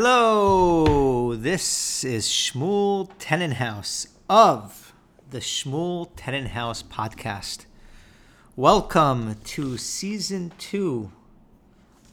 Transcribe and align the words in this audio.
Hello, 0.00 1.34
this 1.34 2.04
is 2.04 2.28
Shmuel 2.28 3.10
Tenenhouse 3.18 4.06
of 4.30 4.94
the 5.28 5.40
Shmuel 5.40 6.12
Tenenhouse 6.12 6.84
podcast. 6.84 7.66
Welcome 8.54 9.34
to 9.42 9.76
season 9.76 10.52
two 10.56 11.10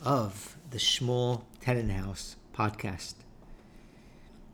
of 0.04 0.58
the 0.72 0.80
Shmuel 0.80 1.44
Tenenhouse 1.62 2.38
podcast. 2.56 3.14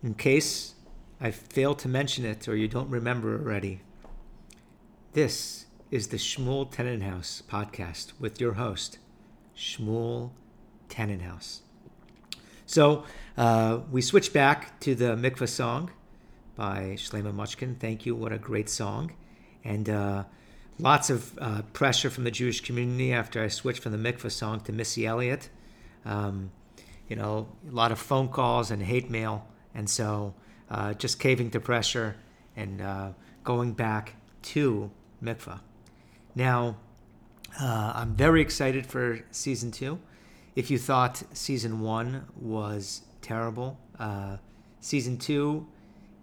In 0.04 0.14
case 0.16 0.76
I 1.22 1.32
failed 1.32 1.80
to 1.80 1.88
mention 1.88 2.26
it 2.26 2.50
or 2.50 2.58
you 2.58 2.68
don't 2.68 2.90
remember 2.90 3.40
already, 3.40 3.80
this 5.14 5.68
is 5.90 6.10
the 6.10 6.18
Shmuel 6.18 6.70
Tenenhouse 6.70 7.42
podcast 7.44 8.12
with 8.20 8.42
your 8.42 8.56
host, 8.56 8.98
Shmuel 9.56 10.32
Tenenhouse. 10.90 11.62
So 12.72 13.04
uh, 13.38 13.80
we 13.92 14.02
switch 14.02 14.32
back 14.32 14.80
to 14.80 14.96
the 14.96 15.18
Mikvah 15.18 15.50
song 15.50 15.92
by 16.56 16.96
Shlomo 16.96 17.34
Mockin. 17.34 17.76
Thank 17.76 18.06
you. 18.06 18.16
What 18.16 18.32
a 18.32 18.38
great 18.38 18.70
song. 18.70 19.12
And 19.66 19.90
uh, 19.90 20.24
lots 20.80 21.10
of 21.10 21.38
uh, 21.40 21.64
pressure 21.74 22.10
from 22.10 22.24
the 22.24 22.32
Jewish 22.32 22.62
community 22.62 23.12
after 23.12 23.44
I 23.44 23.50
switched 23.50 23.84
from 23.84 23.92
the 23.92 23.98
Mikvah 23.98 24.32
song 24.32 24.62
to 24.62 24.72
Missy 24.72 25.06
Elliott. 25.06 25.50
Um, 26.06 26.52
you 27.10 27.18
know, 27.18 27.50
a 27.70 27.76
lot 27.76 27.92
of 27.92 28.00
phone 28.00 28.30
calls 28.30 28.72
and 28.72 28.82
hate 28.82 29.10
mail. 29.10 29.46
And 29.76 29.90
so 29.90 30.34
uh, 30.70 30.94
just 30.94 31.20
caving 31.20 31.52
to 31.52 31.60
pressure 31.60 32.16
and 32.56 32.82
uh, 32.82 33.10
going 33.44 33.74
back 33.74 34.16
to 34.44 34.90
Mikvah. 35.22 35.60
Now, 36.36 36.78
uh, 37.60 37.92
I'm 37.96 38.16
very 38.16 38.40
excited 38.40 38.86
for 38.86 39.26
season 39.30 39.72
two 39.72 40.00
if 40.56 40.70
you 40.70 40.78
thought 40.78 41.24
season 41.34 41.80
one 41.82 42.26
was 42.40 43.02
terrible, 43.22 43.78
uh, 44.00 44.38
season 44.80 45.18
two 45.18 45.68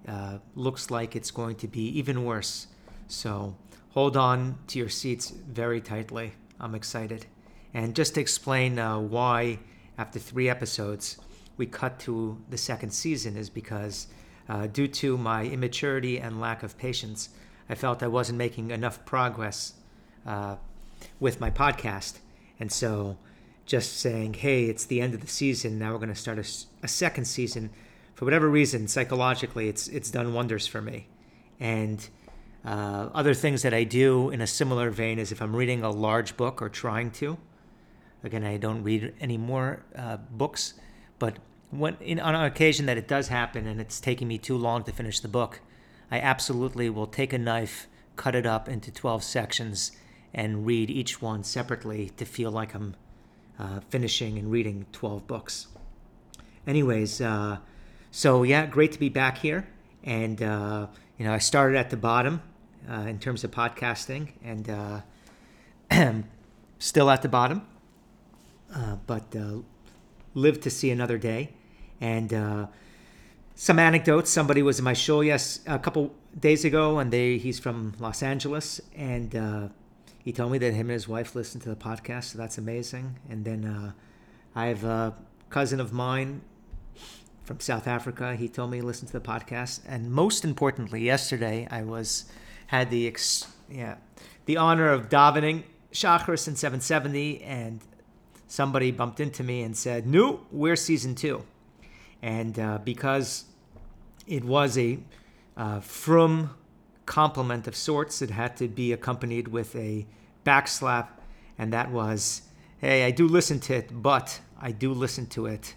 uh, 0.07 0.39
looks 0.55 0.91
like 0.91 1.17
it's 1.17 1.31
going 1.31 1.57
to 1.57 1.69
be 1.69 1.99
even 1.99 2.25
worse. 2.25 2.67
So 3.07 3.57
hold 3.91 4.17
on 4.17 4.59
to 4.69 4.79
your 4.79 4.89
seats 4.89 5.31
very 5.31 5.81
tightly. 5.81 6.33
I'm 6.61 6.75
excited. 6.75 7.27
And 7.75 7.95
just 7.95 8.15
to 8.15 8.21
explain 8.21 8.79
uh, 8.79 8.99
why, 8.99 9.59
after 9.97 10.19
three 10.19 10.49
episodes, 10.49 11.19
we 11.57 11.67
cut 11.67 11.99
to 12.01 12.39
the 12.51 12.59
second 12.59 12.91
season 12.91 13.37
is 13.37 13.51
because, 13.51 14.07
uh, 14.49 14.67
due 14.67 14.89
to 14.89 15.19
my 15.19 15.45
immaturity 15.45 16.19
and 16.19 16.41
lack 16.41 16.63
of 16.63 16.79
patience, 16.79 17.31
I 17.69 17.75
felt 17.75 18.03
I 18.03 18.09
wasn't 18.09 18.39
making 18.39 18.71
enough 18.71 19.05
progress 19.05 19.75
uh, 20.27 20.57
with 21.21 21.41
my 21.41 21.51
podcast. 21.51 22.19
And 22.59 22.73
so 22.73 23.19
just 23.69 24.01
saying, 24.01 24.33
hey, 24.33 24.65
it's 24.65 24.87
the 24.87 25.01
end 25.01 25.13
of 25.13 25.21
the 25.21 25.27
season. 25.27 25.79
Now 25.79 25.93
we're 25.93 25.99
going 25.99 26.09
to 26.09 26.15
start 26.15 26.39
a, 26.39 26.47
a, 26.83 26.89
second 26.89 27.27
season. 27.27 27.69
For 28.15 28.25
whatever 28.25 28.49
reason, 28.49 28.89
psychologically, 28.89 29.69
it's 29.69 29.87
it's 29.89 30.11
done 30.11 30.33
wonders 30.33 30.67
for 30.67 30.81
me. 30.81 31.07
And 31.61 32.09
uh, 32.65 33.11
other 33.15 33.35
things 33.35 33.63
that 33.63 33.75
I 33.75 33.85
do 33.85 34.31
in 34.31 34.41
a 34.41 34.47
similar 34.47 34.91
vein 34.91 35.19
is 35.19 35.31
if 35.33 35.43
I'm 35.43 35.55
reading 35.55 35.83
a 35.83 35.91
large 35.91 36.37
book 36.37 36.63
or 36.63 36.71
trying 36.71 37.11
to. 37.13 37.37
Again, 38.25 38.43
I 38.43 38.57
don't 38.57 38.83
read 38.83 39.13
any 39.21 39.37
more 39.37 39.85
uh, 39.95 40.17
books, 40.17 40.75
but 41.19 41.37
when 41.71 41.99
in, 42.01 42.19
on 42.19 42.35
occasion 42.35 42.87
that 42.87 42.97
it 42.97 43.07
does 43.07 43.29
happen 43.29 43.67
and 43.67 43.81
it's 43.81 44.01
taking 44.01 44.27
me 44.27 44.39
too 44.39 44.57
long 44.57 44.83
to 44.85 44.93
finish 44.93 45.21
the 45.21 45.29
book, 45.29 45.61
I 46.11 46.19
absolutely 46.21 46.89
will 46.89 47.07
take 47.07 47.35
a 47.35 47.39
knife, 47.39 47.87
cut 48.17 48.35
it 48.35 48.47
up 48.47 48.67
into 48.67 48.91
12 48.91 49.23
sections, 49.23 49.93
and 50.33 50.65
read 50.65 50.91
each 50.91 51.21
one 51.21 51.45
separately 51.45 52.09
to 52.17 52.25
feel 52.25 52.51
like 52.51 52.75
I'm 52.75 52.97
uh, 53.59 53.81
finishing 53.89 54.39
and 54.39 54.51
reading 54.51 54.87
12 54.93 55.27
books. 55.27 55.69
Anyways, 56.67 57.21
uh, 57.21 57.59
so 58.11 58.43
yeah, 58.43 58.67
great 58.67 58.93
to 58.93 58.99
be 58.99 59.09
back 59.09 59.39
here. 59.39 59.67
And, 60.05 60.43
uh, 60.43 60.87
you 61.19 61.25
know, 61.25 61.33
I 61.33 61.39
started 61.39 61.77
at 61.77 61.91
the 61.91 61.97
bottom 61.97 62.43
uh, 62.89 63.01
in 63.01 63.19
terms 63.19 63.45
of 63.45 63.51
podcasting 63.51 64.29
and 64.45 64.71
uh, 65.91 66.23
still 66.79 67.11
at 67.11 67.23
the 67.23 67.29
bottom, 67.29 67.67
uh, 68.75 68.97
but 69.07 69.35
live 70.35 70.61
to 70.61 70.71
see 70.71 70.91
another 70.91 71.19
day. 71.19 71.51
And 72.01 72.69
some 73.55 73.81
anecdotes. 73.81 74.31
Somebody 74.31 74.63
was 74.63 74.79
in 74.79 74.85
my 74.85 74.93
show 74.93 75.21
yes 75.21 75.61
a 75.67 75.81
couple 75.81 76.15
days 76.39 76.65
ago, 76.65 77.01
and 77.01 77.11
they 77.13 77.39
he's 77.39 77.59
from 77.59 77.93
Los 77.99 78.23
Angeles, 78.23 78.81
and 78.95 79.35
he 80.29 80.33
told 80.33 80.53
me 80.53 80.59
that 80.59 80.75
him 80.75 80.91
and 80.91 80.91
his 80.91 81.09
wife 81.09 81.35
listened 81.35 81.63
to 81.63 81.71
the 81.71 81.75
podcast, 81.75 82.25
so 82.25 82.37
that's 82.37 82.59
amazing. 82.59 83.19
And 83.31 83.47
then 83.47 83.65
uh, 83.65 83.93
I 84.55 84.67
have 84.67 84.85
a 84.85 85.15
cousin 85.49 85.81
of 85.81 85.91
mine 85.91 86.43
from 87.45 87.61
South 87.61 87.89
Africa. 87.89 88.37
He 88.37 88.47
told 88.47 88.71
me 88.71 88.77
he 88.77 88.83
listened 88.83 89.11
to 89.11 89.19
the 89.19 89.27
podcast, 89.27 89.81
and 89.89 90.13
most 90.13 90.45
importantly, 90.45 91.01
yesterday 91.01 91.67
I 91.71 91.83
was 91.83 92.27
had 92.67 92.91
the 92.91 93.07
ex, 93.07 93.47
yeah 93.71 93.95
the 94.45 94.59
honor 94.59 94.91
of 94.91 95.09
davening 95.09 95.63
Shacharis 95.93 96.47
in 96.47 96.57
770, 96.57 97.43
and 97.43 97.81
somebody 98.49 98.91
bumped 98.91 99.21
into 99.21 99.43
me 99.43 99.63
and 99.63 99.75
said, 99.75 100.07
"No, 100.07 100.41
we're 100.53 100.77
season 100.77 101.15
two," 101.15 101.43
and 102.21 102.59
uh, 102.59 102.81
because 102.85 103.47
it 104.27 104.45
was 104.45 104.77
a 104.77 104.99
uh, 105.57 105.81
from 105.81 106.51
compliment 107.07 107.67
of 107.67 107.75
sorts. 107.75 108.21
It 108.21 108.29
had 108.29 108.59
to 108.59 108.69
be 108.69 108.93
accompanied 108.93 109.49
with 109.49 109.75
a 109.75 110.07
backslap, 110.49 111.09
and 111.59 111.73
that 111.73 111.91
was, 111.91 112.43
hey, 112.79 113.05
I 113.05 113.11
do 113.11 113.29
listen 113.29 113.61
to 113.61 113.75
it, 113.75 113.91
but 113.93 114.41
I 114.61 114.73
do 114.73 114.93
listen 114.93 115.27
to 115.27 115.47
it 115.47 115.75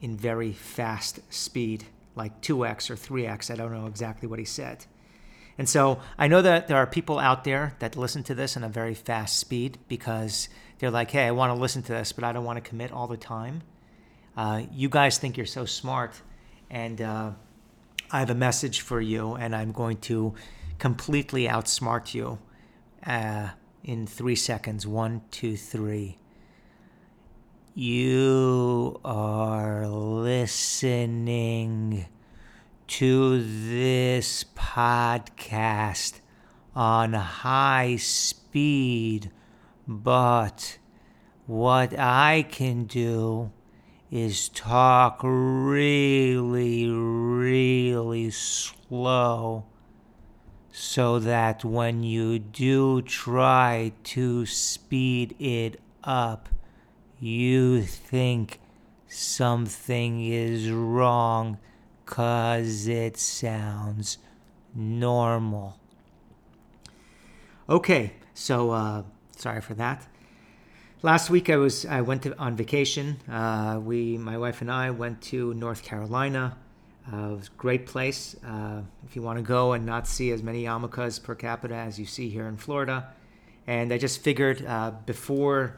in 0.00 0.16
very 0.16 0.52
fast 0.52 1.20
speed, 1.32 1.84
like 2.16 2.40
2x 2.40 2.90
or 2.90 2.96
3x. 2.96 3.50
I 3.50 3.56
don't 3.56 3.72
know 3.72 3.86
exactly 3.86 4.28
what 4.28 4.38
he 4.38 4.44
said. 4.44 4.86
And 5.58 5.68
so 5.68 6.00
I 6.18 6.26
know 6.26 6.42
that 6.42 6.66
there 6.66 6.76
are 6.78 6.86
people 6.86 7.18
out 7.18 7.44
there 7.44 7.76
that 7.78 7.96
listen 7.96 8.22
to 8.24 8.34
this 8.34 8.56
in 8.56 8.64
a 8.64 8.68
very 8.68 8.94
fast 8.94 9.38
speed 9.38 9.78
because 9.88 10.48
they're 10.78 10.90
like, 10.90 11.10
hey, 11.10 11.26
I 11.26 11.30
want 11.30 11.54
to 11.54 11.60
listen 11.60 11.82
to 11.82 11.92
this, 11.92 12.12
but 12.12 12.24
I 12.24 12.32
don't 12.32 12.44
want 12.44 12.62
to 12.62 12.68
commit 12.68 12.90
all 12.90 13.06
the 13.06 13.16
time. 13.16 13.62
Uh, 14.36 14.62
you 14.72 14.88
guys 14.88 15.18
think 15.18 15.36
you're 15.36 15.46
so 15.46 15.64
smart, 15.64 16.20
and 16.70 17.00
uh, 17.00 17.30
I 18.10 18.18
have 18.18 18.30
a 18.30 18.34
message 18.34 18.80
for 18.80 19.00
you, 19.00 19.34
and 19.34 19.54
I'm 19.54 19.70
going 19.70 19.98
to 19.98 20.34
completely 20.78 21.46
outsmart 21.46 22.14
you 22.14 22.38
uh, 23.06 23.50
in 23.84 24.06
three 24.06 24.34
seconds. 24.34 24.86
One, 24.86 25.22
two, 25.30 25.56
three. 25.56 26.18
You 27.74 29.00
are 29.04 29.86
listening 29.86 30.56
to 32.86 33.42
this 33.42 34.44
podcast 34.56 36.20
on 36.74 37.12
high 37.12 37.96
speed, 37.96 39.30
but 39.86 40.78
what 41.46 41.98
I 41.98 42.46
can 42.48 42.84
do 42.84 43.52
is 44.10 44.48
talk 44.50 45.20
really, 45.22 46.88
really 46.88 48.30
slow 48.30 49.64
so 50.76 51.20
that 51.20 51.64
when 51.64 52.02
you 52.02 52.36
do 52.36 53.00
try 53.00 53.92
to 54.02 54.44
speed 54.44 55.32
it 55.38 55.80
up, 56.02 56.48
you 57.20 57.80
think 57.80 58.58
something 59.06 60.20
is 60.24 60.68
wrong 60.68 61.56
because 62.04 62.88
it 62.88 63.16
sounds 63.16 64.18
normal. 64.74 65.78
Okay, 67.68 68.14
so 68.34 68.72
uh, 68.72 69.04
sorry 69.36 69.60
for 69.60 69.74
that. 69.74 70.04
Last 71.02 71.30
week 71.30 71.50
I 71.50 71.56
was 71.56 71.86
I 71.86 72.00
went 72.00 72.22
to, 72.24 72.36
on 72.36 72.56
vacation. 72.56 73.18
Uh, 73.30 73.78
we, 73.80 74.18
my 74.18 74.36
wife 74.36 74.60
and 74.60 74.72
I, 74.72 74.90
went 74.90 75.22
to 75.30 75.54
North 75.54 75.84
Carolina. 75.84 76.56
Uh, 77.12 77.34
a 77.34 77.40
great 77.58 77.84
place 77.84 78.34
uh, 78.46 78.80
if 79.06 79.14
you 79.14 79.20
want 79.20 79.36
to 79.36 79.42
go 79.42 79.74
and 79.74 79.84
not 79.84 80.06
see 80.06 80.30
as 80.30 80.42
many 80.42 80.64
yarmulkes 80.64 81.22
per 81.22 81.34
capita 81.34 81.74
as 81.74 81.98
you 81.98 82.06
see 82.06 82.30
here 82.30 82.46
in 82.46 82.56
Florida. 82.56 83.08
And 83.66 83.92
I 83.92 83.98
just 83.98 84.22
figured 84.22 84.64
uh, 84.64 84.92
before 85.04 85.76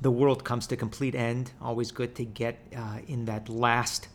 the 0.00 0.10
world 0.10 0.44
comes 0.44 0.66
to 0.68 0.76
complete 0.76 1.14
end, 1.14 1.52
always 1.60 1.92
good 1.92 2.16
to 2.16 2.24
get 2.24 2.58
uh, 2.76 2.98
in 3.06 3.24
that 3.26 3.48
last 3.48 4.08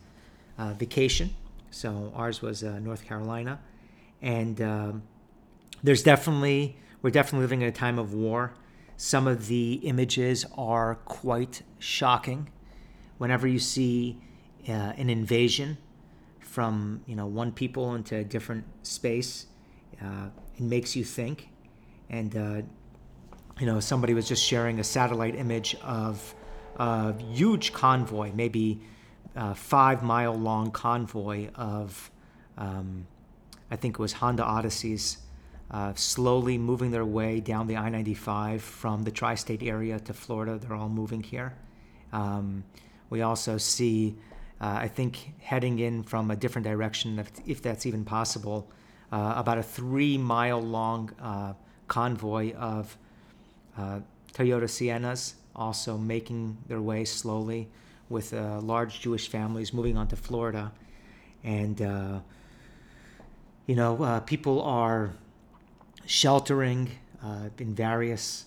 uh, 0.58 0.74
vacation. 0.74 1.34
So 1.72 2.12
ours 2.14 2.42
was 2.42 2.62
uh, 2.62 2.80
North 2.80 3.06
Carolina, 3.06 3.60
and 4.22 4.62
um, 4.62 5.04
there's 5.82 6.04
definitely 6.04 6.78
we're 7.02 7.12
definitely 7.12 7.44
living 7.44 7.62
in 7.62 7.70
a 7.70 7.72
time 7.72 8.00
of 8.00 8.14
war. 8.14 8.54
Some 8.98 9.28
of 9.28 9.48
the 9.48 9.74
images 9.84 10.46
are 10.58 10.96
quite 11.06 11.62
shocking. 11.80 12.50
Whenever 13.18 13.48
you 13.48 13.60
see 13.60 14.18
an 14.66 15.10
invasion 15.10 15.78
from 16.58 17.04
you 17.06 17.16
know 17.16 17.28
one 17.28 17.52
people 17.52 17.94
into 17.94 18.16
a 18.16 18.24
different 18.24 18.66
space. 18.82 19.46
Uh, 20.02 20.30
it 20.56 20.64
makes 20.64 20.96
you 20.96 21.04
think, 21.04 21.50
and 22.10 22.36
uh, 22.36 22.62
you 23.60 23.68
know 23.68 23.80
somebody 23.80 24.16
was 24.16 24.28
just 24.28 24.44
sharing 24.44 24.80
a 24.80 24.84
satellite 24.84 25.36
image 25.36 25.76
of 25.84 26.34
a 26.78 27.14
huge 27.32 27.74
convoy, 27.74 28.32
maybe 28.34 28.82
uh, 29.36 29.54
five 29.54 30.02
mile 30.02 30.34
long 30.34 30.72
convoy 30.72 31.50
of, 31.54 32.10
um, 32.58 33.06
I 33.70 33.76
think 33.76 33.94
it 33.94 34.00
was 34.00 34.14
Honda 34.14 34.42
Odysseys, 34.42 35.18
uh, 35.70 35.94
slowly 35.94 36.58
moving 36.58 36.90
their 36.90 37.06
way 37.06 37.40
down 37.40 37.68
the 37.68 37.78
I 37.78 37.90
95 37.90 38.64
from 38.64 39.04
the 39.04 39.12
tri 39.12 39.36
state 39.36 39.62
area 39.62 40.00
to 40.00 40.12
Florida. 40.12 40.58
They're 40.58 40.76
all 40.76 40.90
moving 40.90 41.22
here. 41.22 41.54
Um, 42.12 42.64
we 43.12 43.22
also 43.22 43.60
see, 43.60 44.16
uh, 44.60 44.80
I 44.82 44.88
think, 44.88 45.34
heading 45.40 45.80
in 45.80 46.04
from 46.04 46.32
a 46.32 46.36
different 46.36 46.66
direction, 46.66 47.20
if, 47.20 47.32
if 47.46 47.62
that's 47.62 47.86
even 47.86 48.04
possible, 48.04 48.68
uh, 49.12 49.34
about 49.38 49.58
a 49.58 49.64
three 49.64 50.18
mile 50.18 50.62
long 50.62 51.12
uh, 51.22 51.54
convoy 51.88 52.54
of 52.56 52.98
uh, 53.78 54.00
Toyota 54.34 54.68
Siennas 54.68 55.36
also 55.56 55.98
making 55.98 56.58
their 56.68 56.82
way 56.82 57.06
slowly 57.06 57.68
with 58.10 58.34
uh, 58.34 58.60
large 58.62 59.00
Jewish 59.00 59.30
families 59.30 59.74
moving 59.74 59.98
on 59.98 60.08
to 60.08 60.16
Florida. 60.16 60.72
And, 61.44 61.82
uh, 61.82 62.20
you 63.68 63.76
know, 63.76 64.22
people 64.26 64.62
are 64.62 65.12
sheltering 66.06 66.90
in 67.58 67.76
various 67.76 68.46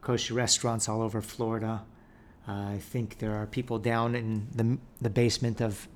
kosher 0.00 0.34
restaurants 0.34 0.88
all 0.88 1.00
over 1.00 1.20
Florida. 1.20 1.82
I 2.46 2.78
think 2.78 3.18
there 3.18 3.34
are 3.34 3.46
people 3.46 3.78
down 3.78 4.14
in 4.14 4.46
the, 4.54 4.78
the 5.00 5.10
basement 5.10 5.60
of 5.60 5.88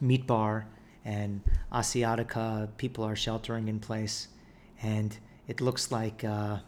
Meat 0.00 0.26
Bar 0.26 0.66
and 1.04 1.40
Asiatica. 1.72 2.68
People 2.76 3.04
are 3.04 3.16
sheltering 3.16 3.68
in 3.68 3.80
place. 3.80 4.28
And 4.82 5.16
it 5.46 5.60
looks 5.60 5.90
like 5.90 6.24
uh, 6.24 6.58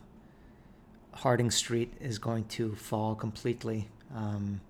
Harding 1.12 1.50
Street 1.50 1.92
is 2.00 2.18
going 2.18 2.44
to 2.44 2.74
fall 2.74 3.14
completely. 3.14 3.88
Um, 4.14 4.60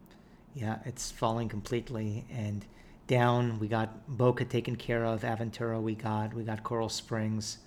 yeah, 0.54 0.78
it's 0.84 1.10
falling 1.10 1.48
completely. 1.48 2.24
And 2.30 2.64
down, 3.06 3.58
we 3.58 3.68
got 3.68 4.08
Boca 4.08 4.44
taken 4.44 4.76
care 4.76 5.04
of, 5.04 5.22
Aventura 5.22 5.80
we 5.80 5.94
got, 5.94 6.34
we 6.34 6.42
got 6.42 6.62
Coral 6.62 6.88
Springs, 6.88 7.58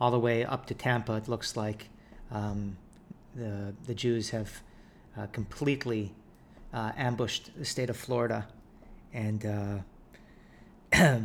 all 0.00 0.10
the 0.10 0.18
way 0.18 0.44
up 0.44 0.66
to 0.66 0.74
Tampa. 0.74 1.14
It 1.14 1.28
looks 1.28 1.56
like 1.56 1.88
um, 2.30 2.76
the 3.34 3.74
the 3.86 3.94
Jews 3.94 4.30
have 4.30 4.62
uh, 5.18 5.26
completely 5.32 6.14
uh, 6.72 6.92
ambushed 6.96 7.50
the 7.58 7.64
state 7.64 7.90
of 7.90 7.96
Florida, 7.96 8.46
and 9.12 9.46
uh, 9.46 9.78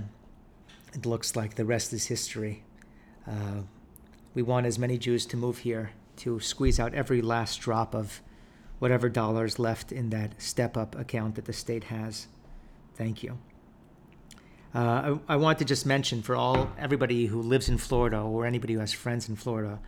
it 0.93 1.05
looks 1.05 1.35
like 1.35 1.55
the 1.55 1.65
rest 1.65 1.93
is 1.93 2.07
history. 2.07 2.63
Uh, 3.27 3.61
we 4.33 4.41
want 4.41 4.65
as 4.65 4.79
many 4.79 4.97
Jews 4.97 5.25
to 5.27 5.37
move 5.37 5.59
here 5.59 5.91
to 6.17 6.39
squeeze 6.39 6.79
out 6.79 6.93
every 6.93 7.21
last 7.21 7.61
drop 7.61 7.93
of 7.93 8.21
whatever 8.79 9.09
dollars 9.09 9.59
left 9.59 9.91
in 9.91 10.09
that 10.09 10.41
step 10.41 10.75
up 10.75 10.97
account 10.97 11.35
that 11.35 11.45
the 11.45 11.53
state 11.53 11.85
has. 11.85 12.27
Thank 12.95 13.23
you. 13.23 13.37
Uh, 14.75 15.17
I, 15.27 15.33
I, 15.33 15.35
want 15.35 15.59
to 15.59 15.65
just 15.65 15.85
mention 15.85 16.23
for 16.23 16.35
all 16.35 16.71
everybody 16.79 17.27
who 17.27 17.41
lives 17.41 17.69
in 17.69 17.77
Florida 17.77 18.19
or 18.19 18.45
anybody 18.47 18.73
who 18.73 18.79
has 18.79 18.91
friends 18.91 19.29
in 19.29 19.35
Florida, 19.35 19.79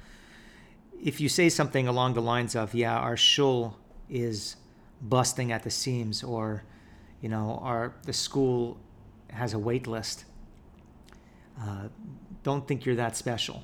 if 1.03 1.19
you 1.19 1.27
say 1.27 1.49
something 1.49 1.87
along 1.87 2.13
the 2.13 2.21
lines 2.21 2.55
of, 2.55 2.75
"Yeah, 2.75 2.95
our 2.95 3.17
shul 3.17 3.77
is 4.09 4.55
busting 5.01 5.51
at 5.51 5.63
the 5.63 5.71
seams," 5.71 6.23
or, 6.23 6.63
you 7.21 7.29
know, 7.29 7.59
our 7.61 7.93
the 8.03 8.13
school 8.13 8.77
has 9.29 9.53
a 9.53 9.59
wait 9.59 9.87
list, 9.87 10.25
uh, 11.61 11.87
don't 12.43 12.67
think 12.67 12.85
you're 12.85 12.95
that 12.95 13.15
special, 13.15 13.63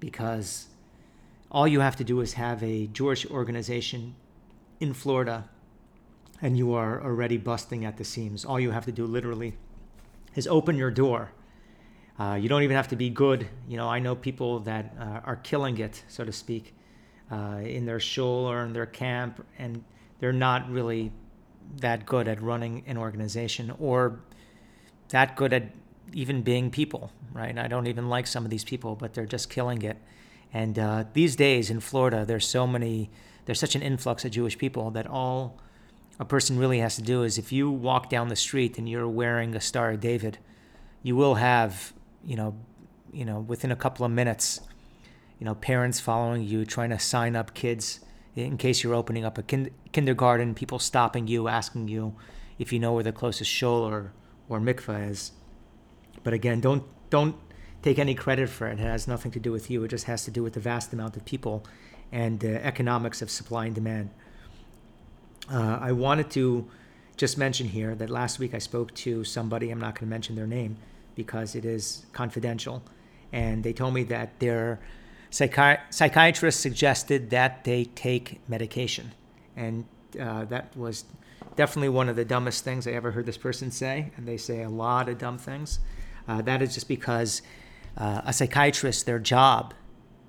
because 0.00 0.66
all 1.50 1.68
you 1.68 1.80
have 1.80 1.96
to 1.96 2.04
do 2.04 2.20
is 2.20 2.34
have 2.34 2.62
a 2.62 2.86
Jewish 2.86 3.26
organization 3.26 4.14
in 4.80 4.94
Florida 4.94 5.48
and 6.40 6.58
you 6.58 6.74
are 6.74 7.02
already 7.02 7.36
busting 7.36 7.84
at 7.84 7.96
the 7.96 8.04
seams. 8.04 8.44
All 8.44 8.58
you 8.58 8.72
have 8.72 8.84
to 8.86 8.92
do 8.92 9.06
literally 9.06 9.54
is 10.34 10.46
open 10.48 10.76
your 10.76 10.90
door. 10.90 11.30
Uh, 12.18 12.38
you 12.40 12.48
don't 12.48 12.62
even 12.62 12.76
have 12.76 12.88
to 12.88 12.96
be 12.96 13.08
good. 13.08 13.48
You 13.68 13.76
know, 13.76 13.88
I 13.88 14.00
know 14.00 14.16
people 14.16 14.58
that 14.60 14.94
uh, 14.98 15.20
are 15.24 15.36
killing 15.36 15.78
it, 15.78 16.02
so 16.08 16.24
to 16.24 16.32
speak, 16.32 16.74
uh, 17.30 17.60
in 17.64 17.86
their 17.86 18.00
shul 18.00 18.46
or 18.46 18.64
in 18.64 18.72
their 18.72 18.86
camp, 18.86 19.44
and 19.58 19.84
they're 20.20 20.32
not 20.32 20.70
really 20.70 21.12
that 21.80 22.06
good 22.06 22.28
at 22.28 22.42
running 22.42 22.82
an 22.86 22.96
organization 22.98 23.72
or 23.78 24.20
that 25.08 25.36
good 25.36 25.52
at 25.52 25.70
even 26.12 26.42
being 26.42 26.70
people, 26.70 27.12
right? 27.32 27.56
I 27.56 27.68
don't 27.68 27.86
even 27.86 28.08
like 28.08 28.26
some 28.26 28.44
of 28.44 28.50
these 28.50 28.64
people, 28.64 28.94
but 28.94 29.14
they're 29.14 29.26
just 29.26 29.48
killing 29.48 29.82
it. 29.82 29.96
And 30.52 30.78
uh, 30.78 31.04
these 31.12 31.36
days 31.36 31.70
in 31.70 31.80
Florida, 31.80 32.24
there's 32.26 32.46
so 32.46 32.66
many, 32.66 33.10
there's 33.46 33.60
such 33.60 33.74
an 33.74 33.82
influx 33.82 34.24
of 34.24 34.32
Jewish 34.32 34.58
people 34.58 34.90
that 34.90 35.06
all 35.06 35.58
a 36.20 36.24
person 36.24 36.58
really 36.58 36.78
has 36.78 36.96
to 36.96 37.02
do 37.02 37.22
is 37.22 37.38
if 37.38 37.52
you 37.52 37.70
walk 37.70 38.10
down 38.10 38.28
the 38.28 38.36
street 38.36 38.78
and 38.78 38.88
you're 38.88 39.08
wearing 39.08 39.54
a 39.56 39.60
Star 39.60 39.92
of 39.92 40.00
David, 40.00 40.38
you 41.02 41.16
will 41.16 41.36
have, 41.36 41.92
you 42.24 42.36
know, 42.36 42.54
you 43.12 43.24
know, 43.24 43.40
within 43.40 43.72
a 43.72 43.76
couple 43.76 44.04
of 44.04 44.12
minutes, 44.12 44.60
you 45.42 45.44
know, 45.44 45.56
parents 45.56 45.98
following 45.98 46.44
you, 46.44 46.64
trying 46.64 46.90
to 46.90 47.00
sign 47.00 47.34
up 47.34 47.52
kids 47.52 47.98
in 48.36 48.56
case 48.56 48.84
you're 48.84 48.94
opening 48.94 49.24
up 49.24 49.38
a 49.38 49.42
kin- 49.42 49.72
kindergarten, 49.90 50.54
people 50.54 50.78
stopping 50.78 51.26
you, 51.26 51.48
asking 51.48 51.88
you 51.88 52.14
if 52.60 52.72
you 52.72 52.78
know 52.78 52.92
where 52.92 53.02
the 53.02 53.10
closest 53.10 53.50
shul 53.50 53.82
or, 53.82 54.12
or 54.48 54.60
mikveh 54.60 55.10
is. 55.10 55.32
But 56.22 56.32
again, 56.32 56.60
don't 56.60 56.84
don't 57.10 57.34
take 57.82 57.98
any 57.98 58.14
credit 58.14 58.50
for 58.50 58.68
it. 58.68 58.78
It 58.78 58.84
has 58.84 59.08
nothing 59.08 59.32
to 59.32 59.40
do 59.40 59.50
with 59.50 59.68
you. 59.68 59.82
It 59.82 59.88
just 59.88 60.04
has 60.04 60.24
to 60.26 60.30
do 60.30 60.44
with 60.44 60.52
the 60.52 60.60
vast 60.60 60.92
amount 60.92 61.16
of 61.16 61.24
people 61.24 61.66
and 62.12 62.38
the 62.38 62.64
economics 62.64 63.20
of 63.20 63.28
supply 63.28 63.66
and 63.66 63.74
demand. 63.74 64.10
Uh, 65.50 65.78
I 65.80 65.90
wanted 65.90 66.30
to 66.38 66.70
just 67.16 67.36
mention 67.36 67.66
here 67.66 67.96
that 67.96 68.10
last 68.10 68.38
week 68.38 68.54
I 68.54 68.58
spoke 68.58 68.94
to 68.94 69.24
somebody, 69.24 69.70
I'm 69.70 69.80
not 69.80 69.96
going 69.96 70.06
to 70.06 70.10
mention 70.10 70.36
their 70.36 70.46
name 70.46 70.76
because 71.16 71.56
it 71.56 71.64
is 71.64 72.06
confidential, 72.12 72.84
and 73.32 73.64
they 73.64 73.72
told 73.72 73.92
me 73.92 74.04
that 74.04 74.38
their 74.38 74.78
psychi- 75.32 75.80
psychiatrist 75.90 76.60
suggested 76.60 77.30
that 77.30 77.64
they 77.64 77.86
take 77.86 78.40
medication. 78.48 79.12
And 79.56 79.86
uh, 80.20 80.44
that 80.44 80.76
was 80.76 81.04
definitely 81.56 81.88
one 81.88 82.08
of 82.08 82.16
the 82.16 82.24
dumbest 82.24 82.64
things 82.64 82.86
I 82.86 82.92
ever 82.92 83.10
heard 83.10 83.26
this 83.26 83.38
person 83.38 83.70
say, 83.70 84.12
and 84.16 84.28
they 84.28 84.36
say 84.36 84.62
a 84.62 84.68
lot 84.68 85.08
of 85.08 85.18
dumb 85.18 85.38
things. 85.38 85.80
Uh, 86.28 86.42
that 86.42 86.62
is 86.62 86.74
just 86.74 86.86
because 86.86 87.42
uh, 87.96 88.22
a 88.24 88.32
psychiatrist, 88.32 89.06
their 89.06 89.18
job 89.18 89.74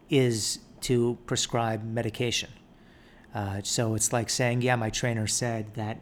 is 0.10 0.60
to 0.82 1.18
prescribe 1.26 1.84
medication. 1.84 2.50
Uh, 3.36 3.62
so 3.64 3.96
it's 3.96 4.14
like 4.14 4.30
saying, 4.30 4.62
yeah, 4.62 4.76
my 4.76 4.90
trainer 4.90 5.28
said 5.28 5.74
that 5.76 6.00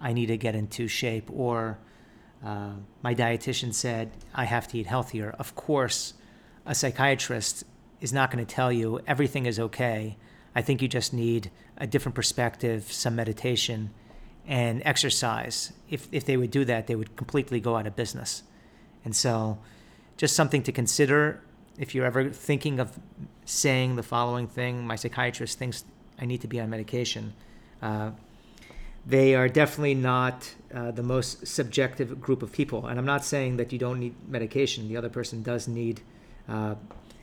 I 0.00 0.12
need 0.12 0.26
to 0.26 0.36
get 0.36 0.54
into 0.54 0.88
shape, 0.88 1.28
or 1.32 1.78
uh, 2.44 2.72
my 3.02 3.14
dietitian 3.14 3.74
said 3.74 4.12
I 4.34 4.44
have 4.44 4.68
to 4.68 4.78
eat 4.78 4.86
healthier. 4.86 5.34
Of 5.38 5.54
course, 5.54 6.14
a 6.66 6.74
psychiatrist 6.74 7.64
is 8.00 8.12
not 8.12 8.30
going 8.30 8.44
to 8.44 8.54
tell 8.54 8.72
you 8.72 9.00
everything 9.06 9.46
is 9.46 9.58
okay. 9.58 10.16
I 10.54 10.62
think 10.62 10.82
you 10.82 10.88
just 10.88 11.12
need 11.12 11.50
a 11.76 11.86
different 11.86 12.14
perspective, 12.14 12.90
some 12.90 13.16
meditation, 13.16 13.90
and 14.46 14.82
exercise. 14.84 15.72
If, 15.90 16.08
if 16.10 16.24
they 16.24 16.36
would 16.36 16.50
do 16.50 16.64
that, 16.64 16.86
they 16.86 16.94
would 16.94 17.16
completely 17.16 17.60
go 17.60 17.76
out 17.76 17.86
of 17.86 17.94
business. 17.94 18.42
And 19.04 19.14
so, 19.14 19.58
just 20.16 20.34
something 20.34 20.62
to 20.64 20.72
consider 20.72 21.40
if 21.78 21.94
you're 21.94 22.04
ever 22.04 22.28
thinking 22.30 22.80
of 22.80 22.98
saying 23.44 23.96
the 23.96 24.02
following 24.02 24.48
thing 24.48 24.86
my 24.86 24.96
psychiatrist 24.96 25.58
thinks 25.58 25.84
I 26.18 26.26
need 26.26 26.40
to 26.40 26.48
be 26.48 26.60
on 26.60 26.68
medication. 26.68 27.32
Uh, 27.80 28.10
they 29.06 29.34
are 29.34 29.48
definitely 29.48 29.94
not 29.94 30.54
uh, 30.74 30.90
the 30.90 31.02
most 31.02 31.46
subjective 31.46 32.20
group 32.20 32.42
of 32.42 32.52
people. 32.52 32.86
And 32.86 32.98
I'm 32.98 33.06
not 33.06 33.24
saying 33.24 33.56
that 33.56 33.72
you 33.72 33.78
don't 33.78 34.00
need 34.00 34.14
medication. 34.28 34.88
The 34.88 34.96
other 34.96 35.08
person 35.08 35.42
does 35.42 35.68
need 35.68 36.02
uh, 36.48 36.74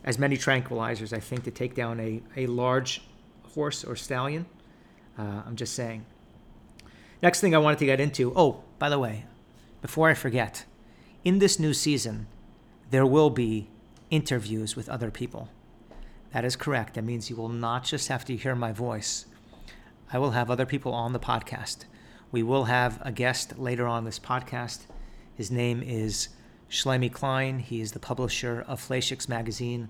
as 0.06 0.20
many 0.20 0.38
tranquilizers, 0.38 1.12
I 1.12 1.20
think, 1.20 1.44
to 1.44 1.52
take 1.52 1.76
down 1.76 2.00
a, 2.00 2.22
a 2.38 2.46
large 2.46 3.02
horse 3.54 3.84
or 3.84 3.96
stallion. 3.96 4.46
Uh, 5.18 5.42
I'm 5.46 5.56
just 5.56 5.74
saying. 5.74 6.06
Next 7.22 7.42
thing 7.42 7.56
I 7.56 7.58
wanted 7.58 7.80
to 7.80 7.86
get 7.86 8.00
into 8.00 8.32
oh, 8.36 8.64
by 8.78 8.88
the 8.88 9.00
way, 9.00 9.26
before 9.82 10.10
I 10.10 10.14
forget, 10.14 10.66
in 11.24 11.40
this 11.40 11.60
new 11.60 11.74
season, 11.74 12.28
there 12.92 13.06
will 13.06 13.32
be 13.32 13.68
interviews 14.12 14.76
with 14.76 14.88
other 14.88 15.10
people. 15.10 15.50
That 16.34 16.46
is 16.46 16.56
correct. 16.56 16.94
That 16.94 17.04
means 17.04 17.30
you 17.30 17.36
will 17.36 17.50
not 17.50 17.84
just 17.84 18.08
have 18.10 18.26
to 18.26 18.36
hear 18.36 18.56
my 18.56 18.72
voice. 18.72 19.26
I 20.14 20.20
will 20.20 20.32
have 20.32 20.52
other 20.52 20.66
people 20.66 20.94
on 20.94 21.14
the 21.14 21.20
podcast. 21.20 21.86
We 22.32 22.44
will 22.44 22.66
have 22.66 23.02
a 23.02 23.12
guest 23.12 23.58
later 23.58 23.88
on 23.88 24.06
this 24.06 24.20
podcast. 24.20 24.82
His 25.36 25.50
name 25.50 25.82
is 25.82 26.30
Shlomie 26.70 27.12
Klein. 27.12 27.60
He 27.60 27.82
is 27.82 27.92
the 27.92 28.00
publisher 28.00 28.64
of 28.68 28.86
Fleishigs 28.86 29.30
magazine. 29.30 29.90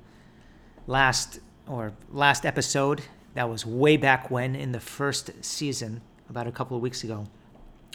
Last 0.88 1.40
or 1.68 1.94
last 2.12 2.46
episode, 2.46 3.02
that 3.34 3.50
was 3.50 3.66
way 3.66 3.98
back 3.98 4.30
when 4.30 4.56
in 4.56 4.72
the 4.72 4.80
first 4.80 5.32
season, 5.44 6.02
about 6.30 6.48
a 6.48 6.52
couple 6.52 6.76
of 6.78 6.84
weeks 6.84 7.04
ago. 7.04 7.26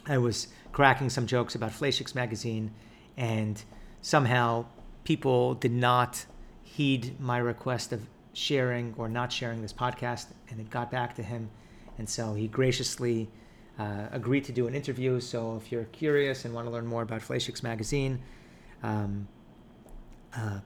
I 0.07 0.19
was 0.19 0.49
cracking 0.73 1.11
some 1.11 1.27
jokes 1.27 1.55
about 1.55 1.73
Fleishigs 1.73 2.15
magazine, 2.15 2.73
and 3.17 3.63
somehow 4.03 4.67
people 5.05 5.55
did 5.55 5.73
not 5.73 6.25
heed 6.63 7.19
my 7.21 7.39
request 7.39 7.93
of 7.93 8.07
sharing 8.33 8.95
or 8.97 9.09
not 9.09 9.33
sharing 9.33 9.63
this 9.63 9.73
podcast, 9.73 10.27
and 10.49 10.61
it 10.61 10.71
got 10.71 10.91
back 10.91 11.15
to 11.17 11.23
him. 11.23 11.51
And 11.99 12.09
so 12.09 12.35
he 12.35 12.49
graciously 12.49 13.29
uh, 13.79 14.07
agreed 14.13 14.45
to 14.45 14.53
do 14.53 14.67
an 14.67 14.75
interview. 14.75 15.21
So 15.21 15.57
if 15.57 15.71
you're 15.71 15.85
curious 15.85 16.45
and 16.45 16.55
want 16.55 16.67
to 16.67 16.71
learn 16.71 16.87
more 16.87 17.03
about 17.03 17.21
Fleishigs 17.21 17.63
Magazine, 17.63 18.21
um, 18.83 19.29
uh, 20.35 20.61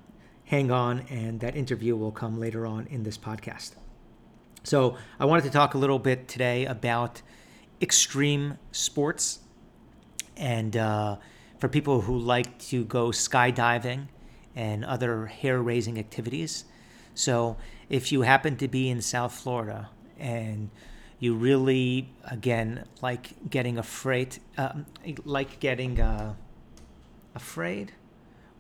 hang 0.45 0.71
on, 0.71 1.01
and 1.11 1.41
that 1.41 1.57
interview 1.57 1.97
will 1.97 2.13
come 2.13 2.39
later 2.39 2.67
on 2.67 2.87
in 2.89 3.03
this 3.03 3.19
podcast. 3.19 3.73
So 4.63 4.97
I 5.19 5.25
wanted 5.27 5.45
to 5.45 5.51
talk 5.51 5.75
a 5.75 5.79
little 5.79 5.99
bit 5.99 6.29
today 6.29 6.65
about 6.65 7.23
extreme 7.81 8.59
sports 8.73 9.41
and 10.37 10.77
uh, 10.77 11.17
for 11.59 11.69
people 11.69 12.01
who 12.01 12.19
like 12.19 12.59
to 12.59 12.85
go 12.85 13.09
skydiving 13.09 14.09
and 14.55 14.85
other 14.85 15.27
hair 15.27 15.61
raising 15.61 15.99
activities. 15.99 16.65
So, 17.15 17.57
if 17.89 18.11
you 18.11 18.23
happen 18.23 18.57
to 18.57 18.69
be 18.69 18.89
in 18.89 19.01
South 19.03 19.33
Florida 19.33 19.91
and 20.19 20.71
you 21.19 21.35
really, 21.35 22.09
again, 22.25 22.85
like 23.03 23.51
getting 23.51 23.79
afraid, 23.79 24.39
um, 24.57 24.87
like 25.25 25.61
getting 25.61 26.01
uh, 26.01 26.35
afraid 27.35 27.93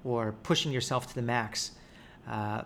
or 0.04 0.32
pushing 0.42 0.70
yourself 0.70 1.06
to 1.08 1.14
the 1.14 1.23
max, 1.23 1.73
uh, 2.28 2.62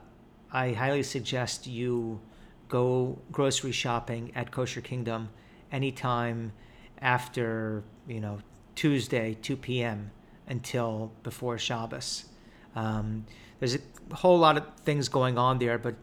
I 0.52 0.72
highly 0.72 1.02
suggest 1.02 1.66
you 1.66 2.20
go 2.68 3.18
grocery 3.32 3.72
shopping 3.72 4.32
at 4.34 4.50
Kosher 4.50 4.80
Kingdom 4.80 5.30
anytime 5.72 6.52
after, 7.00 7.82
you 8.06 8.20
know, 8.20 8.38
Tuesday, 8.74 9.36
2 9.42 9.56
p.m. 9.56 10.10
until 10.46 11.12
before 11.22 11.58
Shabbos. 11.58 12.26
Um, 12.76 13.26
there's 13.58 13.74
a 13.74 14.14
whole 14.14 14.38
lot 14.38 14.56
of 14.56 14.64
things 14.84 15.08
going 15.08 15.36
on 15.36 15.58
there, 15.58 15.78
but 15.78 15.94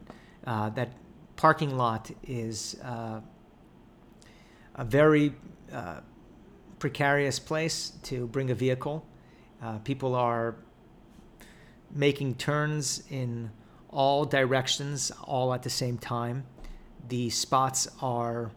uh, 0.46 0.70
that 0.70 0.90
parking 1.36 1.76
lot 1.76 2.10
is 2.22 2.76
uh, 2.82 3.20
a 4.74 4.84
very 4.84 5.32
uh, 5.72 6.00
precarious 6.78 7.38
place 7.38 7.92
to 8.02 8.26
bring 8.26 8.50
a 8.50 8.54
vehicle. 8.54 9.06
Uh, 9.62 9.78
people 9.78 10.14
are 10.14 10.56
making 11.90 12.34
turns 12.36 13.02
in 13.10 13.50
all 13.90 14.24
directions, 14.24 15.10
all 15.24 15.54
at 15.54 15.62
the 15.62 15.70
same 15.70 15.98
time. 15.98 16.44
The 17.08 17.30
spots 17.30 17.88
are 18.02 18.50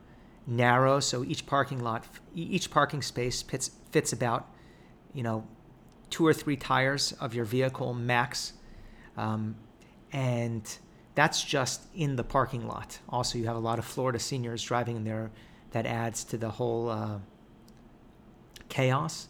narrow, 0.47 0.99
so 0.99 1.23
each 1.23 1.45
parking 1.45 1.79
lot, 1.79 2.05
each 2.35 2.71
parking 2.71 3.01
space 3.01 3.41
fits, 3.41 3.71
fits 3.91 4.11
about, 4.11 4.49
you 5.13 5.23
know, 5.23 5.45
two 6.09 6.25
or 6.25 6.33
three 6.33 6.57
tires 6.57 7.13
of 7.13 7.35
your 7.35 7.45
vehicle 7.45 7.93
max. 7.93 8.53
Um, 9.15 9.55
and 10.11 10.77
that's 11.15 11.43
just 11.43 11.83
in 11.93 12.15
the 12.15 12.23
parking 12.23 12.67
lot. 12.67 12.99
Also, 13.09 13.37
you 13.37 13.45
have 13.45 13.55
a 13.55 13.59
lot 13.59 13.79
of 13.79 13.85
Florida 13.85 14.19
seniors 14.19 14.63
driving 14.63 14.95
in 14.95 15.03
there. 15.03 15.31
That 15.71 15.85
adds 15.85 16.23
to 16.25 16.37
the 16.37 16.49
whole 16.49 16.89
uh, 16.89 17.19
chaos. 18.69 19.27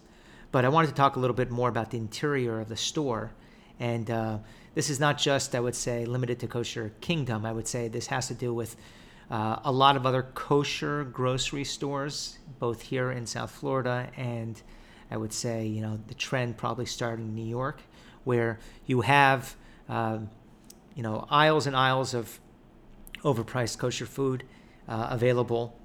But 0.51 0.63
I 0.63 0.69
wanted 0.69 0.87
to 0.87 0.93
talk 0.93 1.15
a 1.15 1.19
little 1.19 1.35
bit 1.35 1.51
more 1.51 1.67
about 1.67 1.91
the 1.91 1.97
interior 1.97 2.59
of 2.59 2.69
the 2.69 2.77
store. 2.77 3.31
And 3.79 4.09
uh, 4.11 4.37
this 4.75 4.89
is 4.89 4.99
not 4.99 5.17
just, 5.17 5.55
I 5.55 5.59
would 5.59 5.75
say, 5.75 6.05
limited 6.05 6.39
to 6.39 6.47
Kosher 6.47 6.91
Kingdom. 7.01 7.45
I 7.45 7.51
would 7.51 7.67
say 7.67 7.87
this 7.87 8.07
has 8.07 8.27
to 8.27 8.33
do 8.33 8.53
with 8.53 8.75
uh, 9.31 9.59
a 9.63 9.71
lot 9.71 9.95
of 9.95 10.05
other 10.05 10.23
kosher 10.33 11.03
grocery 11.03 11.63
stores, 11.63 12.39
both 12.59 12.81
here 12.81 13.11
in 13.11 13.25
South 13.25 13.51
Florida 13.51 14.09
and 14.17 14.61
I 15.11 15.17
would 15.17 15.33
say, 15.33 15.65
you 15.65 15.81
know, 15.81 15.99
the 16.07 16.13
trend 16.13 16.57
probably 16.57 16.85
started 16.85 17.23
in 17.23 17.35
New 17.35 17.45
York, 17.45 17.81
where 18.23 18.59
you 18.85 19.01
have, 19.01 19.55
uh, 19.87 20.19
you 20.95 21.03
know, 21.03 21.25
aisles 21.29 21.65
and 21.65 21.75
aisles 21.75 22.13
of 22.13 22.39
overpriced 23.23 23.79
kosher 23.79 24.05
food 24.05 24.43
uh, 24.87 25.07
available 25.09 25.75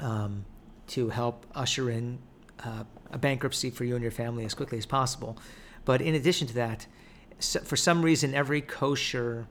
um, 0.00 0.44
to 0.88 1.08
help 1.10 1.46
usher 1.54 1.90
in 1.90 2.18
uh, 2.64 2.84
a 3.10 3.18
bankruptcy 3.18 3.70
for 3.70 3.84
you 3.84 3.94
and 3.94 4.02
your 4.02 4.10
family 4.10 4.44
as 4.44 4.54
quickly 4.54 4.78
as 4.78 4.86
possible. 4.86 5.38
But 5.84 6.00
in 6.00 6.14
addition 6.14 6.46
to 6.48 6.54
that, 6.54 6.86
so 7.42 7.60
for 7.60 7.76
some 7.76 8.02
reason, 8.02 8.34
every 8.34 8.60
kosher 8.60 9.46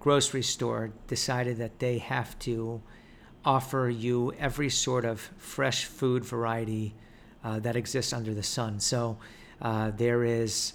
grocery 0.00 0.42
store 0.42 0.92
decided 1.06 1.58
that 1.58 1.78
they 1.78 1.98
have 1.98 2.38
to 2.40 2.82
offer 3.44 3.88
you 3.90 4.32
every 4.38 4.70
sort 4.70 5.04
of 5.04 5.20
fresh 5.38 5.84
food 5.84 6.24
variety 6.24 6.94
uh, 7.42 7.58
that 7.60 7.76
exists 7.76 8.12
under 8.12 8.32
the 8.34 8.42
sun. 8.42 8.80
So 8.80 9.18
uh, 9.60 9.90
there 9.90 10.24
is 10.24 10.74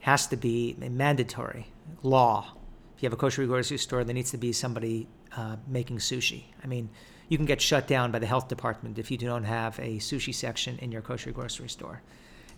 has 0.00 0.26
to 0.28 0.36
be 0.36 0.76
a 0.80 0.88
mandatory 0.88 1.66
law. 2.02 2.54
If 2.96 3.02
you 3.02 3.06
have 3.06 3.12
a 3.12 3.16
kosher 3.16 3.46
grocery 3.46 3.78
store, 3.78 4.02
there 4.04 4.14
needs 4.14 4.30
to 4.30 4.38
be 4.38 4.52
somebody 4.52 5.08
uh, 5.36 5.56
making 5.66 5.98
sushi. 5.98 6.44
I 6.64 6.66
mean, 6.66 6.88
you 7.28 7.36
can 7.36 7.46
get 7.46 7.60
shut 7.60 7.86
down 7.86 8.10
by 8.10 8.18
the 8.18 8.26
health 8.26 8.48
department 8.48 8.98
if 8.98 9.10
you 9.10 9.18
don't 9.18 9.44
have 9.44 9.78
a 9.78 9.98
sushi 9.98 10.34
section 10.34 10.78
in 10.78 10.90
your 10.90 11.02
kosher 11.02 11.32
grocery 11.32 11.68
store. 11.68 12.02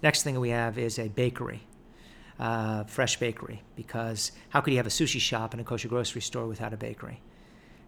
Next 0.02 0.23
thing 0.23 0.38
we 0.38 0.50
have 0.50 0.78
is 0.78 0.99
a 0.99 1.09
bakery 1.09 1.62
uh, 2.38 2.84
fresh 2.84 3.18
bakery 3.18 3.62
because 3.76 4.32
how 4.50 4.60
could 4.60 4.72
you 4.72 4.78
have 4.78 4.86
a 4.86 4.90
sushi 4.90 5.20
shop 5.20 5.52
and 5.52 5.60
a 5.60 5.64
kosher 5.64 5.88
grocery 5.88 6.22
store 6.22 6.46
without 6.46 6.72
a 6.72 6.76
bakery? 6.76 7.20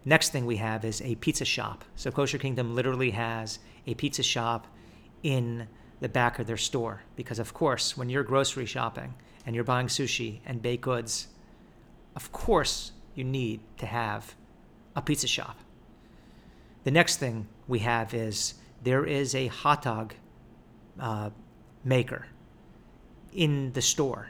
Next 0.05 0.29
thing 0.29 0.45
we 0.45 0.57
have 0.57 0.85
is 0.85 1.01
a 1.01 1.15
pizza 1.15 1.45
shop. 1.45 1.83
So 1.95 2.11
Kosher 2.11 2.37
Kingdom 2.37 2.75
literally 2.75 3.09
has 3.11 3.57
a 3.87 3.95
pizza 3.95 4.21
shop 4.21 4.67
in 5.23 5.67
the 5.99 6.09
back 6.09 6.37
of 6.37 6.45
their 6.45 6.57
store 6.57 7.01
because, 7.15 7.39
of 7.39 7.55
course, 7.55 7.97
when 7.97 8.09
you're 8.09 8.23
grocery 8.23 8.67
shopping 8.67 9.15
and 9.45 9.55
you're 9.55 9.63
buying 9.63 9.87
sushi 9.87 10.41
and 10.45 10.61
baked 10.61 10.83
goods, 10.83 11.27
of 12.15 12.31
course 12.31 12.91
you 13.15 13.23
need 13.23 13.61
to 13.77 13.87
have 13.87 14.35
a 14.95 15.01
pizza 15.01 15.27
shop. 15.27 15.57
The 16.83 16.91
next 16.91 17.17
thing 17.17 17.47
we 17.67 17.79
have 17.79 18.13
is 18.13 18.53
there 18.83 19.05
is 19.05 19.33
a 19.33 19.47
hot 19.47 19.81
dog 19.81 20.13
uh, 20.99 21.31
maker 21.83 22.27
in 23.33 23.73
the 23.73 23.81
store 23.81 24.29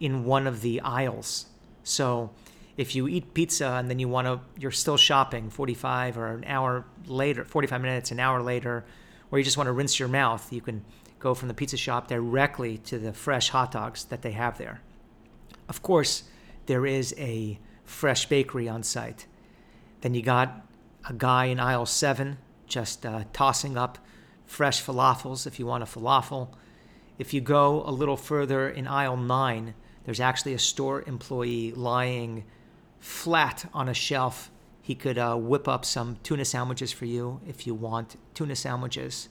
in 0.00 0.24
one 0.24 0.46
of 0.46 0.60
the 0.60 0.80
aisles. 0.80 1.46
So 1.84 2.30
if 2.76 2.94
you 2.94 3.08
eat 3.08 3.32
pizza 3.34 3.68
and 3.68 3.88
then 3.88 3.98
you 3.98 4.08
want 4.08 4.26
to, 4.26 4.40
you're 4.60 4.70
still 4.70 4.96
shopping 4.96 5.50
45 5.50 6.18
or 6.18 6.26
an 6.28 6.44
hour 6.44 6.84
later, 7.06 7.44
45 7.44 7.80
minutes, 7.80 8.10
an 8.10 8.20
hour 8.20 8.42
later, 8.42 8.84
or 9.30 9.38
you 9.38 9.44
just 9.44 9.56
want 9.56 9.68
to 9.68 9.72
rinse 9.72 9.98
your 9.98 10.08
mouth, 10.08 10.52
you 10.52 10.60
can 10.60 10.84
go 11.18 11.34
from 11.34 11.48
the 11.48 11.54
pizza 11.54 11.76
shop 11.76 12.08
directly 12.08 12.78
to 12.78 12.98
the 12.98 13.12
fresh 13.12 13.48
hot 13.48 13.72
dogs 13.72 14.04
that 14.04 14.22
they 14.22 14.32
have 14.32 14.58
there. 14.58 14.80
Of 15.68 15.82
course, 15.82 16.24
there 16.66 16.86
is 16.86 17.14
a 17.16 17.58
fresh 17.84 18.26
bakery 18.26 18.68
on 18.68 18.82
site. 18.82 19.26
Then 20.02 20.14
you 20.14 20.22
got 20.22 20.66
a 21.08 21.12
guy 21.12 21.46
in 21.46 21.58
aisle 21.58 21.86
seven 21.86 22.38
just 22.66 23.06
uh, 23.06 23.24
tossing 23.32 23.76
up 23.76 23.98
fresh 24.44 24.82
falafels 24.84 25.46
if 25.46 25.58
you 25.58 25.66
want 25.66 25.82
a 25.82 25.86
falafel. 25.86 26.48
If 27.18 27.32
you 27.32 27.40
go 27.40 27.82
a 27.86 27.90
little 27.90 28.16
further 28.16 28.68
in 28.68 28.86
aisle 28.86 29.16
nine, 29.16 29.74
there's 30.06 30.20
actually 30.20 30.54
a 30.54 30.58
store 30.58 31.02
employee 31.06 31.72
lying 31.72 32.44
flat 33.00 33.68
on 33.74 33.88
a 33.88 33.94
shelf. 33.94 34.52
He 34.80 34.94
could 34.94 35.18
uh, 35.18 35.34
whip 35.34 35.66
up 35.66 35.84
some 35.84 36.16
tuna 36.22 36.44
sandwiches 36.44 36.92
for 36.92 37.06
you 37.06 37.40
if 37.46 37.66
you 37.66 37.74
want 37.74 38.16
tuna 38.32 38.54
sandwiches. 38.54 39.28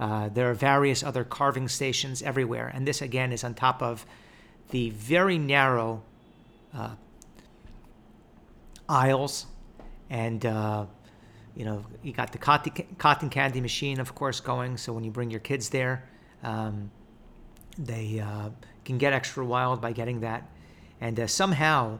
Uh, 0.00 0.30
there 0.30 0.50
are 0.50 0.54
various 0.54 1.02
other 1.02 1.24
carving 1.24 1.68
stations 1.68 2.22
everywhere, 2.22 2.70
and 2.74 2.88
this 2.88 3.02
again 3.02 3.32
is 3.32 3.44
on 3.44 3.52
top 3.52 3.82
of 3.82 4.06
the 4.70 4.90
very 4.90 5.36
narrow 5.36 6.02
uh, 6.74 6.94
aisles, 8.88 9.44
and 10.08 10.44
uh, 10.46 10.86
you 11.54 11.66
know 11.66 11.84
you 12.02 12.14
got 12.14 12.32
the 12.32 12.38
cotton 12.98 13.28
candy 13.28 13.60
machine, 13.60 14.00
of 14.00 14.14
course, 14.14 14.40
going. 14.40 14.78
So 14.78 14.94
when 14.94 15.04
you 15.04 15.10
bring 15.10 15.30
your 15.30 15.40
kids 15.40 15.68
there, 15.68 16.08
um, 16.42 16.90
they 17.78 18.20
uh, 18.20 18.48
can 18.84 18.98
get 18.98 19.12
extra 19.12 19.44
wild 19.44 19.80
by 19.80 19.92
getting 19.92 20.20
that. 20.20 20.48
And 21.00 21.18
uh, 21.18 21.26
somehow, 21.26 21.98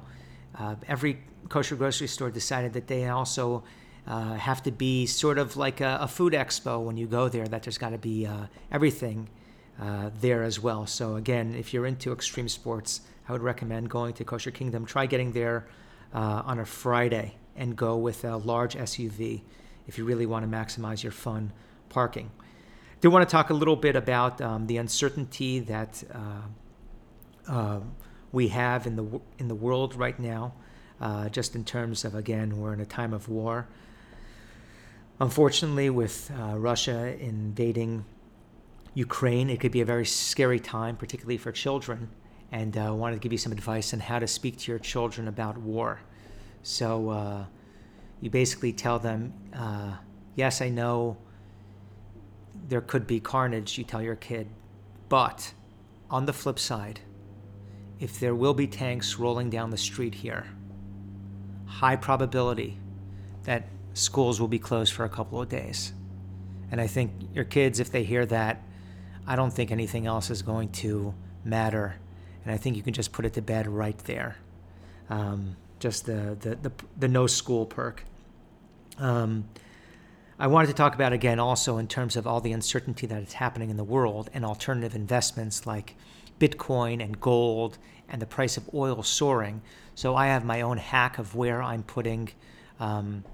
uh, 0.58 0.76
every 0.86 1.18
kosher 1.48 1.76
grocery 1.76 2.06
store 2.06 2.30
decided 2.30 2.72
that 2.74 2.86
they 2.86 3.08
also 3.08 3.64
uh, 4.06 4.34
have 4.34 4.62
to 4.62 4.70
be 4.70 5.06
sort 5.06 5.38
of 5.38 5.56
like 5.56 5.80
a, 5.80 5.98
a, 6.02 6.08
food 6.08 6.32
expo 6.32 6.82
when 6.82 6.96
you 6.96 7.06
go 7.06 7.28
there, 7.28 7.46
that 7.48 7.62
there's 7.62 7.78
got 7.78 7.90
to 7.90 7.98
be 7.98 8.26
uh, 8.26 8.46
everything 8.70 9.28
uh, 9.80 10.10
there 10.20 10.42
as 10.42 10.60
well. 10.60 10.86
So, 10.86 11.16
again, 11.16 11.54
if 11.54 11.72
you're 11.72 11.86
into 11.86 12.12
extreme 12.12 12.48
sports, 12.48 13.00
I 13.28 13.32
would 13.32 13.42
recommend 13.42 13.88
going 13.88 14.12
to 14.14 14.24
Kosher 14.24 14.50
Kingdom. 14.50 14.84
Try 14.84 15.06
getting 15.06 15.32
there 15.32 15.66
on 16.12 16.60
a 16.60 16.64
Friday 16.64 17.34
and 17.56 17.74
go 17.74 17.96
with 17.96 18.24
a 18.24 18.36
large 18.36 18.76
SUV 18.76 19.42
if 19.88 19.98
you 19.98 20.04
really 20.04 20.26
want 20.26 20.48
to 20.48 20.56
maximize 20.56 21.02
your 21.02 21.10
fun 21.10 21.52
parking 21.88 22.30
do 23.04 23.10
want 23.10 23.28
to 23.28 23.30
talk 23.30 23.50
a 23.50 23.54
little 23.54 23.76
bit 23.76 23.96
about 23.96 24.40
um, 24.40 24.66
the 24.66 24.78
uncertainty 24.78 25.60
that 25.60 26.02
uh, 26.14 26.40
uh, 27.48 27.80
we 28.32 28.48
have 28.48 28.86
in 28.86 28.96
the 28.96 29.20
in 29.38 29.48
the 29.48 29.54
world 29.54 29.94
right 29.94 30.18
now, 30.18 30.54
uh, 31.00 31.28
just 31.28 31.54
in 31.54 31.64
terms 31.64 32.04
of 32.04 32.14
again 32.14 32.58
we're 32.58 32.72
in 32.72 32.80
a 32.80 32.86
time 32.86 33.12
of 33.12 33.28
war. 33.28 33.66
Unfortunately, 35.20 35.90
with 35.90 36.30
uh, 36.38 36.58
Russia 36.58 37.16
invading 37.20 38.04
Ukraine, 38.94 39.50
it 39.50 39.60
could 39.60 39.72
be 39.72 39.80
a 39.80 39.84
very 39.84 40.06
scary 40.06 40.58
time, 40.58 40.96
particularly 40.96 41.36
for 41.38 41.52
children. 41.52 42.08
And 42.52 42.76
I 42.76 42.86
uh, 42.86 42.94
wanted 42.94 43.16
to 43.16 43.20
give 43.20 43.32
you 43.32 43.38
some 43.38 43.52
advice 43.52 43.92
on 43.94 44.00
how 44.00 44.18
to 44.18 44.26
speak 44.26 44.58
to 44.58 44.72
your 44.72 44.78
children 44.78 45.28
about 45.28 45.56
war. 45.58 46.00
So 46.62 47.10
uh, 47.10 47.44
you 48.20 48.30
basically 48.30 48.72
tell 48.72 48.98
them, 48.98 49.32
"Yes, 50.36 50.60
I 50.60 50.68
know." 50.68 51.16
there 52.68 52.80
could 52.80 53.06
be 53.06 53.20
carnage, 53.20 53.78
you 53.78 53.84
tell 53.84 54.02
your 54.02 54.16
kid. 54.16 54.48
But 55.08 55.52
on 56.10 56.26
the 56.26 56.32
flip 56.32 56.58
side, 56.58 57.00
if 58.00 58.20
there 58.20 58.34
will 58.34 58.54
be 58.54 58.66
tanks 58.66 59.18
rolling 59.18 59.50
down 59.50 59.70
the 59.70 59.76
street 59.76 60.14
here, 60.14 60.46
high 61.66 61.96
probability 61.96 62.78
that 63.44 63.66
schools 63.94 64.40
will 64.40 64.48
be 64.48 64.58
closed 64.58 64.92
for 64.92 65.04
a 65.04 65.08
couple 65.08 65.40
of 65.40 65.48
days. 65.48 65.92
And 66.70 66.80
I 66.80 66.86
think 66.86 67.12
your 67.32 67.44
kids, 67.44 67.78
if 67.80 67.90
they 67.90 68.04
hear 68.04 68.26
that, 68.26 68.62
I 69.26 69.36
don't 69.36 69.52
think 69.52 69.70
anything 69.70 70.06
else 70.06 70.30
is 70.30 70.42
going 70.42 70.70
to 70.72 71.14
matter. 71.44 71.96
And 72.44 72.52
I 72.52 72.56
think 72.56 72.76
you 72.76 72.82
can 72.82 72.92
just 72.92 73.12
put 73.12 73.24
it 73.24 73.32
to 73.34 73.42
bed 73.42 73.66
right 73.66 73.98
there. 73.98 74.36
Um, 75.08 75.56
just 75.78 76.06
the, 76.06 76.36
the, 76.40 76.56
the, 76.56 76.72
the, 76.98 77.08
no 77.08 77.26
school 77.26 77.66
perk. 77.66 78.04
Um, 78.98 79.48
I 80.38 80.46
wanted 80.46 80.68
to 80.68 80.72
talk 80.72 80.94
about 80.94 81.12
again 81.12 81.38
also 81.38 81.78
in 81.78 81.88
terms 81.88 82.16
of 82.16 82.26
all 82.26 82.40
the 82.40 82.52
uncertainty 82.52 83.06
that 83.06 83.22
is 83.22 83.34
happening 83.34 83.70
in 83.70 83.76
the 83.76 83.84
world 83.84 84.30
and 84.34 84.44
alternative 84.44 84.94
investments 84.94 85.66
like 85.66 85.94
Bitcoin 86.38 87.02
and 87.02 87.20
gold 87.20 87.78
and 88.08 88.20
the 88.20 88.26
price 88.26 88.56
of 88.56 88.68
oil 88.74 89.02
soaring. 89.02 89.62
So 89.94 90.14
I 90.14 90.26
have 90.26 90.44
my 90.44 90.62
own 90.62 90.78
hack 90.78 91.18
of 91.18 91.34
where 91.34 91.62
I'm 91.62 91.82
putting 91.82 92.30
um, 92.80 93.24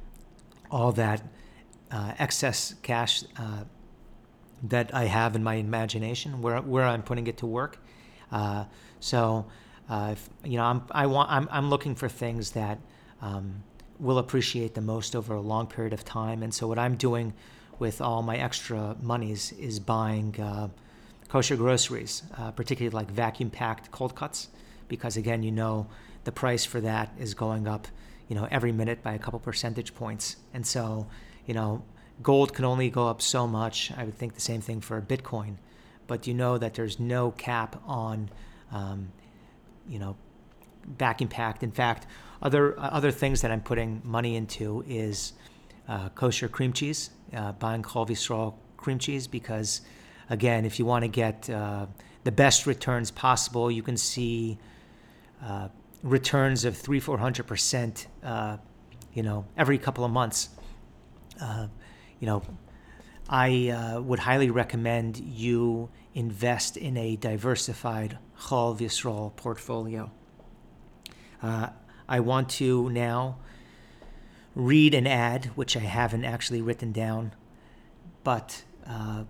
all 0.71 0.93
that 0.93 1.23
uh, 1.91 2.13
excess 2.19 2.75
cash 2.83 3.25
uh, 3.37 3.65
that 4.63 4.95
I 4.95 5.05
have 5.05 5.35
in 5.35 5.43
my 5.43 5.55
imagination, 5.55 6.43
where 6.43 6.61
where 6.61 6.85
I'm 6.85 7.03
putting 7.03 7.27
it 7.27 7.39
to 7.39 7.47
work. 7.47 7.79
Uh, 8.31 8.65
so, 9.01 9.47
uh, 9.89 10.11
if, 10.13 10.29
you 10.45 10.57
know, 10.57 10.65
I'm 10.65 10.83
I 10.91 11.07
want 11.07 11.31
I'm 11.31 11.49
I'm 11.51 11.71
looking 11.71 11.95
for 11.95 12.09
things 12.09 12.53
that 12.53 12.79
um, 13.23 13.63
will 13.99 14.19
appreciate 14.19 14.75
the 14.75 14.81
most 14.81 15.17
over 15.17 15.35
a 15.35 15.41
long 15.41 15.67
period 15.67 15.93
of 15.93 16.05
time. 16.05 16.43
And 16.43 16.53
so, 16.53 16.69
what 16.69 16.79
I'm 16.79 16.97
doing 16.97 17.33
with 17.79 18.01
all 18.01 18.23
my 18.23 18.37
extra 18.37 18.97
monies 19.01 19.53
is 19.53 19.81
buying 19.81 20.39
uh, 20.39 20.69
kosher 21.31 21.57
groceries, 21.57 22.25
uh, 22.37 22.51
particularly 22.51 22.93
like 22.93 23.11
vacuum 23.11 23.51
packed 23.51 23.91
cold 23.93 24.15
cuts, 24.17 24.49
because 24.89 25.17
again, 25.17 25.43
you 25.43 25.53
know, 25.53 25.87
the 26.25 26.33
price 26.33 26.65
for 26.65 26.81
that 26.81 27.09
is 27.19 27.35
going 27.35 27.69
up, 27.69 27.87
you 28.29 28.35
know, 28.35 28.49
every 28.51 28.73
minute 28.73 29.01
by 29.03 29.15
a 29.15 29.19
couple 29.19 29.39
percentage 29.39 29.95
points. 29.95 30.37
And 30.53 30.67
so, 30.67 31.07
you 31.47 31.55
know, 31.55 31.83
gold 32.21 32.53
can 32.53 32.65
only 32.65 32.91
go 32.91 33.07
up 33.07 33.23
so 33.23 33.47
much. 33.47 33.93
I 33.97 34.05
would 34.05 34.19
think 34.19 34.35
the 34.35 34.41
same 34.41 34.61
thing 34.61 34.81
for 34.81 35.01
Bitcoin, 35.01 35.55
but 36.09 36.27
you 36.27 36.35
know 36.35 36.59
that 36.59 36.75
there's 36.75 36.99
no 36.99 37.31
cap 37.31 37.81
on, 37.87 38.29
um, 38.73 39.13
you 39.89 40.01
know, 40.01 40.17
vacuum 40.99 41.29
packed. 41.29 41.63
In 41.63 41.71
fact, 41.71 42.09
other 42.43 42.79
uh, 42.79 42.89
other 42.89 43.13
things 43.13 43.43
that 43.43 43.53
I'm 43.53 43.61
putting 43.61 44.03
money 44.05 44.35
into 44.35 44.85
is 44.89 45.35
uh, 45.89 46.09
kosher 46.11 46.49
cream 46.49 46.73
cheese, 46.73 47.11
uh, 47.35 47.53
buying 47.53 47.83
Chol 47.83 48.09
Yisrael 48.09 48.55
cream 48.77 48.99
cheese 48.99 49.27
because, 49.29 49.83
again, 50.31 50.65
if 50.65 50.79
you 50.79 50.87
want 50.87 51.03
to 51.03 51.09
get 51.09 51.51
uh, 51.51 51.87
the 52.25 52.33
best 52.33 52.67
returns 52.67 53.11
possible, 53.11 53.71
you 53.71 53.83
can 53.83 53.99
see 53.99 54.57
uh, 55.45 55.69
returns 56.03 56.65
of 56.65 56.77
three, 56.77 57.01
four 57.01 57.19
hundred 57.19 57.47
percent, 57.47 58.07
uh, 58.25 58.57
you 59.13 59.23
know, 59.23 59.45
every 59.57 59.77
couple 59.77 60.05
of 60.05 60.11
months. 60.11 60.49
Uh, 61.41 61.67
you 62.21 62.27
know, 62.27 62.43
I 63.29 63.69
uh, 63.69 64.01
would 64.01 64.21
highly 64.21 64.51
recommend 64.51 65.19
you 65.19 65.91
invest 66.15 66.77
in 66.77 66.97
a 66.97 67.17
diversified 67.17 68.19
Chol 68.39 69.37
portfolio. 69.37 70.11
I 72.11 72.21
want 72.21 72.49
to 72.51 72.91
now 72.91 73.39
read 74.57 74.95
an 74.95 75.07
ad, 75.07 75.45
which 75.55 75.77
I 75.77 75.81
haven't 75.81 76.25
actually 76.25 76.61
written 76.61 76.91
down, 76.91 77.33
but 78.25 78.65
uh, 78.85 79.25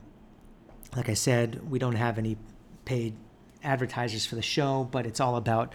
like 0.97 1.09
I 1.09 1.15
said, 1.15 1.71
we 1.71 1.79
don't 1.79 1.95
have 1.95 2.19
any 2.19 2.37
paid 2.85 3.15
advertisers 3.63 4.27
for 4.27 4.35
the 4.35 4.43
show, 4.43 4.89
but 4.91 5.07
it's 5.07 5.21
all 5.21 5.37
about 5.37 5.73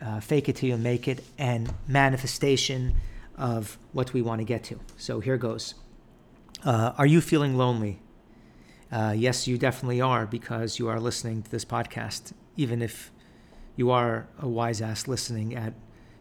uh, 0.00 0.20
fake 0.20 0.48
it 0.48 0.56
till 0.56 0.68
you 0.70 0.76
make 0.76 1.08
it 1.08 1.24
and 1.38 1.72
manifestation 1.86 2.94
of 3.36 3.78
what 3.92 4.12
we 4.12 4.22
want 4.22 4.40
to 4.40 4.44
get 4.44 4.64
to. 4.64 4.80
So 4.96 5.20
here 5.20 5.36
goes. 5.36 5.74
Uh, 6.64 6.92
are 6.96 7.06
you 7.06 7.20
feeling 7.20 7.56
lonely? 7.56 8.00
Uh, 8.90 9.14
yes, 9.16 9.46
you 9.46 9.58
definitely 9.58 10.00
are 10.00 10.26
because 10.26 10.78
you 10.78 10.88
are 10.88 11.00
listening 11.00 11.42
to 11.42 11.50
this 11.50 11.64
podcast, 11.64 12.32
even 12.56 12.80
if 12.80 13.10
you 13.74 13.90
are 13.90 14.26
a 14.38 14.48
wise 14.48 14.80
ass 14.80 15.06
listening 15.06 15.54
at, 15.54 15.74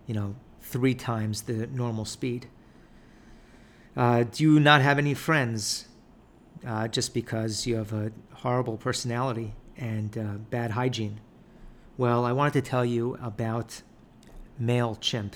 you 0.08 0.14
know, 0.14 0.36
three 0.62 0.96
times 0.96 1.44
the 1.44 1.68
normal 1.68 2.06
speed. 2.06 2.48
Uh, 3.96 4.24
do 4.24 4.44
you 4.44 4.60
not 4.60 4.82
have 4.82 4.98
any 4.98 5.14
friends 5.14 5.88
uh, 6.68 6.88
just 6.88 7.14
because 7.14 7.66
you 7.66 7.76
have 7.76 7.94
a 7.94 8.12
horrible 8.36 8.78
personality 8.78 9.54
and 9.78 10.18
uh, 10.18 10.24
bad 10.50 10.72
hygiene? 10.72 11.20
Well, 11.98 12.26
I 12.26 12.32
wanted 12.32 12.54
to 12.54 12.62
tell 12.62 12.86
you 12.86 13.18
about 13.22 13.82
MailChimp. 14.62 15.34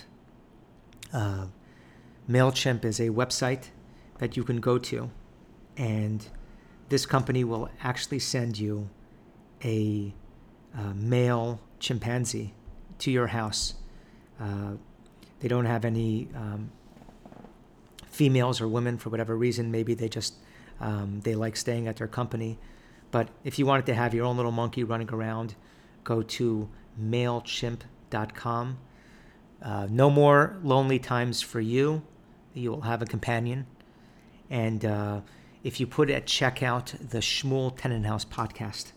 Uh, 1.14 1.46
MailChimp 2.30 2.86
is 2.86 3.00
a 3.00 3.10
website 3.10 3.70
that 4.20 4.36
you 4.38 4.44
can 4.44 4.60
go 4.60 4.78
to, 4.78 5.10
and 5.78 6.26
this 6.90 7.06
company 7.06 7.44
will 7.44 7.70
actually 7.82 8.20
send 8.20 8.60
you 8.60 8.90
a 9.64 10.14
uh, 10.78 10.94
male 10.94 11.60
chimpanzee 11.80 12.54
to 13.00 13.12
your 13.12 13.28
house. 13.28 13.76
Uh, 14.40 14.74
they 15.40 15.48
don't 15.48 15.66
have 15.66 15.86
any 15.86 16.28
um, 16.36 16.72
females 18.08 18.60
or 18.60 18.68
women 18.68 18.98
for 18.98 19.10
whatever 19.10 19.36
reason. 19.36 19.72
Maybe 19.72 19.94
they 19.94 20.10
just 20.10 20.36
um, 20.80 21.22
they 21.24 21.36
like 21.36 21.56
staying 21.56 21.88
at 21.88 21.98
their 21.98 22.08
company. 22.08 22.58
But 23.12 23.30
if 23.44 23.58
you 23.58 23.66
wanted 23.66 23.86
to 23.88 23.96
have 23.96 24.14
your 24.14 24.26
own 24.26 24.36
little 24.38 24.52
monkey 24.52 24.84
running 24.84 25.10
around, 25.10 25.56
go 26.04 26.22
to 26.22 26.70
mailchimp.com. 27.02 28.78
Uh, 29.62 29.88
no 29.90 30.10
more 30.10 30.58
lonely 30.64 31.00
times 31.00 31.42
for 31.42 31.60
you. 31.60 32.04
You 32.54 32.72
will 32.72 32.82
have 32.82 33.02
a 33.02 33.06
companion. 33.06 33.66
And 34.50 34.86
uh, 34.86 35.22
if 35.64 35.80
you 35.80 35.88
put 35.88 36.10
at 36.10 36.26
checkout 36.26 37.10
the 37.10 37.20
Shmuel 37.20 37.78
Tenenhouse 37.78 38.26
podcast, 38.26 38.94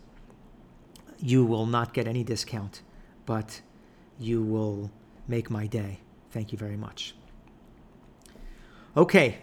you 1.19 1.45
will 1.45 1.67
not 1.67 1.95
get 1.95 2.07
any 2.07 2.25
discount, 2.25 2.83
but 3.27 3.61
you 4.19 4.43
will 4.43 4.91
make 5.29 5.51
my 5.51 5.67
day. 5.67 6.01
Thank 6.31 6.53
you 6.53 6.59
very 6.59 6.77
much. 6.77 7.15
Okay, 8.97 9.39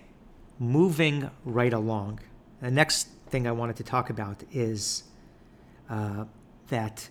moving 0.60 1.30
right 1.44 1.74
along. 1.74 2.20
The 2.62 2.72
next 2.72 3.19
thing 3.30 3.48
I 3.48 3.52
wanted 3.52 3.76
to 3.78 3.84
talk 3.84 4.10
about 4.10 4.44
is 4.52 5.04
uh, 5.90 6.26
that 6.70 7.10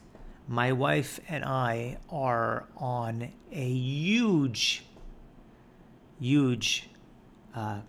my 0.49 0.73
wife 0.73 1.21
and 1.29 1.45
I 1.45 1.99
are 2.11 2.67
on 2.77 3.33
a 3.53 3.69
huge, 3.69 4.85
huge 6.21 6.89
uh, 7.55 7.81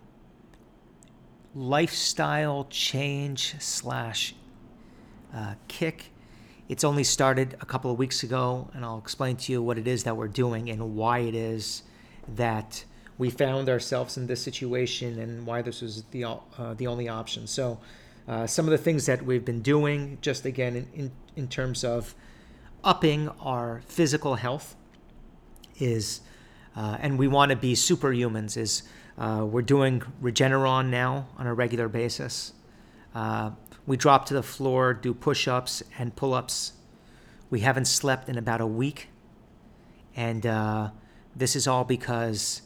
lifestyle 1.54 2.66
change 2.70 3.54
slash 3.58 4.34
uh, 5.34 5.54
kick. 5.68 6.12
It's 6.68 6.84
only 6.84 7.02
started 7.02 7.56
a 7.60 7.66
couple 7.66 7.90
of 7.90 7.98
weeks 7.98 8.22
ago, 8.22 8.70
and 8.74 8.84
I'll 8.84 8.98
explain 8.98 9.36
to 9.36 9.52
you 9.52 9.62
what 9.62 9.78
it 9.78 9.88
is 9.88 10.04
that 10.04 10.16
we're 10.16 10.28
doing 10.28 10.70
and 10.70 10.94
why 10.94 11.20
it 11.20 11.34
is 11.34 11.82
that 12.36 12.84
we 13.18 13.28
found 13.28 13.68
ourselves 13.68 14.16
in 14.16 14.26
this 14.26 14.42
situation 14.42 15.18
and 15.18 15.46
why 15.46 15.62
this 15.62 15.82
was 15.82 16.04
the 16.10 16.24
uh, 16.24 16.38
the 16.74 16.86
only 16.86 17.08
option. 17.08 17.46
So, 17.46 17.78
uh, 18.30 18.46
some 18.46 18.64
of 18.64 18.70
the 18.70 18.78
things 18.78 19.06
that 19.06 19.24
we've 19.24 19.44
been 19.44 19.60
doing, 19.60 20.16
just 20.20 20.46
again 20.46 20.76
in, 20.76 20.86
in, 20.94 21.12
in 21.34 21.48
terms 21.48 21.82
of 21.82 22.14
upping 22.84 23.28
our 23.40 23.82
physical 23.86 24.36
health 24.36 24.76
is, 25.80 26.20
uh, 26.76 26.96
and 27.00 27.18
we 27.18 27.26
want 27.26 27.50
to 27.50 27.56
be 27.56 27.72
superhumans, 27.72 28.56
is 28.56 28.84
uh, 29.18 29.44
we're 29.44 29.62
doing 29.62 30.00
Regeneron 30.22 30.90
now 30.90 31.26
on 31.38 31.48
a 31.48 31.52
regular 31.52 31.88
basis. 31.88 32.52
Uh, 33.16 33.50
we 33.84 33.96
drop 33.96 34.26
to 34.26 34.34
the 34.34 34.44
floor, 34.44 34.94
do 34.94 35.12
push 35.12 35.48
ups 35.48 35.82
and 35.98 36.14
pull 36.14 36.32
ups. 36.32 36.74
We 37.50 37.60
haven't 37.60 37.86
slept 37.86 38.28
in 38.28 38.38
about 38.38 38.60
a 38.60 38.66
week. 38.66 39.08
And 40.14 40.46
uh, 40.46 40.90
this 41.34 41.56
is 41.56 41.66
all 41.66 41.82
because, 41.82 42.62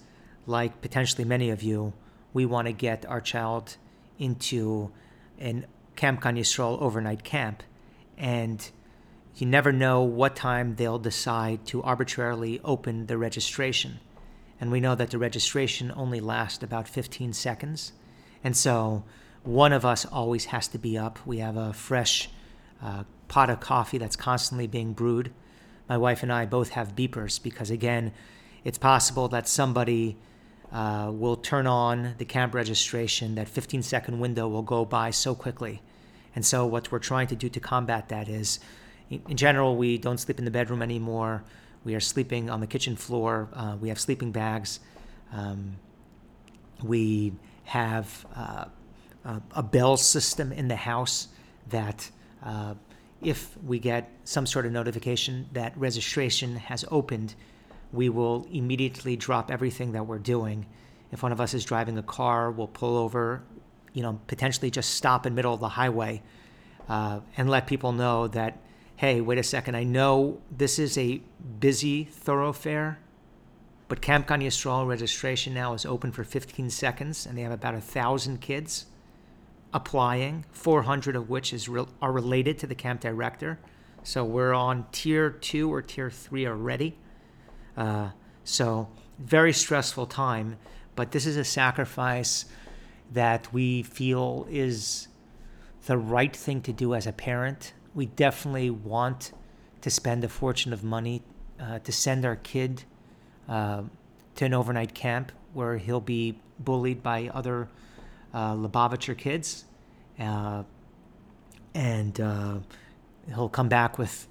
like 0.46 0.82
potentially 0.82 1.24
many 1.24 1.48
of 1.48 1.62
you, 1.62 1.94
we 2.34 2.44
want 2.44 2.66
to 2.66 2.72
get 2.74 3.06
our 3.06 3.22
child 3.22 3.78
into 4.18 4.92
an 5.38 5.66
Camp 5.96 6.20
Yisrael 6.22 6.80
overnight 6.80 7.24
camp. 7.24 7.62
And 8.16 8.70
you 9.36 9.46
never 9.46 9.72
know 9.72 10.02
what 10.02 10.36
time 10.36 10.76
they'll 10.76 10.98
decide 10.98 11.66
to 11.66 11.82
arbitrarily 11.82 12.60
open 12.64 13.06
the 13.06 13.18
registration. 13.18 14.00
And 14.60 14.70
we 14.70 14.80
know 14.80 14.94
that 14.94 15.10
the 15.10 15.18
registration 15.18 15.92
only 15.96 16.20
lasts 16.20 16.62
about 16.62 16.88
15 16.88 17.32
seconds. 17.32 17.92
And 18.42 18.56
so 18.56 19.04
one 19.42 19.72
of 19.72 19.84
us 19.84 20.06
always 20.06 20.46
has 20.46 20.68
to 20.68 20.78
be 20.78 20.96
up. 20.96 21.18
We 21.26 21.38
have 21.38 21.56
a 21.56 21.72
fresh 21.72 22.30
uh, 22.82 23.04
pot 23.28 23.50
of 23.50 23.60
coffee 23.60 23.98
that's 23.98 24.16
constantly 24.16 24.66
being 24.66 24.92
brewed. 24.92 25.32
My 25.88 25.98
wife 25.98 26.22
and 26.22 26.32
I 26.32 26.46
both 26.46 26.70
have 26.70 26.94
beepers 26.94 27.42
because, 27.42 27.70
again, 27.70 28.12
it's 28.62 28.78
possible 28.78 29.28
that 29.28 29.48
somebody 29.48 30.16
uh, 30.74 31.10
will 31.10 31.36
turn 31.36 31.66
on 31.66 32.14
the 32.18 32.26
camp 32.26 32.54
registration, 32.54 33.36
that 33.36 33.48
15 33.48 33.82
second 33.82 34.20
window 34.20 34.48
will 34.48 34.62
go 34.62 34.84
by 34.84 35.10
so 35.10 35.34
quickly 35.34 35.80
And 36.34 36.44
so, 36.44 36.66
what 36.66 36.90
we're 36.90 36.98
trying 36.98 37.28
to 37.28 37.36
do 37.36 37.48
to 37.48 37.60
combat 37.60 38.08
that 38.08 38.28
is, 38.28 38.58
in, 39.08 39.36
general, 39.36 39.76
we 39.76 39.98
don't 39.98 40.18
sleep 40.18 40.38
in 40.38 40.44
the 40.44 40.50
bedroom 40.50 40.82
anymore. 40.82 41.44
We 41.84 41.94
are 41.94 42.00
sleeping 42.00 42.50
on 42.50 42.60
the 42.60 42.66
kitchen 42.66 42.96
floor. 42.96 43.48
Uh, 43.52 43.76
we 43.80 43.88
have 43.88 44.00
sleeping 44.00 44.32
bags. 44.32 44.80
Um, 45.32 45.76
we 46.82 47.32
have 47.64 48.26
uh, 48.34 48.64
a, 49.24 49.42
a, 49.54 49.62
bell 49.62 49.96
system 49.96 50.52
in 50.52 50.68
the 50.68 50.76
house 50.76 51.28
that, 51.70 52.10
uh, 52.42 52.74
if 53.22 53.56
we 53.62 53.78
get 53.78 54.10
some 54.24 54.46
sort 54.46 54.66
of 54.66 54.72
notification 54.72 55.48
that 55.52 55.76
registration 55.76 56.56
has 56.56 56.84
opened, 56.90 57.34
we 57.94 58.08
will 58.08 58.46
immediately 58.50 59.16
drop 59.16 59.50
everything 59.50 59.92
that 59.92 60.06
we're 60.06 60.18
doing. 60.18 60.66
If 61.12 61.22
one 61.22 61.32
of 61.32 61.40
us 61.40 61.54
is 61.54 61.64
driving 61.64 61.96
a 61.96 62.02
car, 62.02 62.50
we'll 62.50 62.66
pull 62.66 62.96
over, 62.96 63.42
you 63.92 64.02
know, 64.02 64.20
potentially 64.26 64.70
just 64.70 64.94
stop 64.94 65.26
in 65.26 65.34
middle 65.34 65.54
of 65.54 65.60
the 65.60 65.68
highway 65.68 66.22
uh, 66.88 67.20
and 67.36 67.48
let 67.48 67.66
people 67.66 67.92
know 67.92 68.28
that, 68.28 68.58
hey, 68.96 69.20
wait 69.20 69.38
a 69.38 69.42
second, 69.42 69.76
I 69.76 69.84
know 69.84 70.40
this 70.50 70.78
is 70.78 70.98
a 70.98 71.22
busy 71.60 72.04
thoroughfare, 72.04 72.98
but 73.86 74.00
Camp 74.00 74.26
Gan 74.26 74.40
Yisrael 74.40 74.86
registration 74.86 75.54
now 75.54 75.74
is 75.74 75.86
open 75.86 76.10
for 76.10 76.24
15 76.24 76.70
seconds, 76.70 77.26
and 77.26 77.38
they 77.38 77.42
have 77.42 77.52
about 77.52 77.74
a 77.74 77.80
thousand 77.80 78.40
kids 78.40 78.86
applying, 79.72 80.44
400 80.52 81.16
of 81.16 81.28
which 81.28 81.52
is 81.52 81.68
re- 81.68 81.86
are 82.00 82.12
related 82.12 82.58
to 82.58 82.66
the 82.66 82.74
camp 82.74 83.00
director. 83.00 83.58
So 84.02 84.24
we're 84.24 84.54
on 84.54 84.86
tier 84.92 85.30
two 85.30 85.72
or 85.72 85.82
tier 85.82 86.10
three 86.10 86.46
already. 86.46 86.96
Uh, 87.76 88.10
so 88.44 88.88
very 89.18 89.52
stressful 89.52 90.06
time, 90.06 90.56
but 90.96 91.12
this 91.12 91.26
is 91.26 91.36
a 91.36 91.44
sacrifice 91.44 92.44
that 93.12 93.52
we 93.52 93.82
feel 93.82 94.46
is 94.50 95.08
the 95.86 95.96
right 95.96 96.34
thing 96.34 96.60
to 96.62 96.72
do 96.72 96.94
as 96.94 97.06
a 97.06 97.12
parent. 97.12 97.72
We 97.94 98.06
definitely 98.06 98.70
want 98.70 99.32
to 99.82 99.90
spend 99.90 100.24
a 100.24 100.28
fortune 100.28 100.72
of 100.72 100.82
money 100.82 101.22
uh, 101.60 101.78
to 101.80 101.92
send 101.92 102.24
our 102.24 102.36
kid 102.36 102.84
uh, 103.48 103.82
to 104.36 104.44
an 104.44 104.54
overnight 104.54 104.94
camp 104.94 105.30
where 105.52 105.76
he'll 105.76 106.00
be 106.00 106.38
bullied 106.58 107.02
by 107.02 107.30
other 107.32 107.68
uh, 108.32 108.54
Lubavitcher 108.54 109.16
kids. 109.16 109.64
Uh, 110.18 110.64
and 111.74 112.20
uh, 112.20 112.58
he'll 113.28 113.48
come 113.48 113.68
back 113.68 113.98
with 113.98 114.26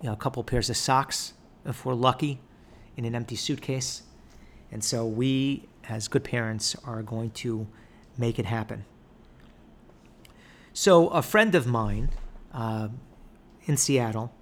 you 0.00 0.06
know, 0.06 0.12
a 0.12 0.16
couple 0.16 0.42
pairs 0.42 0.70
of 0.70 0.76
socks 0.76 1.34
if 1.64 1.84
we're 1.84 1.94
lucky 1.94 2.40
in 2.96 3.04
an 3.04 3.14
empty 3.14 3.36
suitcase. 3.36 4.02
And 4.70 4.82
so 4.82 5.06
we, 5.06 5.68
as 5.88 6.08
good 6.08 6.24
parents, 6.24 6.76
are 6.84 7.02
going 7.02 7.30
to 7.30 7.66
make 8.16 8.38
it 8.38 8.46
happen. 8.46 8.84
So 10.72 11.08
a 11.08 11.22
friend 11.22 11.54
of 11.54 11.66
mine 11.66 12.10
uh, 12.52 12.88
in 13.66 13.76
Seattle 13.76 14.32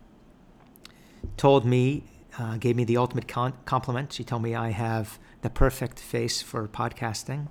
told 1.36 1.64
me, 1.64 2.04
uh, 2.38 2.56
gave 2.56 2.76
me 2.76 2.84
the 2.84 2.96
ultimate 2.96 3.26
con- 3.26 3.54
compliment. 3.64 4.12
She 4.12 4.24
told 4.24 4.42
me 4.42 4.54
I 4.54 4.70
have 4.70 5.18
the 5.42 5.50
perfect 5.50 5.98
face 5.98 6.40
for 6.40 6.66
podcasting. 6.68 7.48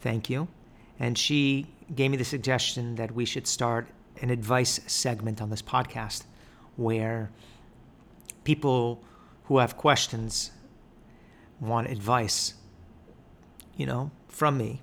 Thank 0.00 0.30
you. 0.30 0.48
And 0.98 1.16
she 1.18 1.66
gave 1.94 2.10
me 2.10 2.16
the 2.16 2.24
suggestion 2.24 2.96
that 2.96 3.12
we 3.12 3.24
should 3.24 3.46
start 3.46 3.88
an 4.20 4.30
advice 4.30 4.80
segment 4.86 5.40
on 5.40 5.50
this 5.50 5.62
podcast 5.62 6.24
where 6.76 7.30
people 8.44 9.04
who 9.48 9.58
have 9.58 9.76
questions 9.76 10.50
want 11.58 11.88
advice, 11.88 12.54
you 13.76 13.86
know, 13.86 14.10
from 14.28 14.56
me 14.56 14.80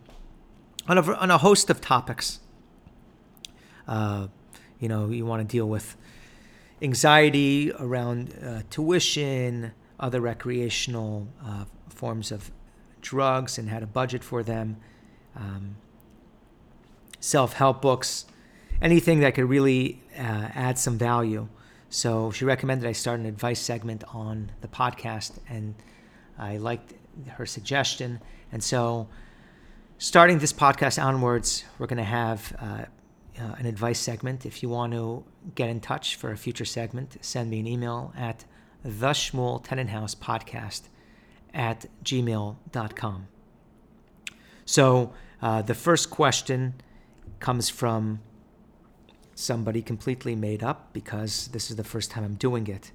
on 0.87 0.97
a, 0.97 1.13
on 1.13 1.31
a 1.31 1.37
host 1.37 1.69
of 1.69 1.79
topics. 1.79 2.39
Uh, 3.87 4.27
you 4.79 4.89
know, 4.89 5.09
you 5.09 5.25
want 5.25 5.47
to 5.47 5.51
deal 5.51 5.69
with 5.69 5.95
anxiety 6.81 7.71
around 7.79 8.33
uh, 8.43 8.61
tuition, 8.69 9.71
other 9.99 10.19
recreational 10.19 11.27
uh, 11.45 11.65
forms 11.89 12.31
of 12.31 12.51
drugs, 13.01 13.57
and 13.57 13.69
how 13.69 13.79
to 13.79 13.87
budget 13.87 14.23
for 14.23 14.43
them, 14.43 14.77
um, 15.35 15.77
self 17.19 17.53
help 17.53 17.81
books, 17.81 18.25
anything 18.81 19.19
that 19.19 19.35
could 19.35 19.47
really 19.47 20.01
uh, 20.17 20.49
add 20.53 20.77
some 20.77 20.97
value. 20.97 21.47
So 21.89 22.31
she 22.31 22.45
recommended 22.45 22.87
I 22.87 22.93
start 22.93 23.19
an 23.19 23.25
advice 23.25 23.59
segment 23.59 24.03
on 24.13 24.51
the 24.61 24.67
podcast, 24.67 25.39
and 25.49 25.75
I 26.37 26.57
liked 26.57 26.93
her 27.29 27.45
suggestion. 27.45 28.19
And 28.51 28.63
so, 28.63 29.07
starting 29.97 30.39
this 30.39 30.53
podcast 30.53 31.01
onwards, 31.03 31.63
we're 31.79 31.87
going 31.87 31.97
to 31.97 32.03
have 32.03 32.55
uh, 32.59 32.85
uh, 33.39 33.55
an 33.57 33.65
advice 33.65 33.99
segment. 33.99 34.45
If 34.45 34.63
you 34.63 34.69
want 34.69 34.93
to 34.93 35.23
get 35.55 35.69
in 35.69 35.79
touch 35.79 36.15
for 36.15 36.31
a 36.31 36.37
future 36.37 36.65
segment, 36.65 37.17
send 37.21 37.49
me 37.49 37.59
an 37.59 37.67
email 37.67 38.13
at 38.17 38.45
the 38.83 39.11
Shmuel 39.11 39.63
Tenenhouse 39.65 40.15
podcast 40.15 40.83
at 41.53 41.85
gmail.com. 42.03 43.27
So 44.65 45.13
uh, 45.41 45.61
the 45.61 45.73
first 45.73 46.09
question 46.09 46.75
comes 47.39 47.69
from 47.69 48.19
somebody 49.35 49.81
completely 49.81 50.35
made 50.35 50.63
up 50.63 50.93
because 50.93 51.49
this 51.49 51.69
is 51.69 51.75
the 51.75 51.83
first 51.83 52.09
time 52.09 52.23
I'm 52.23 52.35
doing 52.35 52.67
it. 52.67 52.91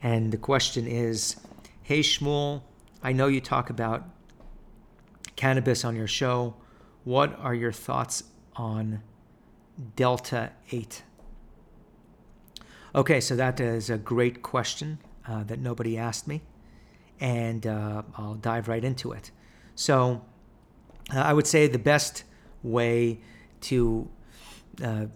And 0.00 0.32
the 0.32 0.38
question 0.38 0.86
is 0.86 1.36
Hey 1.82 2.00
Shmuel, 2.00 2.62
I 3.02 3.12
know 3.12 3.26
you 3.26 3.40
talk 3.40 3.68
about 3.68 4.04
cannabis 5.34 5.84
on 5.84 5.94
your 5.96 6.06
show. 6.06 6.54
What 7.04 7.38
are 7.38 7.54
your 7.54 7.72
thoughts 7.72 8.24
on 8.54 9.02
Delta 9.94 10.52
8? 10.70 11.02
Okay, 12.94 13.20
so 13.20 13.36
that 13.36 13.60
is 13.60 13.90
a 13.90 13.98
great 13.98 14.42
question 14.42 14.98
uh, 15.28 15.44
that 15.44 15.58
nobody 15.58 15.98
asked 15.98 16.26
me, 16.26 16.40
and 17.20 17.66
uh, 17.66 18.02
I'll 18.16 18.34
dive 18.36 18.68
right 18.68 18.82
into 18.82 19.12
it. 19.12 19.30
So, 19.74 20.22
uh, 21.14 21.20
I 21.20 21.34
would 21.34 21.46
say 21.46 21.66
the 21.66 21.78
best 21.78 22.24
way 22.62 23.20
to 23.62 24.08
uh, 24.82 25.06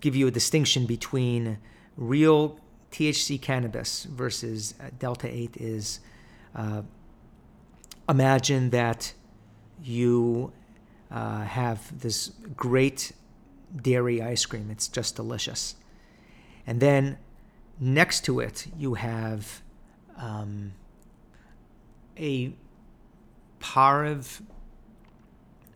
give 0.00 0.16
you 0.16 0.26
a 0.26 0.30
distinction 0.30 0.86
between 0.86 1.58
real 1.96 2.58
THC 2.90 3.40
cannabis 3.40 4.04
versus 4.04 4.74
uh, 4.80 4.90
Delta 4.98 5.28
8 5.28 5.56
is 5.56 6.00
uh, 6.54 6.82
imagine 8.08 8.70
that 8.70 9.12
you 9.82 10.52
have 11.10 12.00
this 12.00 12.32
great 12.56 13.12
dairy 13.74 14.20
ice 14.22 14.46
cream. 14.46 14.70
It's 14.70 14.88
just 14.88 15.16
delicious. 15.16 15.76
And 16.66 16.80
then 16.80 17.18
next 17.80 18.24
to 18.24 18.40
it, 18.40 18.66
you 18.78 18.94
have 18.94 19.62
um, 20.16 20.72
a 22.18 22.52
Pareve, 23.60 24.42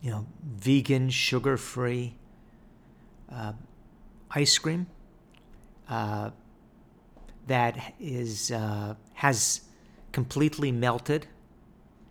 you 0.03 0.11
know, 0.11 0.27
vegan, 0.43 1.11
sugar-free 1.11 2.15
uh, 3.31 3.53
ice 4.31 4.57
cream 4.59 4.87
uh, 5.89 6.31
that 7.47 7.95
is 7.99 8.51
uh, 8.51 8.95
has 9.15 9.63
completely 10.13 10.71
melted 10.71 11.27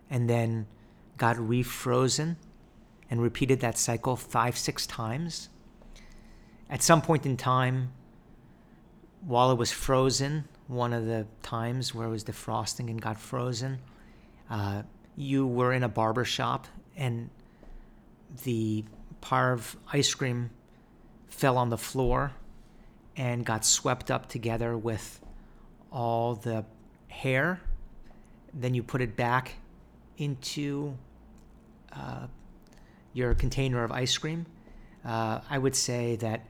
and 0.09 0.29
then 0.29 0.65
got 1.17 1.35
refrozen 1.35 2.35
and 3.09 3.21
repeated 3.21 3.59
that 3.61 3.77
cycle 3.77 4.15
five 4.15 4.57
six 4.57 4.85
times. 4.87 5.49
At 6.69 6.83
some 6.83 7.01
point 7.01 7.25
in 7.25 7.37
time, 7.37 7.91
while 9.25 9.51
it 9.51 9.57
was 9.57 9.71
frozen, 9.71 10.45
one 10.67 10.93
of 10.93 11.05
the 11.05 11.25
times 11.41 11.95
where 11.95 12.07
it 12.07 12.11
was 12.11 12.23
defrosting 12.23 12.89
and 12.89 13.01
got 13.01 13.19
frozen, 13.19 13.79
uh, 14.49 14.83
you 15.15 15.47
were 15.47 15.73
in 15.73 15.83
a 15.83 15.89
barber 15.89 16.25
shop 16.25 16.67
and 16.95 17.29
the 18.43 18.83
Pareve 19.21 19.77
ice 19.91 20.13
cream 20.13 20.49
fell 21.27 21.57
on 21.57 21.69
the 21.69 21.77
floor 21.77 22.31
and 23.15 23.45
got 23.45 23.65
swept 23.65 24.11
up 24.11 24.29
together 24.29 24.77
with 24.77 25.19
all 25.91 26.35
the 26.35 26.65
hair. 27.07 27.59
Then 28.53 28.73
you 28.73 28.83
put 28.83 29.01
it 29.01 29.15
back 29.15 29.55
into 30.17 30.97
uh, 31.93 32.27
your 33.13 33.33
container 33.33 33.83
of 33.83 33.91
ice 33.91 34.17
cream. 34.17 34.45
Uh, 35.03 35.39
I 35.49 35.57
would 35.57 35.75
say 35.75 36.15
that 36.17 36.45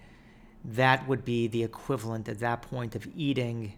that 0.65 1.07
would 1.07 1.23
be 1.23 1.47
the 1.47 1.63
equivalent 1.63 2.27
at 2.27 2.39
that 2.39 2.61
point 2.61 2.95
of 2.95 3.07
eating 3.15 3.73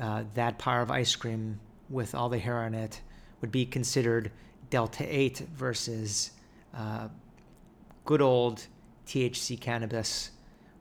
uh, 0.00 0.24
that 0.34 0.64
of 0.66 0.90
ice 0.90 1.16
cream 1.16 1.58
with 1.90 2.14
all 2.14 2.28
the 2.28 2.38
hair 2.38 2.60
on 2.60 2.74
it 2.74 3.00
would 3.40 3.52
be 3.52 3.66
considered 3.66 4.30
delta 4.70 5.04
8 5.06 5.38
versus 5.54 6.30
uh, 6.74 7.08
good 8.04 8.22
old 8.22 8.66
THC 9.06 9.60
cannabis, 9.60 10.30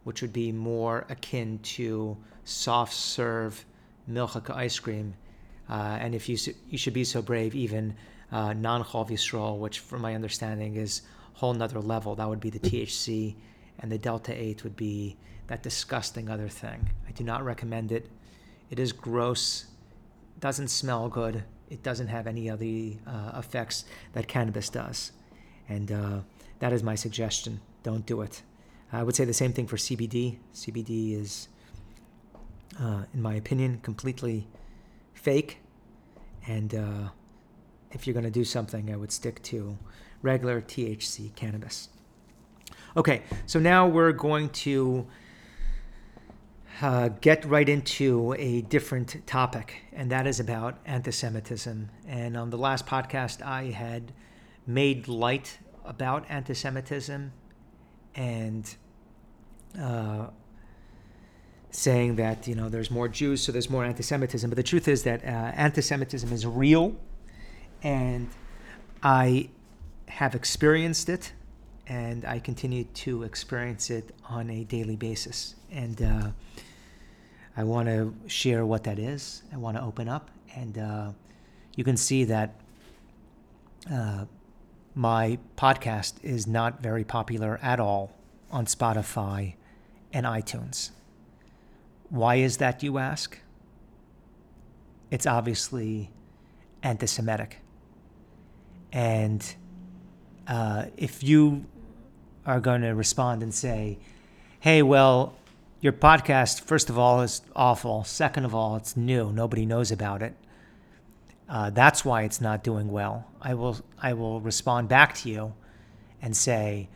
which 0.04 0.22
would 0.22 0.34
be 0.34 0.52
more 0.52 1.06
akin 1.10 1.60
to 1.60 2.18
soft 2.44 2.94
serve 2.94 3.66
milchika 4.10 4.56
ice 4.56 4.80
cream. 4.80 5.14
Uh, 5.70 5.98
and 6.00 6.16
if 6.16 6.28
you 6.28 6.38
you 6.70 6.78
should 6.78 6.94
be 6.94 7.04
so 7.04 7.22
brave, 7.22 7.56
even 7.56 7.96
uh, 8.32 8.54
non 8.54 8.84
Chol 8.84 9.60
which 9.60 9.80
from 9.80 10.02
my 10.02 10.16
understanding 10.16 10.76
is 10.76 11.02
whole 11.34 11.54
nother 11.54 11.80
level, 11.80 12.16
that 12.16 12.28
would 12.28 12.40
be 12.40 12.50
the 12.50 12.60
THC 12.60 13.36
and 13.82 13.92
the 13.92 13.98
Delta 13.98 14.34
8 14.34 14.64
would 14.64 14.76
be 14.76 15.18
that 15.48 15.64
disgusting 15.64 16.30
other 16.30 16.48
thing. 16.48 16.90
I 17.08 17.12
do 17.12 17.24
not 17.24 17.44
recommend 17.44 17.92
it. 17.92 18.10
It 18.70 18.80
is 18.80 18.92
gross, 18.92 19.66
doesn't 20.40 20.70
smell 20.70 21.10
good, 21.10 21.44
it 21.70 21.84
doesn't 21.84 22.08
have 22.08 22.28
any 22.28 22.48
of 22.48 22.60
the 22.60 22.98
uh, 23.06 23.38
effects 23.38 23.86
that 24.14 24.28
cannabis 24.28 24.70
does. 24.70 25.12
And 25.68 25.92
uh, 25.92 26.20
that 26.60 26.74
is 26.74 26.84
my 26.84 26.96
suggestion. 26.96 27.60
Don't 27.84 28.06
do 28.06 28.22
it. 28.22 28.44
I 28.94 29.04
would 29.04 29.16
say 29.16 29.26
the 29.26 29.34
same 29.34 29.54
thing 29.54 29.68
for 29.68 29.78
CBD. 29.78 30.38
CBD 30.54 31.20
is, 31.20 31.48
uh, 32.80 33.04
in 33.14 33.22
my 33.22 33.36
opinion, 33.36 33.80
completely 33.82 34.48
fake. 35.14 35.60
And 36.48 36.76
uh, 36.76 37.10
if 37.92 38.06
you're 38.06 38.14
going 38.14 38.26
to 38.26 38.32
do 38.32 38.44
something, 38.44 38.92
I 38.92 38.98
would 38.98 39.12
stick 39.12 39.42
to 39.44 39.78
regular 40.22 40.62
THC 40.62 41.34
cannabis. 41.36 41.90
Okay, 42.98 43.22
so 43.46 43.60
now 43.60 43.88
we're 43.88 44.12
going 44.12 44.50
to 44.50 45.08
uh, 46.82 47.10
get 47.22 47.46
right 47.46 47.70
into 47.70 48.36
a 48.38 48.62
different 48.62 49.26
topic, 49.26 49.84
and 49.94 50.12
that 50.12 50.28
is 50.28 50.40
about 50.40 50.80
anti 50.86 51.12
Semitism. 51.12 51.90
And 52.08 52.36
on 52.36 52.50
the 52.50 52.58
last 52.58 52.86
podcast, 52.86 53.42
I 53.42 53.66
had 53.66 54.12
made 54.68 55.08
light 55.08 55.60
about 55.86 56.26
anti 56.30 56.54
Semitism 56.54 57.32
and 58.16 58.76
uh, 59.80 60.28
saying 61.72 62.16
that, 62.18 62.48
you 62.48 62.56
know, 62.56 62.70
there's 62.70 62.92
more 62.92 63.08
Jews, 63.08 63.42
so 63.42 63.52
there's 63.52 63.70
more 63.70 63.86
anti 63.86 64.04
Semitism. 64.04 64.50
But 64.50 64.58
the 64.58 64.64
truth 64.64 64.88
is 64.88 65.04
that 65.04 65.24
uh, 65.24 65.28
anti 65.28 65.82
Semitism 65.82 66.32
is 66.32 66.46
real, 66.46 66.96
and 67.84 68.30
I 69.02 69.50
have 70.08 70.36
experienced 70.36 71.10
it 71.10 71.32
and 71.92 72.24
I 72.24 72.40
continue 72.40 72.86
to 72.86 73.24
experience 73.24 73.90
it 73.90 74.16
on 74.30 74.50
a 74.50 74.64
daily 74.64 74.96
basis. 74.96 75.56
And 75.72 76.02
uh, 76.02 76.30
I 77.58 77.64
want 77.66 77.90
to 77.90 78.14
share 78.28 78.66
what 78.66 78.86
that 78.86 78.98
is. 78.98 79.44
I 79.54 79.58
want 79.58 79.76
to 79.76 79.84
open 79.84 80.08
up, 80.08 80.30
and 80.56 80.78
uh, 80.78 81.12
you 81.76 81.84
can 81.84 81.98
see 81.98 82.24
that 82.24 82.56
uh, 83.92 84.24
my 84.94 85.38
podcast 85.58 86.14
is 86.24 86.48
not 86.48 86.82
very 86.82 87.04
popular 87.04 87.60
at 87.62 87.80
all 87.80 88.12
on 88.52 88.66
Spotify 88.66 89.56
and 90.12 90.26
iTunes. 90.26 90.92
Why 92.10 92.36
is 92.36 92.58
that, 92.58 92.84
you 92.84 92.98
ask? 92.98 93.40
It's 95.10 95.26
obviously 95.26 96.12
anti 96.84 97.06
Semitic. 97.06 97.60
And 98.92 99.56
uh, 100.48 100.86
if 100.98 101.24
you 101.24 101.66
are 102.46 102.60
going 102.60 102.82
to 102.82 102.90
respond 102.90 103.44
and 103.44 103.54
say, 103.54 104.00
hey, 104.60 104.82
well, 104.82 105.36
your 105.80 105.94
podcast, 105.94 106.62
first 106.62 106.90
of 106.90 107.00
all, 107.00 107.22
is 107.22 107.42
awful. 107.56 108.04
Second 108.04 108.46
of 108.46 108.54
all, 108.54 108.76
it's 108.76 108.98
new. 108.98 109.32
Nobody 109.32 109.66
knows 109.66 109.92
about 109.92 110.22
it. 110.22 110.36
Uh, 111.52 111.70
that's 111.70 112.06
why 112.06 112.24
it's 112.24 112.40
not 112.40 112.64
doing 112.64 112.90
well. 112.90 113.28
I 113.42 113.56
will, 113.56 113.78
I 114.02 114.14
will 114.14 114.40
respond 114.40 114.88
back 114.88 115.14
to 115.16 115.30
you 115.30 115.54
and 116.22 116.36
say, 116.36 116.88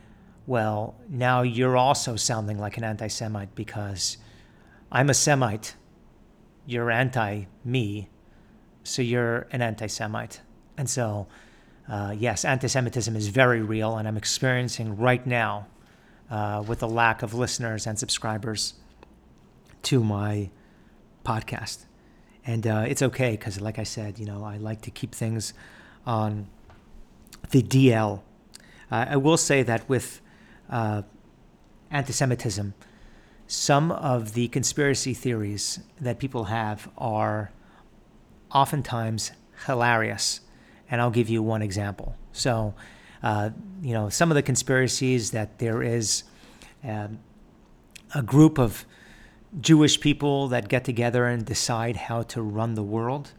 well, 0.48 0.96
now 1.10 1.42
you're 1.42 1.76
also 1.76 2.16
sounding 2.16 2.58
like 2.58 2.78
an 2.78 2.86
anti 2.86 3.08
Semite 3.08 3.54
because 3.54 4.18
I'm 4.90 5.10
a 5.10 5.14
Semite. 5.14 5.76
You're 6.66 6.90
anti 6.90 7.46
me. 7.66 8.08
So 8.84 9.02
you're 9.02 9.48
an 9.52 9.62
anti 9.62 9.88
Semite. 9.88 10.40
And 10.78 10.90
so 10.90 11.28
uh, 11.90 12.16
yes, 12.18 12.46
anti 12.46 12.68
Semitism 12.68 13.14
is 13.14 13.28
very 13.28 13.62
real, 13.62 13.98
and 13.98 14.08
I'm 14.08 14.18
experiencing 14.18 14.96
right 14.98 15.26
now 15.28 15.68
uh, 16.32 16.64
with 16.66 16.80
the 16.80 16.88
lack 16.88 17.24
of 17.24 17.34
listeners 17.34 17.86
and 17.86 18.00
subscribers 18.00 18.76
to 19.84 20.04
my 20.04 20.50
podcast. 21.26 21.86
And 22.46 22.68
uh, 22.68 22.86
it's 22.88 23.02
okay 23.02 23.32
because, 23.32 23.60
like 23.60 23.80
I 23.80 23.84
said, 23.84 24.20
you 24.20 24.26
know, 24.26 24.44
I 24.44 24.58
like 24.58 24.82
to 24.82 24.92
keep 24.92 25.14
things 25.16 25.54
on 26.06 26.48
the 27.50 27.64
DL. 27.64 28.22
Uh, 28.92 29.06
I 29.10 29.18
will 29.18 29.38
say 29.38 29.64
that 29.64 29.88
with 29.90 30.22
uh, 30.70 31.02
anti 31.90 32.14
Semitism, 32.14 32.74
some 33.48 33.92
of 33.92 34.34
the 34.34 34.48
conspiracy 34.50 35.14
theories 35.14 35.80
that 36.00 36.20
people 36.20 36.46
have 36.46 36.90
are 36.98 37.52
oftentimes 38.52 39.32
hilarious 39.66 40.42
and 40.90 41.02
I'll 41.02 41.12
give 41.12 41.30
you 41.30 41.42
one 41.42 41.62
example. 41.62 42.16
So, 42.32 42.74
uh, 43.24 43.50
you 43.82 43.94
know, 43.94 44.10
some 44.10 44.32
of 44.32 44.36
the 44.36 44.42
conspiracies 44.42 45.32
that 45.32 45.60
there 45.60 45.82
is 45.82 46.24
uh, 46.88 47.08
a 48.14 48.22
group 48.22 48.58
of 48.58 48.86
Jewish 49.60 50.00
people 50.00 50.48
that 50.50 50.68
get 50.68 50.84
together 50.84 51.26
and 51.26 51.46
decide 51.46 51.96
how 51.96 52.24
to 52.24 52.42
run 52.42 52.76
the 52.76 52.84
world. 52.84 53.32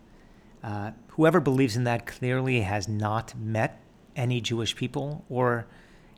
Uh, 0.62 0.92
whoever 1.08 1.40
believes 1.40 1.76
in 1.76 1.84
that 1.84 2.06
clearly 2.06 2.62
has 2.62 2.88
not 2.88 3.34
met 3.38 3.80
any 4.14 4.40
Jewish 4.40 4.74
people 4.74 5.24
or 5.28 5.66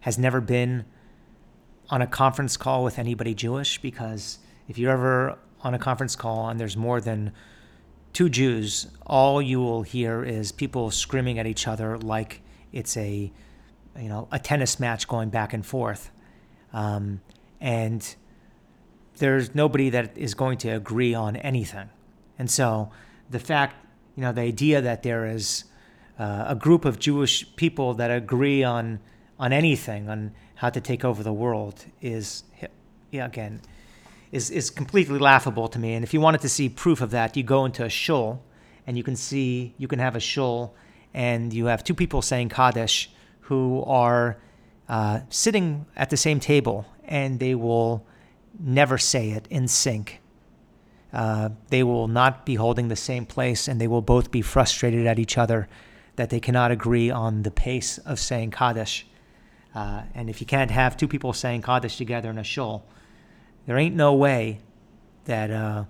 has 0.02 0.18
never 0.18 0.40
been 0.40 0.84
on 1.90 2.02
a 2.02 2.06
conference 2.06 2.56
call 2.56 2.84
with 2.84 2.98
anybody 2.98 3.34
Jewish 3.34 3.80
because 3.80 4.38
if 4.68 4.78
you're 4.78 4.92
ever 4.92 5.38
on 5.62 5.74
a 5.74 5.78
conference 5.78 6.14
call 6.14 6.48
and 6.48 6.60
there's 6.60 6.76
more 6.76 7.00
than 7.00 7.32
two 8.12 8.28
Jews, 8.28 8.86
all 9.06 9.42
you 9.42 9.58
will 9.60 9.82
hear 9.82 10.22
is 10.22 10.52
people 10.52 10.90
screaming 10.90 11.38
at 11.38 11.46
each 11.46 11.66
other 11.66 11.98
like 11.98 12.42
it's 12.72 12.96
a, 12.96 13.32
you 13.98 14.08
know, 14.08 14.28
a 14.30 14.38
tennis 14.38 14.78
match 14.78 15.08
going 15.08 15.30
back 15.30 15.52
and 15.52 15.64
forth, 15.64 16.10
um, 16.72 17.20
and 17.60 18.14
there's 19.18 19.54
nobody 19.54 19.90
that 19.90 20.16
is 20.16 20.34
going 20.34 20.58
to 20.58 20.68
agree 20.70 21.14
on 21.14 21.36
anything, 21.36 21.88
and 22.38 22.50
so 22.50 22.90
the 23.30 23.38
fact, 23.38 23.76
you 24.16 24.22
know, 24.22 24.32
the 24.32 24.42
idea 24.42 24.80
that 24.80 25.02
there 25.02 25.26
is 25.26 25.64
uh, 26.18 26.46
a 26.48 26.54
group 26.54 26.84
of 26.84 26.98
Jewish 26.98 27.54
people 27.56 27.94
that 27.94 28.10
agree 28.10 28.64
on 28.64 29.00
on 29.38 29.52
anything 29.52 30.08
on 30.08 30.32
how 30.56 30.68
to 30.68 30.80
take 30.80 31.04
over 31.04 31.22
the 31.22 31.32
world 31.32 31.84
is, 32.00 32.42
yeah, 33.12 33.26
again 33.26 33.60
is, 34.32 34.50
is 34.50 34.70
completely 34.70 35.18
laughable 35.18 35.68
to 35.68 35.78
me. 35.78 35.94
And 35.94 36.04
if 36.04 36.12
you 36.12 36.20
wanted 36.20 36.40
to 36.42 36.48
see 36.48 36.68
proof 36.68 37.00
of 37.00 37.10
that, 37.10 37.36
you 37.36 37.42
go 37.42 37.64
into 37.64 37.84
a 37.84 37.88
shul 37.88 38.42
and 38.86 38.96
you 38.96 39.02
can 39.02 39.16
see, 39.16 39.74
you 39.78 39.88
can 39.88 39.98
have 39.98 40.16
a 40.16 40.20
shul 40.20 40.74
and 41.14 41.52
you 41.52 41.66
have 41.66 41.84
two 41.84 41.94
people 41.94 42.22
saying 42.22 42.50
Kaddish 42.50 43.10
who 43.40 43.82
are 43.84 44.38
uh, 44.88 45.20
sitting 45.30 45.86
at 45.96 46.10
the 46.10 46.16
same 46.16 46.40
table 46.40 46.86
and 47.04 47.40
they 47.40 47.54
will 47.54 48.06
never 48.58 48.98
say 48.98 49.30
it 49.30 49.46
in 49.48 49.68
sync. 49.68 50.20
Uh, 51.12 51.50
they 51.68 51.82
will 51.82 52.08
not 52.08 52.44
be 52.44 52.56
holding 52.56 52.88
the 52.88 52.96
same 52.96 53.24
place 53.24 53.66
and 53.66 53.80
they 53.80 53.86
will 53.86 54.02
both 54.02 54.30
be 54.30 54.42
frustrated 54.42 55.06
at 55.06 55.18
each 55.18 55.38
other 55.38 55.68
that 56.16 56.30
they 56.30 56.40
cannot 56.40 56.70
agree 56.70 57.10
on 57.10 57.42
the 57.42 57.50
pace 57.50 57.98
of 57.98 58.18
saying 58.18 58.50
Kaddish. 58.50 59.06
Uh, 59.74 60.02
and 60.14 60.28
if 60.28 60.40
you 60.40 60.46
can't 60.46 60.70
have 60.70 60.96
two 60.96 61.08
people 61.08 61.32
saying 61.32 61.62
Kaddish 61.62 61.96
together 61.96 62.28
in 62.28 62.38
a 62.38 62.44
shul, 62.44 62.84
there 63.66 63.78
ain't 63.78 63.94
no 63.94 64.12
way 64.14 64.60
that 65.24 65.50
uh, 65.50 65.84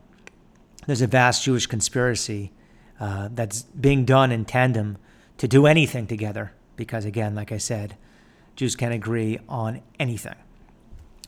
there's 0.87 1.01
a 1.01 1.07
vast 1.07 1.45
Jewish 1.45 1.67
conspiracy 1.67 2.53
uh, 3.01 3.29
that's 3.33 3.63
being 3.63 4.05
done 4.05 4.31
in 4.31 4.45
tandem 4.45 4.99
to 5.39 5.49
do 5.49 5.67
anything 5.67 6.07
together. 6.07 6.53
Because 6.77 7.05
again, 7.05 7.35
like 7.35 7.51
I 7.51 7.59
said, 7.59 7.97
Jews 8.55 8.77
can't 8.77 8.95
agree 8.95 9.39
on 9.49 9.81
anything. 9.99 10.35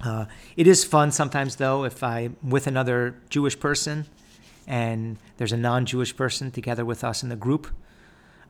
Uh, 0.03 0.25
it 0.57 0.67
is 0.67 0.85
fun 0.85 1.11
sometimes, 1.11 1.57
though, 1.57 1.85
if 1.85 2.03
I'm 2.03 2.37
with 2.43 2.67
another 2.67 3.17
Jewish 3.29 3.59
person 3.59 4.07
and 4.67 5.19
there's 5.37 5.53
a 5.53 5.57
non 5.57 5.87
Jewish 5.87 6.17
person 6.17 6.51
together 6.51 6.85
with 6.85 7.05
us 7.05 7.23
in 7.23 7.29
the 7.29 7.37
group, 7.37 7.69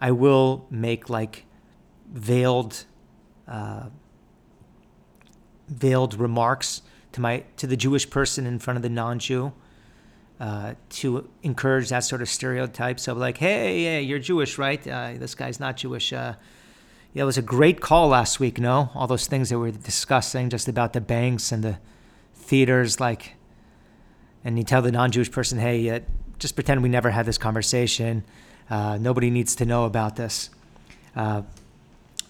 I 0.00 0.12
will 0.12 0.66
make 0.70 1.10
like 1.10 1.44
veiled, 2.12 2.84
uh, 3.48 3.86
veiled 5.68 6.14
remarks 6.14 6.82
to 7.12 7.20
my 7.20 7.44
to 7.56 7.66
the 7.66 7.76
Jewish 7.76 8.08
person 8.08 8.46
in 8.46 8.58
front 8.58 8.76
of 8.76 8.82
the 8.82 8.88
non-Jew 8.88 9.52
uh, 10.38 10.74
to 10.88 11.28
encourage 11.42 11.88
that 11.90 12.04
sort 12.04 12.22
of 12.22 12.28
stereotype. 12.28 13.00
So 13.00 13.14
like, 13.14 13.38
hey, 13.38 13.84
hey, 13.84 14.02
you're 14.02 14.18
Jewish, 14.18 14.58
right? 14.58 14.86
Uh, 14.86 15.12
this 15.16 15.34
guy's 15.34 15.60
not 15.60 15.76
Jewish. 15.76 16.12
Uh, 16.12 16.34
yeah, 17.12 17.22
it 17.22 17.26
was 17.26 17.38
a 17.38 17.42
great 17.42 17.80
call 17.80 18.08
last 18.08 18.38
week. 18.38 18.60
No, 18.60 18.90
all 18.94 19.06
those 19.06 19.26
things 19.26 19.48
that 19.48 19.58
we 19.58 19.70
were 19.70 19.76
discussing 19.76 20.48
just 20.48 20.68
about 20.68 20.92
the 20.92 21.00
banks 21.00 21.50
and 21.50 21.64
the 21.64 21.78
theaters, 22.34 23.00
like, 23.00 23.34
and 24.44 24.56
you 24.56 24.64
tell 24.64 24.80
the 24.80 24.92
non-Jewish 24.92 25.30
person, 25.30 25.58
hey, 25.58 25.90
uh, 25.90 26.00
just 26.38 26.54
pretend 26.54 26.82
we 26.82 26.88
never 26.88 27.10
had 27.10 27.26
this 27.26 27.36
conversation. 27.36 28.24
Uh, 28.68 28.96
nobody 28.98 29.30
needs 29.30 29.56
to 29.56 29.66
know 29.66 29.84
about 29.84 30.16
this. 30.16 30.50
Uh, 31.16 31.42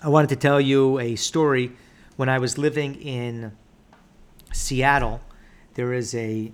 I 0.03 0.09
wanted 0.09 0.31
to 0.31 0.37
tell 0.37 0.61
you 0.61 0.99
a 0.99 1.15
story 1.15 1.73
when 2.17 2.29
I 2.29 2.39
was 2.39 2.57
living 2.57 2.95
in 2.97 3.53
Seattle, 4.53 5.21
there 5.75 5.93
is 5.93 6.15
a 6.15 6.53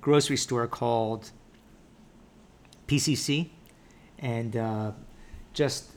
grocery 0.00 0.36
store 0.36 0.66
called 0.66 1.30
PCC, 2.86 3.50
and 4.18 4.56
uh, 4.56 4.92
just 5.52 5.91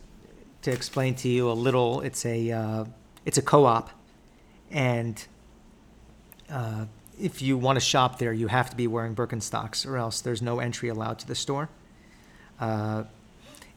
to 0.65 0.71
explain 0.71 1.13
to 1.13 1.29
you 1.29 1.49
a 1.49 1.53
little, 1.53 2.01
it's 2.01 2.25
a 2.25 2.51
uh, 2.51 2.85
it's 3.23 3.37
a 3.37 3.41
co-op, 3.41 3.91
and 4.71 5.23
uh, 6.49 6.85
if 7.19 7.39
you 7.41 7.55
want 7.55 7.75
to 7.77 7.79
shop 7.79 8.17
there, 8.17 8.33
you 8.33 8.47
have 8.47 8.71
to 8.71 8.75
be 8.75 8.87
wearing 8.87 9.15
Birkenstocks, 9.15 9.85
or 9.87 9.97
else 9.97 10.21
there's 10.21 10.41
no 10.41 10.59
entry 10.59 10.89
allowed 10.89 11.19
to 11.19 11.27
the 11.27 11.35
store. 11.35 11.69
Uh, 12.59 13.03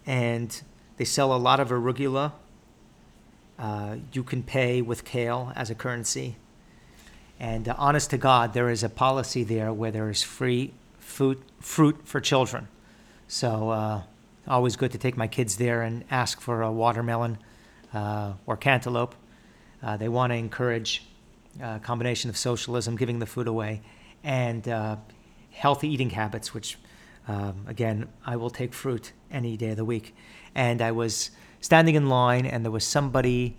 and 0.07 0.63
they 0.97 1.05
sell 1.05 1.35
a 1.35 1.37
lot 1.37 1.61
of 1.61 1.69
arugula. 1.69 2.33
Uh, 3.59 3.97
you 4.13 4.23
can 4.23 4.43
pay 4.43 4.81
with 4.81 5.05
kale 5.05 5.53
as 5.55 5.69
a 5.69 5.75
currency. 5.75 6.37
And 7.39 7.69
uh, 7.69 7.75
honest 7.77 8.11
to 8.11 8.19
God, 8.19 8.55
there 8.55 8.71
is 8.71 8.83
a 8.83 8.89
policy 8.89 9.45
there 9.45 9.75
where 9.75 9.91
there 9.91 10.09
is 10.09 10.23
free 10.23 10.73
fruit, 10.99 11.43
fruit 11.61 12.01
for 12.05 12.21
children. 12.21 12.69
So, 13.27 13.71
uh, 13.71 14.03
always 14.49 14.77
good 14.77 14.93
to 14.93 14.99
take 14.99 15.17
my 15.17 15.29
kids 15.29 15.57
there 15.57 15.83
and 15.83 16.05
ask 16.11 16.41
for 16.41 16.63
a 16.63 16.73
watermelon 16.73 17.39
uh, 17.93 18.33
or 18.47 18.57
cantaloupe. 18.57 19.15
Uh, 19.83 19.97
they 19.97 20.09
want 20.09 20.33
to 20.33 20.37
encourage 20.37 21.07
a 21.63 21.79
combination 21.79 22.31
of 22.31 22.37
socialism, 22.37 22.97
giving 22.97 23.19
the 23.19 23.27
food 23.27 23.47
away, 23.47 23.83
and 24.25 24.69
uh, 24.69 24.97
healthy 25.51 25.89
eating 25.89 26.11
habits, 26.11 26.55
which, 26.55 26.79
um, 27.27 27.65
again, 27.67 28.09
I 28.25 28.37
will 28.37 28.51
take 28.51 28.75
fruit 28.75 29.13
any 29.31 29.57
day 29.57 29.71
of 29.71 29.77
the 29.77 29.85
week. 29.85 30.15
And 30.55 30.83
I 30.83 30.93
was 30.93 31.31
standing 31.61 31.95
in 31.95 32.09
line, 32.09 32.47
and 32.47 32.65
there 32.65 32.73
was 32.73 32.85
somebody 32.85 33.57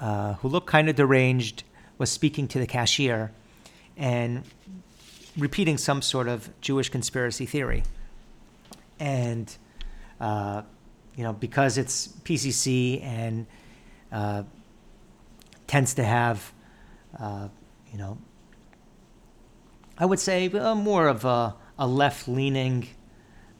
uh, 0.00 0.34
who 0.34 0.48
looked 0.48 0.66
kind 0.66 0.88
of 0.88 0.96
deranged, 0.96 1.64
was 1.98 2.10
speaking 2.10 2.48
to 2.48 2.58
the 2.58 2.66
cashier 2.66 3.30
and 3.96 4.42
repeating 5.36 5.78
some 5.78 6.02
sort 6.02 6.28
of 6.28 6.48
Jewish 6.60 6.88
conspiracy 6.88 7.46
theory. 7.46 7.84
And, 8.98 9.56
uh, 10.20 10.62
you 11.16 11.24
know, 11.24 11.32
because 11.32 11.78
it's 11.78 12.08
PCC 12.08 13.02
and 13.02 13.46
uh, 14.12 14.42
tends 15.66 15.94
to 15.94 16.04
have, 16.04 16.52
uh, 17.18 17.48
you 17.92 17.98
know, 17.98 18.18
I 19.96 20.06
would 20.06 20.18
say 20.18 20.48
uh, 20.48 20.74
more 20.74 21.08
of 21.08 21.24
a, 21.24 21.54
a 21.78 21.86
left 21.86 22.26
leaning 22.26 22.88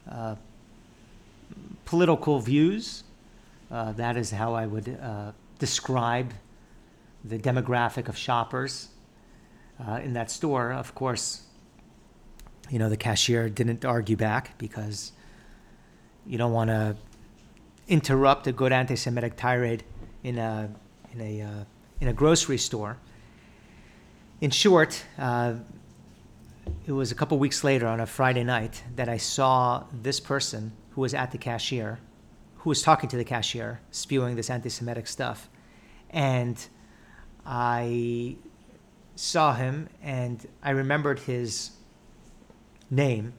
uh, 0.09 0.35
political 1.85 2.39
views. 2.39 3.03
That 3.69 4.15
is 4.15 4.31
how 4.31 4.53
I 4.53 4.65
would 4.65 4.97
describe 5.59 6.33
the 7.25 7.37
demographic 7.37 8.07
of 8.07 8.17
shoppers 8.17 8.89
in 10.01 10.13
that 10.13 10.31
store. 10.31 10.71
Of 10.71 10.95
course, 10.95 11.43
you 12.69 12.79
know, 12.79 12.89
the 12.89 12.97
cashier 12.97 13.49
didn't 13.49 13.83
argue 13.83 14.15
back 14.15 14.57
because 14.57 15.11
you 16.25 16.37
don't 16.37 16.53
want 16.53 16.69
to 16.69 16.95
interrupt 17.87 18.47
a 18.47 18.51
good 18.51 18.71
anti 18.71 18.95
Semitic 18.95 19.35
tirade 19.35 19.83
in 20.23 20.37
a, 20.37 20.69
in, 21.13 21.21
a, 21.21 21.41
uh, 21.41 21.63
in 22.01 22.07
a 22.07 22.13
grocery 22.13 22.57
store. 22.57 22.97
In 24.41 24.51
short, 24.51 25.03
uh, 25.17 25.55
it 26.85 26.91
was 26.91 27.11
a 27.11 27.15
couple 27.15 27.37
weeks 27.37 27.63
later 27.63 27.87
on 27.87 27.99
a 27.99 28.05
Friday 28.05 28.43
night 28.43 28.83
that 28.95 29.07
I 29.07 29.17
saw 29.17 29.83
this 29.93 30.19
person 30.19 30.71
who 30.91 31.01
was 31.01 31.13
at 31.13 31.31
the 31.31 31.37
cashier, 31.37 31.99
who 32.57 32.69
was 32.69 32.81
talking 32.81 33.09
to 33.09 33.17
the 33.17 33.23
cashier, 33.23 33.79
spewing 33.91 34.35
this 34.35 34.49
anti 34.49 34.69
Semitic 34.69 35.07
stuff. 35.07 35.49
And 36.09 36.65
I 37.45 38.37
saw 39.15 39.53
him 39.53 39.89
and 40.01 40.45
I 40.63 40.71
remembered 40.71 41.19
his 41.19 41.71
name. 42.89 43.33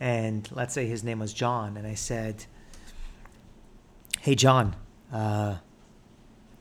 And 0.00 0.48
let's 0.52 0.74
say 0.74 0.86
his 0.86 1.04
name 1.04 1.18
was 1.18 1.32
John. 1.32 1.76
And 1.76 1.86
I 1.86 1.94
said, 1.94 2.46
Hey, 4.20 4.34
John, 4.34 4.74
uh, 5.12 5.56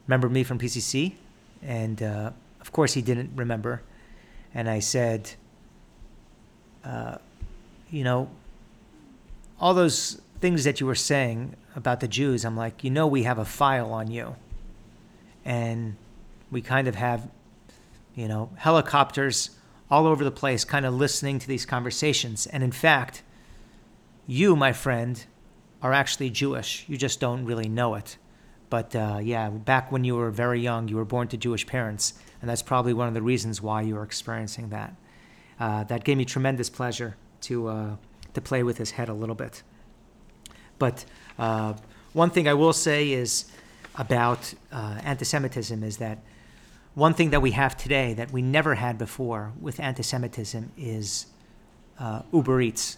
remember 0.07 0.29
me 0.29 0.43
from 0.43 0.59
PCC? 0.59 1.13
And 1.61 2.01
uh, 2.01 2.31
of 2.61 2.71
course, 2.71 2.93
he 2.93 3.01
didn't 3.01 3.31
remember. 3.35 3.81
And 4.53 4.69
I 4.69 4.79
said, 4.79 5.31
uh, 6.83 7.17
You 7.89 8.03
know, 8.03 8.29
all 9.59 9.73
those 9.73 10.21
things 10.39 10.63
that 10.65 10.79
you 10.79 10.85
were 10.85 10.95
saying 10.95 11.55
about 11.75 11.99
the 12.01 12.07
Jews, 12.07 12.45
I'm 12.45 12.57
like, 12.57 12.83
You 12.83 12.91
know, 12.91 13.07
we 13.07 13.23
have 13.23 13.39
a 13.39 13.45
file 13.45 13.91
on 13.91 14.11
you. 14.11 14.35
And 15.45 15.95
we 16.51 16.61
kind 16.61 16.87
of 16.87 16.95
have, 16.95 17.29
you 18.15 18.27
know, 18.27 18.49
helicopters 18.55 19.49
all 19.93 20.07
over 20.07 20.23
the 20.23 20.31
place, 20.31 20.65
kind 20.65 20.87
of 20.87 20.93
listening 20.95 21.37
to 21.37 21.47
these 21.47 21.67
conversations. 21.67 22.47
And 22.47 22.63
in 22.63 22.71
fact, 22.71 23.21
you, 24.25 24.55
my 24.55 24.73
friend, 24.73 25.23
are 25.83 25.93
actually 25.93 26.31
Jewish. 26.31 26.83
You 26.87 26.97
just 26.97 27.19
don't 27.19 27.45
really 27.45 27.69
know 27.69 27.93
it. 27.93 28.17
But 28.71 28.95
uh, 28.95 29.19
yeah, 29.21 29.51
back 29.51 29.91
when 29.91 30.03
you 30.03 30.15
were 30.15 30.31
very 30.31 30.59
young, 30.59 30.87
you 30.87 30.95
were 30.95 31.05
born 31.05 31.27
to 31.27 31.37
Jewish 31.37 31.67
parents, 31.67 32.15
and 32.41 32.49
that's 32.49 32.63
probably 32.63 32.93
one 32.93 33.07
of 33.07 33.13
the 33.13 33.21
reasons 33.21 33.61
why 33.61 33.83
you 33.83 33.95
are 33.95 34.03
experiencing 34.03 34.69
that. 34.69 34.95
Uh, 35.59 35.83
that 35.83 36.03
gave 36.03 36.17
me 36.17 36.25
tremendous 36.25 36.71
pleasure 36.71 37.15
to 37.41 37.67
uh, 37.67 37.95
to 38.33 38.41
play 38.41 38.63
with 38.63 38.79
his 38.79 38.91
head 38.91 39.09
a 39.09 39.13
little 39.13 39.35
bit. 39.35 39.61
But 40.79 41.05
uh, 41.37 41.73
one 42.13 42.31
thing 42.31 42.47
I 42.47 42.55
will 42.55 42.73
say 42.73 43.11
is 43.11 43.45
about 43.93 44.55
uh, 44.71 44.99
anti-Semitism 45.03 45.83
is 45.83 45.97
that 45.97 46.17
one 46.95 47.13
thing 47.13 47.31
that 47.31 47.41
we 47.41 47.51
have 47.51 47.75
today 47.75 48.13
that 48.13 48.31
we 48.31 48.41
never 48.41 48.75
had 48.75 48.97
before 48.97 49.53
with 49.59 49.79
anti 49.79 50.03
Semitism 50.03 50.71
is 50.77 51.25
uh, 51.99 52.21
Uber 52.31 52.61
Eats. 52.61 52.97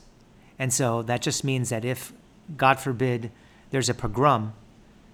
And 0.60 0.74
so 0.74 1.02
that 1.04 1.22
just 1.22 1.44
means 1.44 1.70
that 1.70 1.86
if, 1.86 2.14
God 2.58 2.80
forbid, 2.80 3.32
there's 3.72 3.90
a 3.90 3.94
pogrom, 3.94 4.54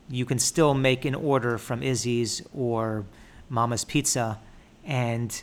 you 0.09 0.25
can 0.25 0.39
still 0.39 0.73
make 0.73 1.05
an 1.05 1.15
order 1.15 1.57
from 1.57 1.81
Izzy's 1.81 2.41
or 2.53 3.05
Mama's 3.49 3.85
Pizza 3.85 4.39
and 4.83 5.41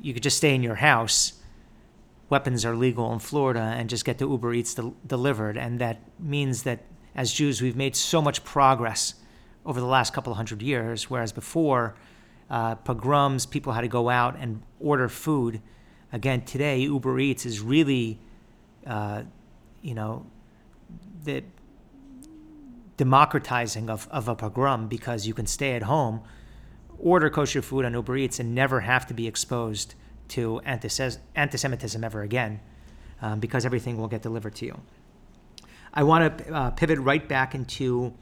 you 0.00 0.14
could 0.14 0.22
just 0.22 0.36
stay 0.36 0.54
in 0.54 0.62
your 0.62 0.76
house. 0.76 1.34
Weapons 2.30 2.64
are 2.64 2.76
legal 2.76 3.12
in 3.12 3.18
Florida 3.18 3.74
and 3.76 3.88
just 3.90 4.04
get 4.04 4.18
the 4.18 4.28
Uber 4.28 4.54
Eats 4.54 4.74
del- 4.74 4.94
delivered. 5.06 5.56
And 5.56 5.80
that 5.80 6.00
means 6.18 6.62
that 6.62 6.80
as 7.14 7.32
Jews, 7.32 7.60
we've 7.60 7.76
made 7.76 7.96
so 7.96 8.22
much 8.22 8.44
progress 8.44 9.14
over 9.66 9.80
the 9.80 9.86
last 9.86 10.12
couple 10.12 10.32
of 10.32 10.36
hundred 10.36 10.62
years, 10.62 11.10
whereas 11.10 11.32
before, 11.32 11.94
uh, 12.50 12.74
pogroms, 12.76 13.46
people 13.46 13.72
had 13.72 13.82
to 13.82 13.88
go 13.88 14.08
out 14.08 14.36
and 14.38 14.62
order 14.80 15.08
food. 15.08 15.60
Again, 16.12 16.42
today 16.42 16.78
Uber 16.78 17.18
Eats 17.18 17.44
is 17.44 17.60
really, 17.60 18.18
uh, 18.86 19.22
you 19.82 19.94
know, 19.94 20.26
the 21.24 21.44
democratizing 22.96 23.90
of, 23.90 24.08
of 24.10 24.28
a 24.28 24.34
pogrom 24.34 24.88
because 24.88 25.26
you 25.26 25.34
can 25.34 25.46
stay 25.46 25.74
at 25.74 25.82
home, 25.82 26.22
order 26.98 27.30
kosher 27.30 27.62
food 27.62 27.84
on 27.84 27.92
Uber 27.94 28.16
Eats, 28.16 28.40
and 28.40 28.54
never 28.54 28.80
have 28.80 29.06
to 29.06 29.14
be 29.14 29.26
exposed 29.26 29.94
to 30.28 30.60
anti-Semitism 30.60 32.02
ever 32.04 32.22
again, 32.22 32.60
um, 33.22 33.40
because 33.40 33.64
everything 33.64 33.96
will 33.96 34.08
get 34.08 34.22
delivered 34.22 34.54
to 34.54 34.66
you. 34.66 34.80
I 35.94 36.02
want 36.02 36.38
to 36.38 36.52
uh, 36.52 36.70
pivot 36.70 36.98
right 36.98 37.26
back 37.26 37.54
into 37.54 38.14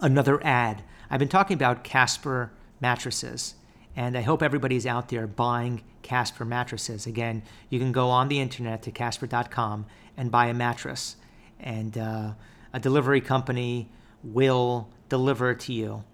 another 0.00 0.44
ad. 0.44 0.82
I've 1.10 1.18
been 1.18 1.28
talking 1.28 1.54
about 1.54 1.82
Casper 1.82 2.52
mattresses. 2.80 3.54
And 3.96 4.16
I 4.16 4.22
hope 4.22 4.42
everybody's 4.42 4.86
out 4.86 5.08
there 5.08 5.26
buying 5.26 5.82
Casper 6.02 6.44
mattresses. 6.44 7.06
Again, 7.06 7.42
you 7.68 7.78
can 7.78 7.92
go 7.92 8.10
on 8.10 8.28
the 8.28 8.40
internet 8.40 8.82
to 8.82 8.90
casper.com 8.90 9.86
and 10.16 10.30
buy 10.30 10.46
a 10.46 10.54
mattress, 10.54 11.16
and 11.60 11.96
uh, 11.96 12.32
a 12.72 12.80
delivery 12.80 13.20
company 13.20 13.88
will 14.22 14.88
deliver 15.08 15.50
it 15.50 15.60
to 15.60 15.72
you. 15.72 16.04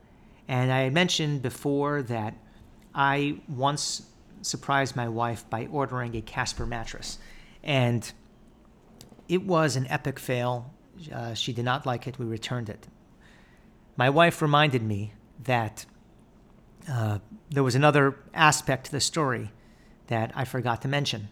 And 0.48 0.72
I 0.72 0.90
mentioned 0.90 1.42
before 1.42 2.02
that 2.02 2.34
I 2.94 3.40
once 3.48 4.02
surprised 4.42 4.94
my 4.94 5.08
wife 5.08 5.48
by 5.48 5.66
ordering 5.66 6.14
a 6.16 6.20
Casper 6.20 6.66
mattress. 6.66 7.18
And 7.62 8.10
it 9.28 9.44
was 9.44 9.76
an 9.76 9.86
epic 9.88 10.18
fail. 10.18 10.72
Uh, 11.12 11.34
she 11.34 11.52
did 11.52 11.64
not 11.64 11.86
like 11.86 12.06
it. 12.06 12.18
We 12.18 12.26
returned 12.26 12.68
it. 12.68 12.86
My 13.96 14.10
wife 14.10 14.42
reminded 14.42 14.82
me 14.82 15.14
that 15.42 15.86
uh, 16.88 17.18
there 17.50 17.62
was 17.62 17.74
another 17.74 18.16
aspect 18.32 18.86
to 18.86 18.92
the 18.92 19.00
story 19.00 19.50
that 20.08 20.32
I 20.34 20.44
forgot 20.44 20.82
to 20.82 20.88
mention. 20.88 21.28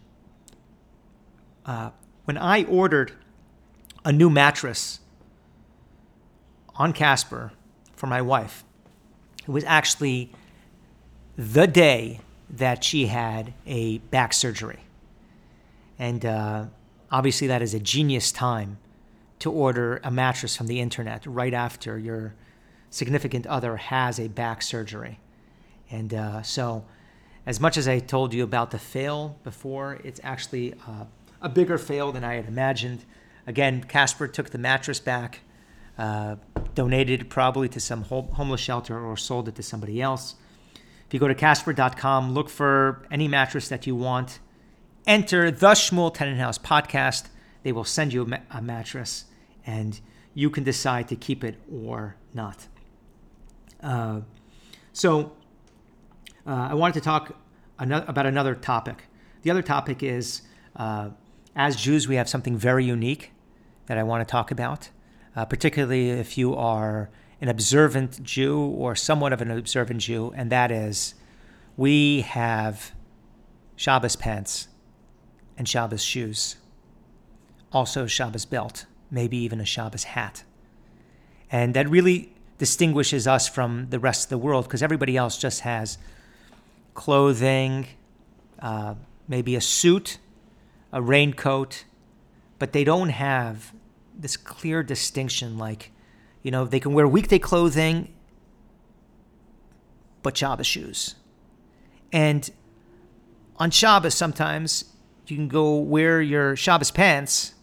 Uh, 1.65 1.91
when 2.25 2.37
I 2.37 2.63
ordered 2.63 3.13
a 4.03 4.11
new 4.11 4.29
mattress 4.29 4.99
on 6.75 6.93
Casper 6.93 7.51
for 7.95 8.07
my 8.07 8.21
wife, 8.21 8.63
it 9.47 9.51
was 9.51 9.63
actually 9.65 10.31
the 11.37 11.67
day 11.67 12.19
that 12.49 12.83
she 12.83 13.07
had 13.07 13.53
a 13.65 13.97
back 13.97 14.33
surgery. 14.33 14.79
And 15.99 16.25
uh, 16.25 16.65
obviously, 17.11 17.47
that 17.47 17.61
is 17.61 17.73
a 17.73 17.79
genius 17.79 18.31
time 18.31 18.77
to 19.39 19.51
order 19.51 19.99
a 20.03 20.11
mattress 20.11 20.55
from 20.55 20.67
the 20.67 20.79
internet 20.79 21.25
right 21.25 21.53
after 21.53 21.97
your 21.97 22.33
significant 22.89 23.45
other 23.47 23.77
has 23.77 24.19
a 24.19 24.27
back 24.27 24.61
surgery. 24.61 25.19
And 25.93 26.11
uh, 26.11 26.41
so, 26.41 26.85
as 27.45 27.59
much 27.59 27.77
as 27.77 27.87
I 27.87 27.99
told 27.99 28.33
you 28.33 28.43
about 28.43 28.71
the 28.71 28.79
fail 28.79 29.37
before, 29.43 29.99
it's 30.03 30.19
actually 30.23 30.73
uh, 30.87 31.05
a 31.39 31.49
bigger 31.49 31.77
fail 31.77 32.11
than 32.11 32.23
I 32.23 32.33
had 32.33 32.47
imagined. 32.47 33.05
Again, 33.45 33.83
Casper 33.83 34.27
took 34.27 34.49
the 34.49 34.57
mattress 34.57 34.99
back, 34.99 35.41
uh, 35.99 36.37
donated 36.73 37.21
it 37.21 37.29
probably 37.29 37.69
to 37.69 37.79
some 37.79 38.01
homeless 38.01 38.59
shelter 38.59 38.99
or 38.99 39.15
sold 39.15 39.47
it 39.47 39.53
to 39.53 39.61
somebody 39.61 40.01
else. 40.01 40.33
If 41.05 41.13
you 41.13 41.19
go 41.19 41.27
to 41.27 41.35
Casper.com, 41.35 42.33
look 42.33 42.49
for 42.49 43.05
any 43.11 43.27
mattress 43.27 43.67
that 43.67 43.85
you 43.85 43.95
want, 43.95 44.39
enter 45.05 45.51
the 45.51 45.73
Shmuel 45.73 46.15
Tenenhouse 46.15 46.59
podcast. 46.59 47.27
They 47.61 47.71
will 47.71 47.83
send 47.83 48.13
you 48.13 48.23
a, 48.23 48.25
ma- 48.25 48.37
a 48.49 48.63
mattress, 48.63 49.25
and 49.63 49.99
you 50.33 50.49
can 50.49 50.63
decide 50.63 51.07
to 51.09 51.15
keep 51.15 51.43
it 51.43 51.59
or 51.71 52.15
not. 52.33 52.67
Uh, 53.79 54.21
so, 54.91 55.33
uh, 56.45 56.69
I 56.71 56.73
wanted 56.73 56.95
to 56.95 57.01
talk 57.01 57.35
another, 57.79 58.05
about 58.07 58.25
another 58.25 58.55
topic. 58.55 59.03
The 59.43 59.51
other 59.51 59.61
topic 59.61 60.03
is 60.03 60.41
uh, 60.75 61.09
as 61.55 61.75
Jews, 61.75 62.07
we 62.07 62.15
have 62.15 62.27
something 62.27 62.57
very 62.57 62.85
unique 62.85 63.31
that 63.85 63.97
I 63.97 64.03
want 64.03 64.27
to 64.27 64.31
talk 64.31 64.49
about, 64.51 64.89
uh, 65.35 65.45
particularly 65.45 66.09
if 66.09 66.37
you 66.37 66.55
are 66.55 67.09
an 67.41 67.49
observant 67.49 68.23
Jew 68.23 68.59
or 68.59 68.95
somewhat 68.95 69.33
of 69.33 69.41
an 69.41 69.51
observant 69.51 70.01
Jew, 70.01 70.33
and 70.35 70.51
that 70.51 70.71
is 70.71 71.15
we 71.77 72.21
have 72.21 72.93
Shabbos 73.75 74.15
pants 74.15 74.67
and 75.57 75.67
Shabbos 75.67 76.03
shoes, 76.03 76.55
also 77.71 78.07
Shabbos 78.07 78.45
belt, 78.45 78.85
maybe 79.11 79.37
even 79.37 79.59
a 79.59 79.65
Shabbos 79.65 80.05
hat. 80.05 80.43
And 81.51 81.73
that 81.75 81.87
really 81.89 82.33
distinguishes 82.57 83.27
us 83.27 83.47
from 83.47 83.87
the 83.89 83.99
rest 83.99 84.25
of 84.25 84.29
the 84.29 84.37
world 84.37 84.65
because 84.65 84.81
everybody 84.81 85.17
else 85.17 85.37
just 85.37 85.61
has 85.61 85.97
clothing, 86.93 87.87
uh, 88.59 88.95
maybe 89.27 89.55
a 89.55 89.61
suit, 89.61 90.19
a 90.91 91.01
raincoat, 91.01 91.85
but 92.59 92.71
they 92.71 92.83
don't 92.83 93.09
have 93.09 93.73
this 94.17 94.37
clear 94.37 94.83
distinction 94.83 95.57
like, 95.57 95.91
you 96.41 96.51
know, 96.51 96.65
they 96.65 96.79
can 96.79 96.93
wear 96.93 97.07
weekday 97.07 97.39
clothing, 97.39 98.13
but 100.21 100.37
Shabbos 100.37 100.67
shoes. 100.67 101.15
And 102.11 102.49
on 103.57 103.71
Shabbos, 103.71 104.13
sometimes 104.13 104.85
you 105.27 105.35
can 105.35 105.47
go 105.47 105.77
wear 105.77 106.21
your 106.21 106.55
Shabbos 106.55 106.91
pants, 106.91 107.53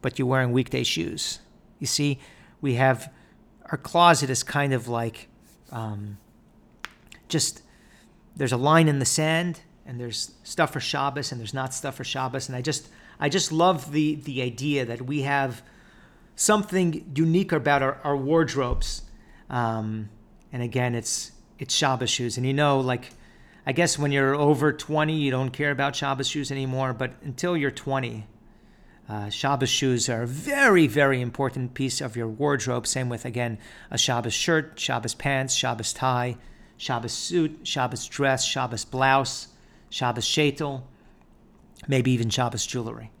but 0.00 0.18
you're 0.18 0.28
wearing 0.28 0.52
weekday 0.52 0.82
shoes. 0.82 1.40
You 1.78 1.86
see, 1.86 2.18
we 2.60 2.74
have 2.74 3.12
our 3.66 3.78
closet 3.78 4.28
is 4.28 4.42
kind 4.42 4.72
of 4.72 4.88
like 4.88 5.28
um, 5.70 6.18
just 7.28 7.61
there's 8.36 8.52
a 8.52 8.56
line 8.56 8.88
in 8.88 8.98
the 8.98 9.04
sand 9.04 9.60
and 9.86 10.00
there's 10.00 10.32
stuff 10.42 10.72
for 10.72 10.80
Shabbos 10.80 11.32
and 11.32 11.40
there's 11.40 11.54
not 11.54 11.74
stuff 11.74 11.96
for 11.96 12.04
Shabbos. 12.04 12.48
And 12.48 12.56
I 12.56 12.62
just 12.62 12.88
I 13.20 13.28
just 13.28 13.52
love 13.52 13.92
the 13.92 14.16
the 14.16 14.42
idea 14.42 14.84
that 14.84 15.02
we 15.02 15.22
have 15.22 15.62
something 16.36 17.12
unique 17.14 17.52
about 17.52 17.82
our, 17.82 18.00
our 18.04 18.16
wardrobes. 18.16 19.02
Um, 19.50 20.08
and 20.52 20.62
again, 20.62 20.94
it's 20.94 21.32
it's 21.58 21.74
Shabbos 21.74 22.10
shoes. 22.10 22.36
And 22.36 22.46
you 22.46 22.52
know, 22.52 22.80
like 22.80 23.10
I 23.64 23.72
guess 23.72 23.98
when 23.98 24.10
you're 24.10 24.34
over 24.34 24.72
20, 24.72 25.14
you 25.14 25.30
don't 25.30 25.50
care 25.50 25.70
about 25.70 25.94
Shabbos 25.94 26.28
shoes 26.28 26.50
anymore. 26.50 26.92
But 26.92 27.12
until 27.22 27.56
you're 27.56 27.70
20, 27.70 28.26
uh, 29.08 29.28
Shabbos 29.30 29.68
shoes 29.68 30.08
are 30.08 30.22
a 30.22 30.26
very, 30.26 30.86
very 30.88 31.20
important 31.20 31.74
piece 31.74 32.00
of 32.00 32.16
your 32.16 32.26
wardrobe. 32.26 32.86
Same 32.86 33.08
with, 33.08 33.24
again, 33.24 33.58
a 33.90 33.98
Shabbos 33.98 34.34
shirt, 34.34 34.80
Shabbos 34.80 35.14
pants, 35.14 35.54
Shabbos 35.54 35.92
tie, 35.92 36.38
Shabbos 36.82 37.12
suit, 37.12 37.60
Shabbos 37.62 38.08
dress, 38.08 38.44
Shabbos 38.44 38.84
blouse, 38.84 39.46
Shabbos 39.88 40.24
sheitel, 40.24 40.82
maybe 41.86 42.10
even 42.10 42.28
Shabbos 42.28 42.66
jewelry. 42.66 43.12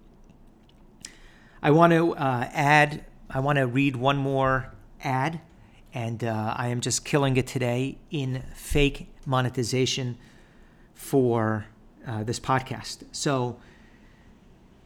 I 1.62 1.70
want 1.70 1.92
to 1.92 2.12
uh, 2.16 2.48
add, 2.52 3.04
I 3.30 3.38
want 3.38 3.58
to 3.58 3.68
read 3.68 3.94
one 3.94 4.16
more 4.16 4.72
ad, 5.04 5.40
and 5.94 6.24
uh, 6.24 6.54
I 6.56 6.68
am 6.68 6.80
just 6.80 7.04
killing 7.04 7.36
it 7.36 7.46
today 7.46 7.98
in 8.10 8.42
fake 8.52 9.08
monetization 9.26 10.18
for 10.92 11.66
uh, 12.04 12.24
this 12.24 12.40
podcast. 12.40 13.04
So 13.12 13.60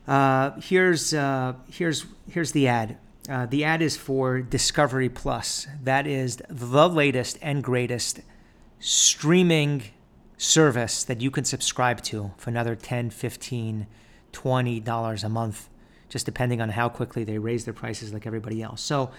uh, 0.06 0.50
here's 0.60 1.14
uh, 1.14 1.54
here's 1.70 2.04
here's 2.30 2.52
the 2.52 2.68
ad. 2.68 2.98
Uh, 3.26 3.46
the 3.46 3.64
ad 3.64 3.80
is 3.80 3.96
for 3.96 4.42
Discovery 4.42 5.08
Plus. 5.08 5.66
That 5.82 6.06
is 6.06 6.42
the 6.50 6.90
latest 6.90 7.38
and 7.40 7.64
greatest 7.64 8.20
streaming 8.78 9.82
service 10.36 11.04
that 11.04 11.20
you 11.20 11.30
can 11.30 11.44
subscribe 11.44 12.02
to 12.02 12.32
for 12.36 12.50
another 12.50 12.74
10 12.74 13.10
15 13.10 13.86
20 14.32 14.80
dollars 14.80 15.24
a 15.24 15.28
month 15.28 15.68
just 16.08 16.26
depending 16.26 16.60
on 16.60 16.70
how 16.70 16.88
quickly 16.88 17.24
they 17.24 17.38
raise 17.38 17.64
their 17.64 17.74
prices 17.74 18.12
like 18.12 18.26
everybody 18.26 18.62
else. 18.62 18.80
So 18.80 19.10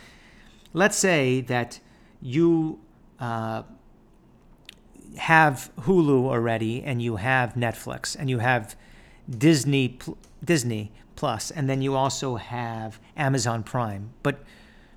let's 0.73 0.97
say 0.97 1.41
that 1.41 1.79
you 2.21 2.79
uh, 3.19 3.63
have 5.17 5.71
hulu 5.79 6.25
already 6.25 6.83
and 6.83 7.01
you 7.01 7.15
have 7.15 7.53
netflix 7.53 8.15
and 8.17 8.29
you 8.29 8.39
have 8.39 8.75
disney 9.29 9.97
disney 10.43 10.91
plus 11.15 11.49
and 11.49 11.69
then 11.69 11.81
you 11.81 11.95
also 11.95 12.35
have 12.35 12.99
amazon 13.15 13.63
prime. 13.63 14.13
But 14.23 14.43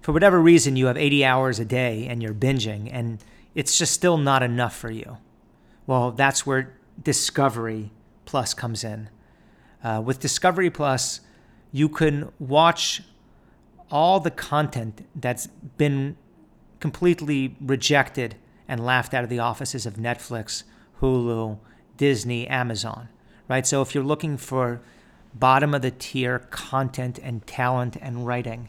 for 0.03 0.13
whatever 0.13 0.41
reason 0.41 0.77
you 0.77 0.87
have 0.87 0.97
80 0.97 1.25
hours 1.25 1.59
a 1.59 1.65
day 1.65 2.07
and 2.07 2.23
you're 2.23 2.35
binging 2.35 2.89
and 2.93 3.23
it's 3.55 3.79
just 3.79 3.93
still 3.93 4.17
not 4.17 4.43
enough 4.43 4.77
for 4.77 4.91
you. 4.91 5.19
Well, 5.87 6.13
that's 6.13 6.47
where 6.47 6.77
Discovery 7.03 7.91
Plus 8.25 8.55
comes 8.55 8.85
in. 8.85 9.09
Uh, 9.83 10.03
with 10.05 10.21
Discovery 10.21 10.71
Plus, 10.71 11.21
you 11.73 11.89
can 11.89 12.31
watch 12.39 13.03
all 13.91 14.21
the 14.21 14.31
content 14.31 15.07
that's 15.15 15.47
been 15.47 16.17
completely 16.79 17.57
rejected 17.61 18.37
and 18.69 18.85
laughed 18.85 19.15
out 19.15 19.25
of 19.25 19.31
the 19.31 19.39
offices 19.39 19.85
of 19.85 19.95
Netflix, 19.95 20.63
Hulu, 21.01 21.59
Disney, 21.97 22.47
Amazon, 22.47 23.09
right? 23.49 23.67
So 23.67 23.83
if 23.83 23.95
you're 23.95 24.05
looking 24.05 24.37
for 24.37 24.81
bottom 25.35 25.75
of 25.75 25.83
the 25.83 25.91
tier 25.91 26.39
content 26.51 27.19
and 27.23 27.47
talent 27.47 27.97
and 28.01 28.27
writing, 28.27 28.69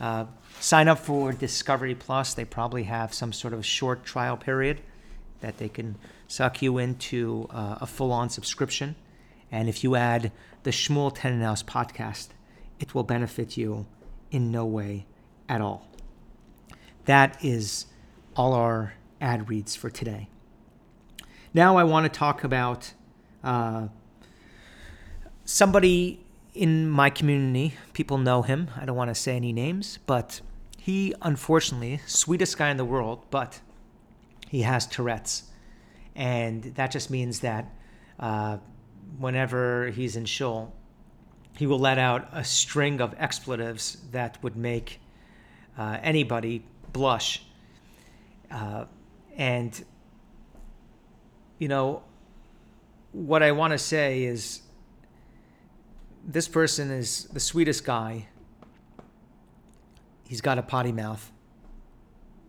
uh, 0.00 0.26
sign 0.62 0.86
up 0.86 0.98
for 0.98 1.32
Discovery 1.32 1.94
Plus. 1.94 2.34
They 2.34 2.44
probably 2.44 2.84
have 2.84 3.12
some 3.12 3.32
sort 3.32 3.52
of 3.52 3.66
short 3.66 4.04
trial 4.04 4.36
period 4.36 4.80
that 5.40 5.58
they 5.58 5.68
can 5.68 5.96
suck 6.28 6.62
you 6.62 6.78
into 6.78 7.48
uh, 7.50 7.78
a 7.80 7.86
full 7.86 8.12
on 8.12 8.30
subscription. 8.30 8.94
And 9.50 9.68
if 9.68 9.82
you 9.82 9.96
add 9.96 10.30
the 10.62 10.70
Shmuel 10.70 11.14
Tenenhouse 11.14 11.64
podcast, 11.64 12.28
it 12.78 12.94
will 12.94 13.02
benefit 13.02 13.56
you 13.56 13.86
in 14.30 14.52
no 14.52 14.64
way 14.64 15.04
at 15.48 15.60
all. 15.60 15.88
That 17.06 17.44
is 17.44 17.86
all 18.36 18.54
our 18.54 18.94
ad 19.20 19.48
reads 19.48 19.74
for 19.74 19.90
today. 19.90 20.28
Now 21.52 21.76
I 21.76 21.82
want 21.82 22.10
to 22.10 22.18
talk 22.18 22.44
about 22.44 22.94
uh, 23.42 23.88
somebody 25.44 26.24
in 26.54 26.88
my 26.88 27.10
community. 27.10 27.74
People 27.94 28.16
know 28.16 28.42
him. 28.42 28.70
I 28.80 28.84
don't 28.84 28.96
want 28.96 29.10
to 29.10 29.14
say 29.14 29.34
any 29.34 29.52
names, 29.52 29.98
but 30.06 30.40
he, 30.82 31.14
unfortunately, 31.22 32.00
sweetest 32.06 32.58
guy 32.58 32.68
in 32.68 32.76
the 32.76 32.84
world, 32.84 33.24
but 33.30 33.60
he 34.48 34.62
has 34.62 34.84
Tourette's. 34.84 35.44
And 36.16 36.64
that 36.74 36.90
just 36.90 37.08
means 37.08 37.38
that 37.38 37.72
uh, 38.18 38.58
whenever 39.16 39.90
he's 39.90 40.16
in 40.16 40.24
shul, 40.24 40.74
he 41.56 41.68
will 41.68 41.78
let 41.78 41.98
out 41.98 42.28
a 42.32 42.42
string 42.42 43.00
of 43.00 43.14
expletives 43.16 43.98
that 44.10 44.42
would 44.42 44.56
make 44.56 45.00
uh, 45.78 45.98
anybody 46.02 46.64
blush. 46.92 47.44
Uh, 48.50 48.86
and, 49.36 49.84
you 51.60 51.68
know, 51.68 52.02
what 53.12 53.44
I 53.44 53.52
want 53.52 53.70
to 53.70 53.78
say 53.78 54.24
is 54.24 54.62
this 56.26 56.48
person 56.48 56.90
is 56.90 57.26
the 57.26 57.38
sweetest 57.38 57.84
guy 57.84 58.26
He's 60.32 60.40
got 60.40 60.56
a 60.56 60.62
potty 60.62 60.92
mouth. 60.92 61.30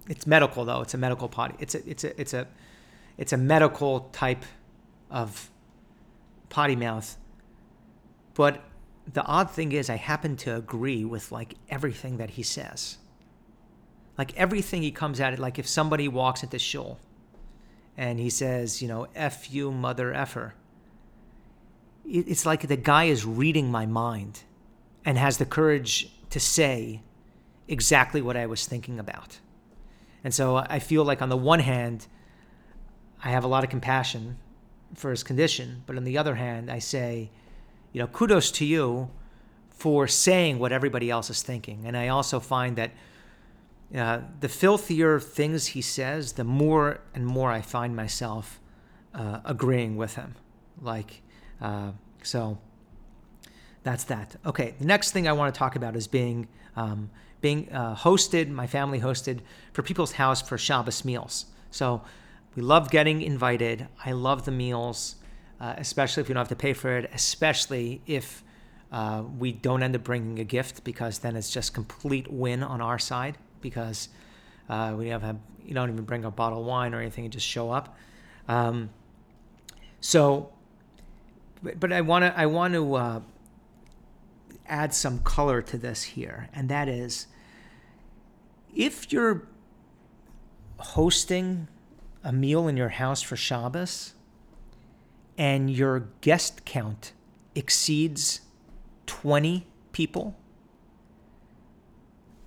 It's 0.08 0.26
medical 0.26 0.64
though. 0.64 0.80
It's 0.80 0.94
a 0.94 0.98
medical 0.98 1.28
potty. 1.28 1.56
It's 1.60 1.76
a 1.76 1.86
it's 1.86 2.06
a 2.06 2.22
it's 2.22 2.34
a 2.34 2.48
it's 3.18 3.34
a 3.34 3.38
medical 3.38 4.08
type 4.14 4.46
of 5.12 5.50
potty 6.48 6.78
mouth. 6.78 7.18
But 8.36 8.64
the 9.12 9.22
odd 9.26 9.52
thing 9.52 9.74
is 9.74 9.90
I 9.90 9.98
happen 9.98 10.38
to 10.38 10.56
agree 10.56 11.04
with 11.04 11.30
like 11.34 11.56
everything 11.68 12.16
that 12.20 12.30
he 12.30 12.42
says. 12.42 13.00
Like 14.18 14.34
everything 14.38 14.82
he 14.82 14.92
comes 14.92 15.20
at 15.20 15.34
it 15.34 15.40
like 15.40 15.60
if 15.60 15.68
somebody 15.68 16.08
walks 16.08 16.42
into 16.42 16.60
shul 16.60 17.00
and 17.98 18.18
he 18.18 18.30
says, 18.30 18.82
you 18.82 18.88
know, 18.88 19.08
F 19.14 19.54
you 19.54 19.74
mother 19.74 20.14
effer. 20.14 20.54
It's 22.06 22.46
like 22.46 22.66
the 22.70 22.78
guy 22.78 23.04
is 23.16 23.26
reading 23.26 23.70
my 23.70 23.86
mind 23.86 24.44
and 25.04 25.18
has 25.18 25.38
the 25.38 25.46
courage 25.46 26.14
to 26.30 26.40
say 26.40 27.02
exactly 27.68 28.22
what 28.22 28.36
I 28.36 28.46
was 28.46 28.66
thinking 28.66 29.00
about. 29.00 29.40
And 30.24 30.34
so 30.34 30.58
I 30.58 30.80
feel 30.80 31.04
like, 31.04 31.22
on 31.22 31.30
the 31.30 31.38
one 31.38 31.60
hand, 31.60 32.08
I 33.24 33.30
have 33.30 33.44
a 33.44 33.48
lot 33.48 33.64
of 33.64 33.70
compassion 33.70 34.38
for 34.94 35.12
his 35.12 35.24
condition, 35.24 35.84
but 35.86 35.98
on 35.98 36.04
the 36.04 36.18
other 36.18 36.36
hand, 36.36 36.72
I 36.72 36.80
say, 36.80 37.30
you 37.92 38.00
know, 38.00 38.08
kudos 38.08 38.52
to 38.52 38.66
you 38.66 39.10
for 39.70 40.08
saying 40.08 40.60
what 40.60 40.72
everybody 40.72 41.10
else 41.10 41.30
is 41.30 41.42
thinking. 41.42 41.84
And 41.86 41.98
I 41.98 42.08
also 42.08 42.40
find 42.40 42.76
that 42.78 42.92
uh, 43.96 44.22
the 44.40 44.50
filthier 44.50 45.20
things 45.20 45.68
he 45.68 45.82
says, 45.82 46.34
the 46.34 46.44
more 46.44 47.02
and 47.14 47.26
more 47.26 47.52
I 47.52 47.62
find 47.62 47.96
myself 47.96 48.60
uh, 49.14 49.42
agreeing 49.46 49.98
with 49.98 50.16
him. 50.16 50.36
Like, 50.82 51.22
uh, 51.62 51.92
so 52.24 52.58
that's 53.84 54.06
that. 54.06 54.36
Okay, 54.46 54.74
the 54.80 54.86
next 54.86 55.12
thing 55.12 55.28
I 55.28 55.34
want 55.34 55.54
to 55.54 55.58
talk 55.58 55.76
about 55.76 55.96
is 55.96 56.08
being 56.08 56.48
um, 56.76 57.10
being 57.44 57.70
uh, 57.74 57.94
hosted. 57.94 58.50
My 58.50 58.68
family 58.68 59.02
hosted 59.02 59.42
for 59.74 59.84
people's 59.84 60.14
house 60.14 60.42
for 60.42 60.58
Shabbos 60.58 61.04
meals. 61.04 61.46
So 61.72 62.02
we 62.56 62.64
love 62.64 62.90
getting 62.90 63.22
invited. 63.22 63.86
I 64.04 64.14
love 64.14 64.46
the 64.46 64.52
meals, 64.52 65.18
uh, 65.60 65.74
especially 65.78 66.22
if 66.22 66.30
we 66.30 66.34
don't 66.34 66.40
have 66.40 66.48
to 66.48 66.56
pay 66.56 66.72
for 66.72 66.98
it. 66.98 67.12
Especially 67.14 68.02
if 68.08 68.44
uh, 68.94 69.24
we 69.38 69.52
don't 69.52 69.84
end 69.84 69.94
up 69.94 70.06
bringing 70.06 70.40
a 70.40 70.46
gift, 70.46 70.86
because 70.86 71.20
then 71.20 71.36
it's 71.36 71.52
just 71.52 71.74
complete 71.74 72.32
win 72.32 72.64
on 72.64 72.80
our 72.80 72.98
side. 72.98 73.38
Because 73.60 74.08
uh, 74.70 74.96
we 74.98 75.10
have 75.10 75.24
you 75.66 75.74
don't 75.74 75.90
even 75.90 76.06
bring 76.06 76.24
a 76.24 76.32
bottle 76.32 76.62
of 76.62 76.66
wine 76.66 76.94
or 76.94 77.02
anything, 77.02 77.26
and 77.26 77.34
just 77.34 77.46
show 77.46 77.72
up. 77.72 77.98
Um, 78.48 78.90
so, 80.00 80.54
but, 81.62 81.78
but 81.78 81.92
I 81.92 82.00
want 82.00 82.24
to 82.24 82.40
I 82.40 82.46
want 82.46 82.74
to 82.74 82.96
uh, 82.96 83.20
add 84.66 84.94
some 84.94 85.20
color 85.20 85.62
to 85.62 85.78
this 85.78 86.04
here, 86.04 86.48
and 86.54 86.70
that 86.70 86.88
is 86.88 87.28
if 88.76 89.12
you're 89.12 89.48
hosting 90.78 91.68
a 92.24 92.32
meal 92.32 92.68
in 92.68 92.78
your 92.78 92.90
house 92.90 93.22
for 93.22 93.36
Shabbos 93.36 94.14
and 95.38 95.70
your 95.70 96.08
guest 96.22 96.66
count 96.66 97.14
exceeds 97.56 98.42
20 99.06 99.68
people, 99.92 100.36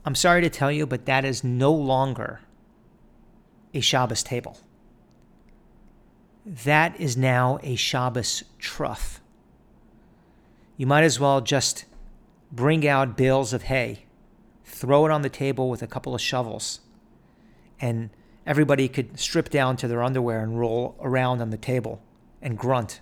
I'm 0.05 0.15
sorry 0.15 0.41
to 0.43 0.51
tell 0.51 0.71
you, 0.71 0.87
but 0.87 1.07
that 1.07 1.25
is 1.25 1.43
no 1.43 1.73
longer 1.73 2.41
a 3.75 3.81
Shabbos 3.81 4.23
table. 4.23 4.59
That 6.45 6.99
is 7.01 7.17
now 7.17 7.59
a 7.63 7.75
Shabbos 7.75 8.45
trough. 8.59 9.21
You 10.77 10.87
might 10.87 11.03
as 11.03 11.19
well 11.19 11.41
just 11.41 11.87
bring 12.53 12.87
out 12.87 13.17
bales 13.17 13.53
of 13.53 13.65
hay, 13.65 14.06
throw 14.77 15.07
it 15.07 15.11
on 15.11 15.23
the 15.23 15.31
table 15.31 15.71
with 15.71 15.83
a 15.83 15.87
couple 15.87 16.15
of 16.15 16.21
shovels, 16.21 16.81
and 17.81 18.11
everybody 18.47 18.89
could 18.89 19.19
strip 19.19 19.49
down 19.49 19.77
to 19.79 19.89
their 19.89 20.03
underwear 20.03 20.41
and 20.41 20.61
roll 20.61 20.97
around 21.01 21.41
on 21.41 21.49
the 21.49 21.57
table 21.57 22.03
and 22.43 22.59
grunt. 22.59 23.01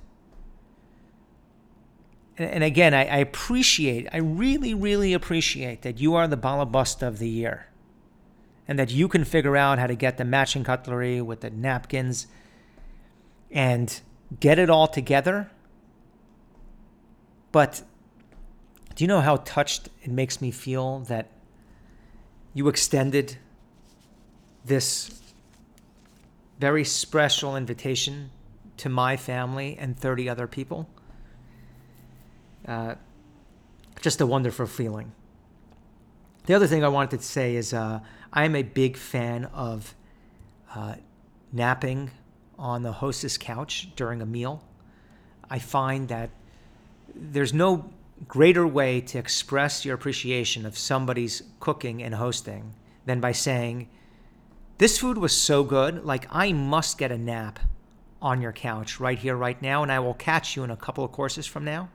And, 2.37 2.65
again, 2.65 2.95
I, 2.95 3.19
appreciate, 3.19 4.09
I 4.13 4.17
really, 4.17 4.75
really 4.75 5.13
appreciate 5.13 5.83
that 5.83 6.01
you 6.01 6.15
are 6.15 6.27
the 6.27 6.37
balabusta 6.37 7.07
of 7.07 7.19
the 7.19 7.29
year 7.29 7.69
and 8.67 8.77
that 8.79 8.91
you 8.91 9.07
can 9.07 9.25
figure 9.25 9.57
out 9.57 9.79
how 9.79 9.87
to 9.87 9.95
get 9.95 10.17
the 10.17 10.25
matching 10.25 10.65
cutlery 10.65 11.21
with 11.21 11.43
the 11.43 11.51
napkins 11.51 12.27
and 13.53 14.01
get 14.41 14.59
it 14.59 14.69
all 14.69 14.89
together. 14.89 15.49
But 17.53 17.83
do 18.97 19.05
you 19.05 19.09
know 19.09 19.21
how 19.21 19.37
touched 19.37 19.89
it 20.03 20.11
makes 20.11 20.41
me 20.41 20.51
feel 20.51 21.01
that 21.01 21.29
you 22.55 22.69
extended 22.69 23.37
this 24.65 25.21
very 26.59 26.85
special 26.85 27.57
invitation 27.57 28.31
to 28.79 28.89
my 28.89 29.17
family 29.17 29.77
and 29.79 29.99
30 29.99 30.29
other 30.29 30.47
people? 30.47 30.89
Uh, 32.67 32.95
just 34.01 34.21
a 34.21 34.27
wonderful 34.27 34.67
feeling. 34.67 35.13
The 36.47 36.55
other 36.55 36.67
thing 36.67 36.85
I 36.85 36.89
wanted 36.89 37.21
to 37.21 37.27
say 37.27 37.57
is 37.57 37.75
uh, 37.75 38.01
I'm 38.33 38.55
a 38.55 38.63
big 38.63 38.97
fan 38.97 39.47
of 39.47 39.95
uh, 40.75 40.95
napping 41.53 42.11
on 42.59 42.83
the 42.83 42.93
hostess 42.93 43.37
couch 43.37 43.89
during 43.97 44.23
a 44.23 44.27
meal. 44.27 44.63
I 45.51 45.59
find 45.59 46.09
that 46.09 46.31
there's 47.15 47.53
no 47.53 47.91
greater 48.29 48.67
way 48.67 49.01
to 49.01 49.19
express 49.19 49.85
your 49.85 49.95
appreciation 49.95 50.65
of 50.65 50.79
somebody's 50.79 51.43
cooking 51.61 52.03
and 52.03 52.15
hosting 52.15 52.75
than 53.07 53.21
by 53.21 53.33
saying, 53.33 53.89
This 54.79 54.99
food 54.99 55.19
was 55.19 55.37
so 55.37 55.65
good, 55.65 56.05
like 56.05 56.27
I 56.31 56.53
must 56.53 56.99
get 56.99 57.13
a 57.13 57.19
nap 57.19 57.59
on 58.23 58.41
your 58.41 58.53
couch 58.53 58.99
right 59.01 59.19
here, 59.19 59.37
right 59.37 59.61
now, 59.61 59.83
and 59.83 59.93
I 59.93 59.99
will 59.99 60.15
catch 60.15 60.57
you 60.57 60.65
in 60.65 60.71
a 60.71 60.77
couple 60.77 61.05
of 61.05 61.13
courses 61.13 61.47
from 61.47 61.65
now. 61.65 61.91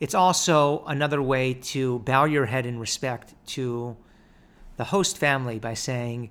It's 0.00 0.14
also 0.14 0.84
another 0.86 1.22
way 1.22 1.54
to 1.54 1.98
bow 2.00 2.24
your 2.24 2.46
head 2.46 2.66
in 2.66 2.78
respect 2.78 3.34
to 3.48 3.96
the 4.76 4.84
host 4.84 5.18
family 5.18 5.58
by 5.58 5.74
saying, 5.74 6.30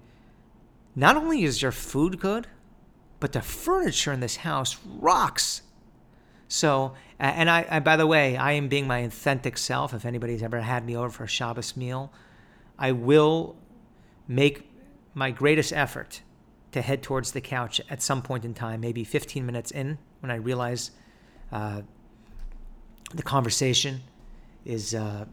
Not 0.96 1.16
only 1.16 1.44
is 1.44 1.62
your 1.62 1.72
food 1.72 2.20
good, 2.20 2.48
but 3.20 3.34
the 3.34 3.42
furniture 3.42 4.14
in 4.14 4.22
this 4.22 4.38
house 4.38 4.78
rocks. 4.86 5.62
So, 6.50 6.96
and 7.20 7.48
I, 7.48 7.66
I, 7.70 7.80
by 7.80 7.96
the 7.96 8.08
way, 8.08 8.36
I 8.36 8.54
am 8.54 8.68
being 8.70 8.88
my 8.88 9.00
authentic 9.00 9.56
self. 9.58 9.94
If 9.94 10.04
anybody's 10.04 10.42
ever 10.42 10.60
had 10.60 10.84
me 10.84 10.98
over 10.98 11.10
for 11.10 11.24
a 11.24 11.28
Shabbos 11.28 11.78
meal, 11.78 12.12
I 12.78 12.92
will 12.92 13.56
make 14.28 14.68
my 15.14 15.30
greatest 15.30 15.72
effort 15.72 16.22
to 16.72 16.82
head 16.82 17.04
towards 17.04 17.34
the 17.34 17.42
couch 17.42 17.80
at 17.90 18.02
some 18.02 18.24
point 18.24 18.46
in 18.46 18.56
time, 18.56 18.82
maybe 18.82 19.04
15 19.04 19.46
minutes 19.46 19.70
in, 19.70 20.00
when 20.22 20.32
I 20.32 20.36
realize 20.36 20.90
uh, 21.52 21.84
the 23.14 23.24
conversation 23.24 24.02
is, 24.66 24.96
uh, 24.96 25.26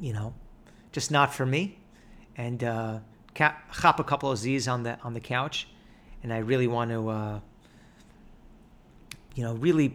you 0.00 0.12
know, 0.12 0.34
just 0.92 1.10
not 1.10 1.34
for 1.34 1.46
me, 1.46 1.78
and 2.36 2.62
uh, 2.62 2.98
chop 3.34 4.00
a 4.00 4.04
couple 4.04 4.30
of 4.30 4.38
Z's 4.38 4.68
on 4.68 4.82
the 4.82 4.98
on 5.02 5.14
the 5.14 5.20
couch, 5.20 5.68
and 6.22 6.32
I 6.32 6.38
really 6.38 6.66
want 6.66 6.90
to 6.90 7.08
uh, 7.08 7.40
you 9.38 9.44
know, 9.44 9.54
really 9.54 9.94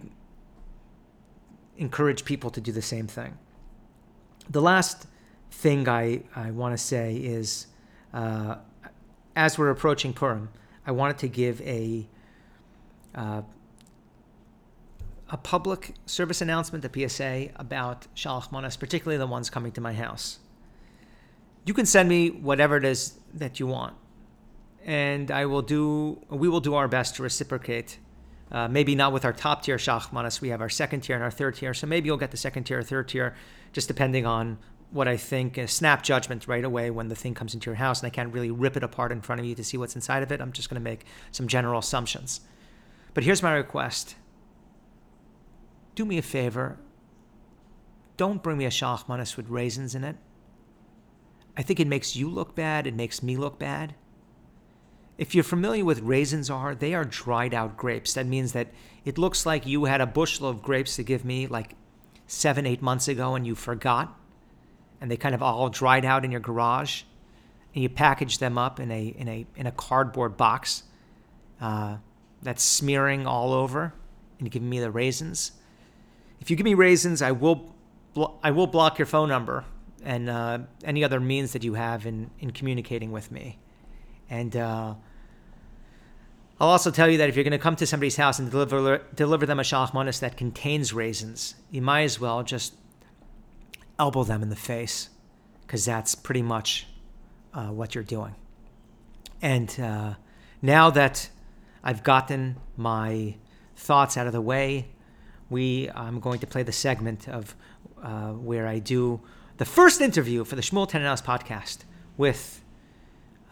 encourage 1.78 2.24
people 2.24 2.50
to 2.50 2.62
do 2.62 2.72
the 2.72 2.82
same 2.82 3.08
thing. 3.08 3.38
The 4.50 4.62
last 4.62 5.06
thing 5.52 5.90
I, 5.90 6.24
I 6.34 6.52
want 6.52 6.78
to 6.78 6.82
say 6.82 7.18
is 7.18 7.68
uh, 8.14 8.56
as 9.36 9.58
we're 9.58 9.70
approaching 9.70 10.14
Purim, 10.14 10.48
I 10.88 10.94
wanted 10.94 11.18
to 11.18 11.28
give 11.28 11.60
a 11.62 12.08
uh, 13.16 13.42
a 15.30 15.38
public 15.38 15.94
service 16.06 16.42
announcement, 16.42 16.86
a 16.86 17.10
PSA 17.10 17.50
about 17.58 18.08
Shalach 18.16 18.50
Manas, 18.50 18.78
particularly 18.78 19.18
the 19.18 19.28
ones 19.28 19.50
coming 19.50 19.74
to 19.74 19.82
my 19.82 19.94
house. 19.94 20.40
You 21.66 21.74
can 21.74 21.86
send 21.86 22.08
me 22.08 22.30
whatever 22.30 22.78
it 22.78 22.86
is 22.86 23.20
that 23.34 23.60
you 23.60 23.68
want, 23.68 23.96
and 24.86 25.30
I 25.32 25.48
will 25.48 25.62
do. 25.62 26.22
We 26.30 26.48
will 26.48 26.62
do 26.62 26.76
our 26.76 26.88
best 26.88 27.16
to 27.16 27.24
reciprocate 27.24 27.98
uh, 28.54 28.68
maybe 28.68 28.94
not 28.94 29.12
with 29.12 29.26
our 29.26 29.34
top 29.34 29.64
tier 29.64 29.78
shachmanis. 29.78 30.40
We 30.40 30.50
have 30.50 30.62
our 30.62 30.70
second 30.70 31.02
tier 31.02 31.16
and 31.16 31.24
our 31.24 31.32
third 31.32 31.56
tier. 31.56 31.74
So 31.74 31.88
maybe 31.88 32.08
you'll 32.08 32.18
get 32.18 32.32
the 32.32 32.38
second 32.38 32.66
tier 32.66 32.80
or 32.80 32.84
third 32.84 33.10
tier, 33.10 33.36
just 33.72 33.88
depending 33.88 34.26
on 34.28 34.60
what 34.92 35.08
I 35.08 35.18
think. 35.18 35.58
A 35.58 35.68
snap 35.68 36.04
judgment 36.04 36.48
right 36.48 36.64
away 36.64 36.92
when 36.92 37.08
the 37.08 37.16
thing 37.16 37.34
comes 37.34 37.56
into 37.56 37.70
your 37.72 37.76
house, 37.76 38.02
and 38.02 38.08
I 38.08 38.12
can't 38.12 38.32
really 38.32 38.52
rip 38.52 38.78
it 38.78 38.84
apart 38.84 39.12
in 39.12 39.22
front 39.22 39.42
of 39.42 39.46
you 39.46 39.56
to 39.56 39.64
see 39.64 39.78
what's 39.78 39.96
inside 39.96 40.22
of 40.22 40.32
it. 40.32 40.40
I'm 40.40 40.52
just 40.52 40.70
going 40.70 40.80
to 40.80 40.84
make 40.84 41.06
some 41.32 41.48
general 41.48 41.80
assumptions. 41.80 42.42
But 43.16 43.24
here's 43.24 43.44
my 43.44 43.54
request 43.54 44.16
do 45.96 46.06
me 46.06 46.18
a 46.18 46.24
favor. 46.24 46.78
Don't 48.18 48.44
bring 48.44 48.58
me 48.58 48.66
a 48.66 48.70
shachmanis 48.70 49.36
with 49.36 49.50
raisins 49.50 49.96
in 49.96 50.04
it. 50.04 50.16
I 51.58 51.64
think 51.64 51.80
it 51.80 51.88
makes 51.88 52.16
you 52.16 52.30
look 52.30 52.56
bad. 52.56 52.88
It 52.88 52.96
makes 52.96 53.22
me 53.24 53.36
look 53.36 53.60
bad. 53.60 53.96
If 55.18 55.36
you're 55.36 55.44
familiar 55.44 55.86
with 55.86 56.02
raisins 56.02 56.50
are, 56.50 56.74
they 56.74 56.94
are 56.94 57.06
dried 57.06 57.54
out 57.54 57.78
grapes. 57.78 58.14
That 58.14 58.26
means 58.26 58.54
that 58.54 58.70
it 59.06 59.18
looks 59.18 59.46
like 59.46 59.66
you 59.66 59.86
had 59.86 60.02
a 60.02 60.06
bushel 60.08 60.48
of 60.48 60.62
grapes 60.62 60.96
to 60.96 61.04
give 61.04 61.24
me 61.24 61.48
like 61.48 61.76
seven, 62.26 62.66
eight 62.66 62.82
months 62.82 63.08
ago 63.08 63.36
and 63.36 63.46
you 63.46 63.56
forgot, 63.56 64.18
and 65.00 65.12
they 65.12 65.18
kind 65.18 65.36
of 65.36 65.44
all 65.44 65.70
dried 65.70 66.06
out 66.06 66.26
in 66.26 66.32
your 66.32 66.40
garage, 66.40 67.04
and 67.76 67.84
you 67.84 67.90
package 67.90 68.40
them 68.40 68.58
up 68.58 68.80
in 68.80 68.92
a 68.92 69.08
in 69.08 69.28
a 69.28 69.46
in 69.56 69.68
a 69.68 69.72
cardboard 69.72 70.36
box 70.36 70.84
uh, 71.62 71.98
that's 72.42 72.64
smearing 72.64 73.28
all 73.28 73.54
over, 73.54 73.94
and 74.40 74.50
giving 74.50 74.70
me 74.70 74.80
the 74.80 74.92
raisins. 74.92 75.52
If 76.40 76.50
you 76.50 76.56
give 76.56 76.66
me 76.66 76.74
raisins, 76.74 77.22
I 77.22 77.32
will 77.32 77.76
blo- 78.14 78.40
I 78.44 78.52
will 78.52 78.68
block 78.68 78.98
your 78.98 79.06
phone 79.06 79.30
number 79.30 79.66
and 80.04 80.30
uh, 80.30 80.60
any 80.84 81.04
other 81.04 81.20
means 81.20 81.54
that 81.54 81.64
you 81.64 81.76
have 81.76 82.06
in 82.06 82.30
in 82.40 82.52
communicating 82.52 83.12
with 83.12 83.32
me. 83.32 83.60
And 84.34 84.56
uh, 84.56 84.96
I'll 86.60 86.70
also 86.70 86.90
tell 86.90 87.08
you 87.08 87.20
that 87.20 87.30
if 87.30 87.36
you're 87.36 87.44
going 87.44 87.52
to 87.52 87.60
come 87.60 87.76
to 87.76 87.86
somebody's 87.86 88.16
house 88.16 88.40
and 88.40 88.50
deliver 88.50 89.04
deliver 89.14 89.46
them 89.46 89.60
a 89.60 89.64
shalach 89.64 90.20
that 90.22 90.38
contains 90.38 90.92
raisins, 90.92 91.54
you 91.70 91.84
might 91.84 92.02
as 92.02 92.20
well 92.20 92.42
just 92.42 92.74
elbow 94.00 94.24
them 94.24 94.42
in 94.42 94.50
the 94.50 94.56
face, 94.56 95.10
because 95.62 95.86
that's 95.86 96.16
pretty 96.16 96.42
much 96.42 96.88
uh, 97.54 97.68
what 97.68 97.94
you're 97.94 98.04
doing. 98.04 98.34
And 99.40 99.80
uh, 99.80 100.16
now 100.64 100.90
that 100.90 101.30
I've 101.84 102.02
gotten 102.02 102.58
my 102.76 103.36
thoughts 103.76 104.18
out 104.18 104.26
of 104.26 104.34
the 104.34 104.42
way, 104.42 104.88
we 105.52 105.92
I'm 105.94 106.20
going 106.20 106.40
to 106.40 106.48
play 106.48 106.64
the 106.64 106.72
segment 106.72 107.30
of 107.30 107.56
uh, 108.02 108.32
where 108.32 108.66
I 108.66 108.80
do 108.80 109.22
the 109.58 109.66
first 109.66 110.02
interview 110.02 110.44
for 110.44 110.56
the 110.56 110.64
Shmuel 110.64 110.90
Tenenhouse 110.90 111.24
podcast 111.24 111.84
with 112.18 112.63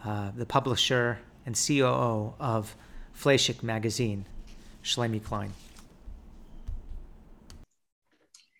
uh, 0.04 0.30
the 0.36 0.46
publisher 0.46 1.18
and 1.46 1.54
COO 1.54 2.34
of 2.40 2.76
Fleishig 3.16 3.62
magazine, 3.62 4.26
Shlomie 4.82 5.22
Klein. 5.22 5.52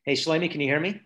Hey, 0.05 0.15
Shlomie, 0.15 0.51
can 0.51 0.61
you 0.61 0.67
hear 0.67 0.81
me? 0.81 1.01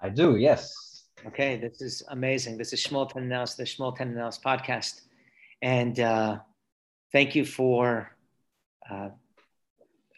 I 0.00 0.08
do, 0.08 0.36
yes. 0.36 1.04
Okay, 1.26 1.56
this 1.56 1.80
is 1.80 2.02
amazing. 2.08 2.58
This 2.58 2.72
is 2.72 2.84
Shmuel 2.84 3.10
Tenenhouse, 3.10 3.56
the 3.56 3.62
Shmuel 3.62 3.96
Tenenhouse 3.96 4.40
podcast. 4.40 5.02
And 5.60 5.98
uh, 6.00 6.38
thank 7.12 7.36
you 7.36 7.44
for 7.44 8.10
uh, 8.90 9.10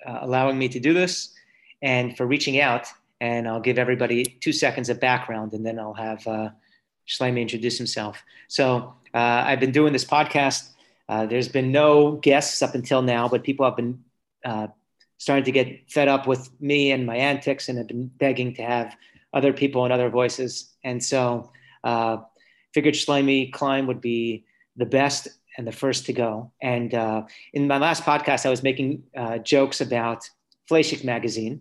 uh, 0.07 0.19
allowing 0.23 0.59
me 0.59 0.69
to 0.69 0.81
do 0.81 0.95
this 0.95 1.35
and 1.83 2.17
for 2.17 2.27
reaching 2.27 2.61
out. 2.61 2.87
And 3.21 3.47
I'll 3.47 3.61
give 3.61 3.79
everybody 3.79 4.25
two 4.25 4.53
seconds 4.53 4.89
of 4.89 5.01
background 5.01 5.53
and 5.53 5.65
then 5.65 5.79
I'll 5.79 5.95
have 5.95 6.27
uh, 6.27 6.51
Shlomie 7.07 7.43
introduce 7.43 7.77
himself. 7.77 8.23
So 8.49 8.95
uh, 9.15 9.45
I've 9.47 9.61
been 9.61 9.73
doing 9.73 9.93
this 9.93 10.05
podcast. 10.05 10.71
Uh, 11.09 11.27
there's 11.27 11.49
been 11.49 11.71
no 11.71 12.13
guests 12.13 12.63
up 12.63 12.75
until 12.75 13.03
now, 13.03 13.29
but 13.29 13.45
people 13.45 13.65
have 13.65 13.77
been 13.77 14.03
uh, 14.45 14.69
starting 15.19 15.45
to 15.45 15.53
get 15.53 15.91
fed 15.91 16.09
up 16.09 16.27
with 16.27 16.51
me 16.61 16.91
and 16.91 17.07
my 17.07 17.17
antics 17.17 17.69
and 17.69 17.79
have 17.79 17.87
been 17.89 18.09
begging 18.19 18.55
to 18.55 18.63
have 18.63 18.97
other 19.33 19.53
people 19.53 19.85
and 19.85 19.93
other 19.93 20.11
voices. 20.11 20.75
And 20.83 21.03
so 21.03 21.51
uh, 21.83 22.19
figured 22.73 22.95
Shlomie 22.95 23.53
Klein 23.53 23.87
would 23.87 24.01
be 24.01 24.45
the 24.77 24.87
best 24.87 25.29
and 25.57 25.67
the 25.67 25.73
first 25.73 26.07
to 26.07 26.13
go. 26.13 26.53
And 26.61 26.95
uh, 26.95 27.23
in 27.53 27.69
my 27.69 27.79
last 27.79 28.03
podcast, 28.03 28.45
I 28.47 28.51
was 28.51 28.63
making 28.63 29.05
uh, 29.17 29.39
jokes 29.39 29.81
about 29.81 30.29
Fleishig 30.71 31.05
magazine. 31.05 31.61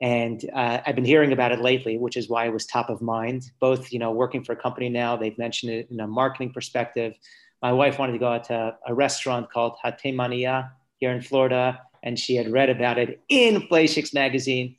And 0.00 0.44
uh, 0.54 0.80
I've 0.86 0.94
been 0.94 1.04
hearing 1.04 1.32
about 1.32 1.50
it 1.50 1.60
lately, 1.60 1.98
which 1.98 2.16
is 2.16 2.28
why 2.28 2.46
it 2.46 2.52
was 2.52 2.66
top 2.66 2.88
of 2.88 3.02
mind. 3.02 3.50
Both, 3.58 3.92
you 3.92 3.98
know, 3.98 4.12
working 4.12 4.44
for 4.44 4.52
a 4.52 4.56
company 4.56 4.88
now, 4.88 5.16
they've 5.16 5.36
mentioned 5.38 5.72
it 5.72 5.88
in 5.90 5.98
a 5.98 6.06
marketing 6.06 6.52
perspective. 6.52 7.14
My 7.62 7.72
wife 7.72 7.98
wanted 7.98 8.12
to 8.12 8.18
go 8.18 8.28
out 8.28 8.44
to 8.44 8.76
a 8.86 8.94
restaurant 8.94 9.50
called 9.50 9.76
Hatemania 9.84 10.70
here 10.98 11.10
in 11.10 11.20
Florida, 11.20 11.80
and 12.04 12.16
she 12.16 12.36
had 12.36 12.52
read 12.52 12.70
about 12.70 12.98
it 12.98 13.20
in 13.28 13.62
Fleishigs 13.62 14.14
magazine. 14.14 14.76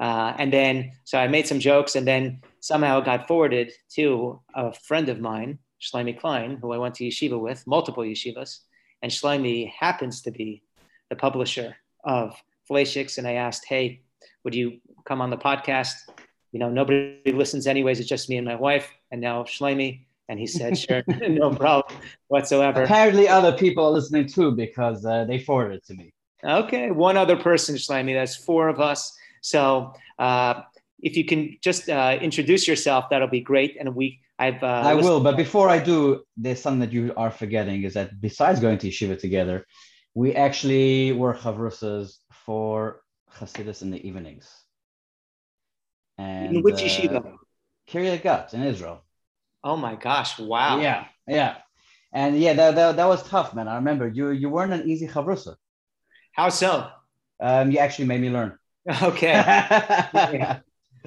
Uh, 0.00 0.34
and 0.38 0.50
then, 0.50 0.92
so 1.04 1.18
I 1.18 1.28
made 1.28 1.46
some 1.46 1.60
jokes, 1.60 1.94
and 1.94 2.06
then 2.06 2.40
somehow 2.60 3.00
it 3.00 3.04
got 3.04 3.28
forwarded 3.28 3.72
to 3.90 4.40
a 4.54 4.72
friend 4.72 5.10
of 5.10 5.20
mine, 5.20 5.58
Shlomie 5.82 6.18
Klein, 6.18 6.56
who 6.62 6.72
I 6.72 6.78
went 6.78 6.94
to 6.96 7.04
yeshiva 7.04 7.38
with, 7.38 7.66
multiple 7.66 8.04
yeshivas. 8.04 8.60
And 9.02 9.12
Shlomie 9.12 9.70
happens 9.70 10.22
to 10.22 10.30
be 10.30 10.62
the 11.10 11.16
publisher 11.16 11.76
of 12.04 12.40
Fleishigs. 12.70 13.18
And 13.18 13.26
I 13.26 13.34
asked, 13.34 13.66
hey, 13.66 14.00
would 14.44 14.54
you 14.54 14.78
come 15.04 15.20
on 15.20 15.30
the 15.30 15.36
podcast? 15.36 15.94
You 16.52 16.58
know, 16.58 16.70
nobody 16.70 17.20
listens 17.32 17.66
anyways. 17.66 18.00
It's 18.00 18.08
just 18.08 18.28
me 18.28 18.36
and 18.36 18.46
my 18.46 18.56
wife. 18.56 18.90
And 19.10 19.20
now 19.20 19.44
Shlomie. 19.44 20.06
And 20.28 20.38
he 20.38 20.46
said, 20.46 20.78
sure, 20.78 21.02
no 21.28 21.54
problem 21.54 21.96
whatsoever. 22.28 22.84
Apparently, 22.84 23.28
other 23.28 23.52
people 23.52 23.84
are 23.84 23.90
listening 23.90 24.26
too 24.26 24.52
because 24.52 25.04
uh, 25.04 25.24
they 25.24 25.38
forwarded 25.38 25.78
it 25.78 25.86
to 25.86 25.94
me. 25.94 26.12
Okay, 26.44 26.90
one 26.90 27.16
other 27.16 27.36
person, 27.36 27.76
Shlomie. 27.76 28.14
That's 28.14 28.36
four 28.36 28.68
of 28.68 28.80
us. 28.80 29.16
So 29.42 29.94
uh, 30.18 30.62
if 31.00 31.16
you 31.16 31.24
can 31.24 31.56
just 31.62 31.88
uh, 31.88 32.18
introduce 32.20 32.66
yourself, 32.66 33.10
that'll 33.10 33.28
be 33.28 33.40
great. 33.40 33.76
And 33.78 33.94
we, 33.94 34.20
I've. 34.38 34.62
Uh, 34.62 34.82
I 34.84 34.94
will, 34.94 35.20
but 35.20 35.36
before 35.36 35.68
I 35.68 35.78
do, 35.78 36.22
there's 36.36 36.60
something 36.60 36.80
that 36.80 36.92
you 36.92 37.12
are 37.16 37.30
forgetting 37.30 37.82
is 37.82 37.94
that 37.94 38.20
besides 38.20 38.60
going 38.60 38.78
to 38.78 38.88
yeshiva 38.88 39.18
together, 39.18 39.66
we 40.14 40.34
actually 40.34 41.12
were 41.12 41.34
chavrusas 41.34 42.18
for 42.44 43.02
Hasidus 43.38 43.82
in 43.82 43.90
the 43.90 44.06
evenings. 44.06 44.48
And 46.18 46.56
in 46.56 46.62
which 46.62 46.76
yeshiva? 46.76 47.24
Uh, 47.24 47.36
Kiryat 47.88 48.22
Gat 48.22 48.54
in 48.54 48.62
Israel. 48.62 49.02
Oh 49.64 49.76
my 49.76 49.94
gosh! 49.94 50.38
Wow. 50.38 50.80
Yeah, 50.80 51.06
yeah, 51.26 51.56
and 52.12 52.38
yeah, 52.38 52.52
that, 52.52 52.74
that, 52.74 52.96
that 52.96 53.06
was 53.06 53.22
tough, 53.28 53.54
man. 53.54 53.68
I 53.68 53.76
remember 53.76 54.06
you 54.08 54.30
you 54.30 54.50
weren't 54.50 54.72
an 54.72 54.88
easy 54.88 55.08
chavrusa. 55.08 55.56
How 56.32 56.48
so? 56.48 56.88
Um, 57.40 57.70
you 57.70 57.78
actually 57.78 58.06
made 58.06 58.20
me 58.20 58.30
learn. 58.30 58.58
Okay. 59.02 59.38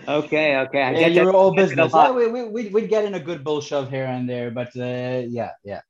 okay, 0.08 0.58
okay. 0.58 0.82
I 0.82 0.92
yeah, 0.92 1.08
you're 1.08 1.34
all 1.34 1.54
business. 1.54 1.92
Yeah, 1.94 2.12
we, 2.12 2.28
we, 2.28 2.44
we'd, 2.44 2.74
we'd 2.74 2.90
get 2.90 3.04
in 3.04 3.16
a 3.16 3.20
good 3.20 3.44
bull 3.44 3.60
shove 3.60 3.90
here 3.90 4.06
and 4.06 4.30
there, 4.30 4.50
but 4.50 4.76
uh, 4.78 5.24
yeah, 5.28 5.52
yeah. 5.64 5.82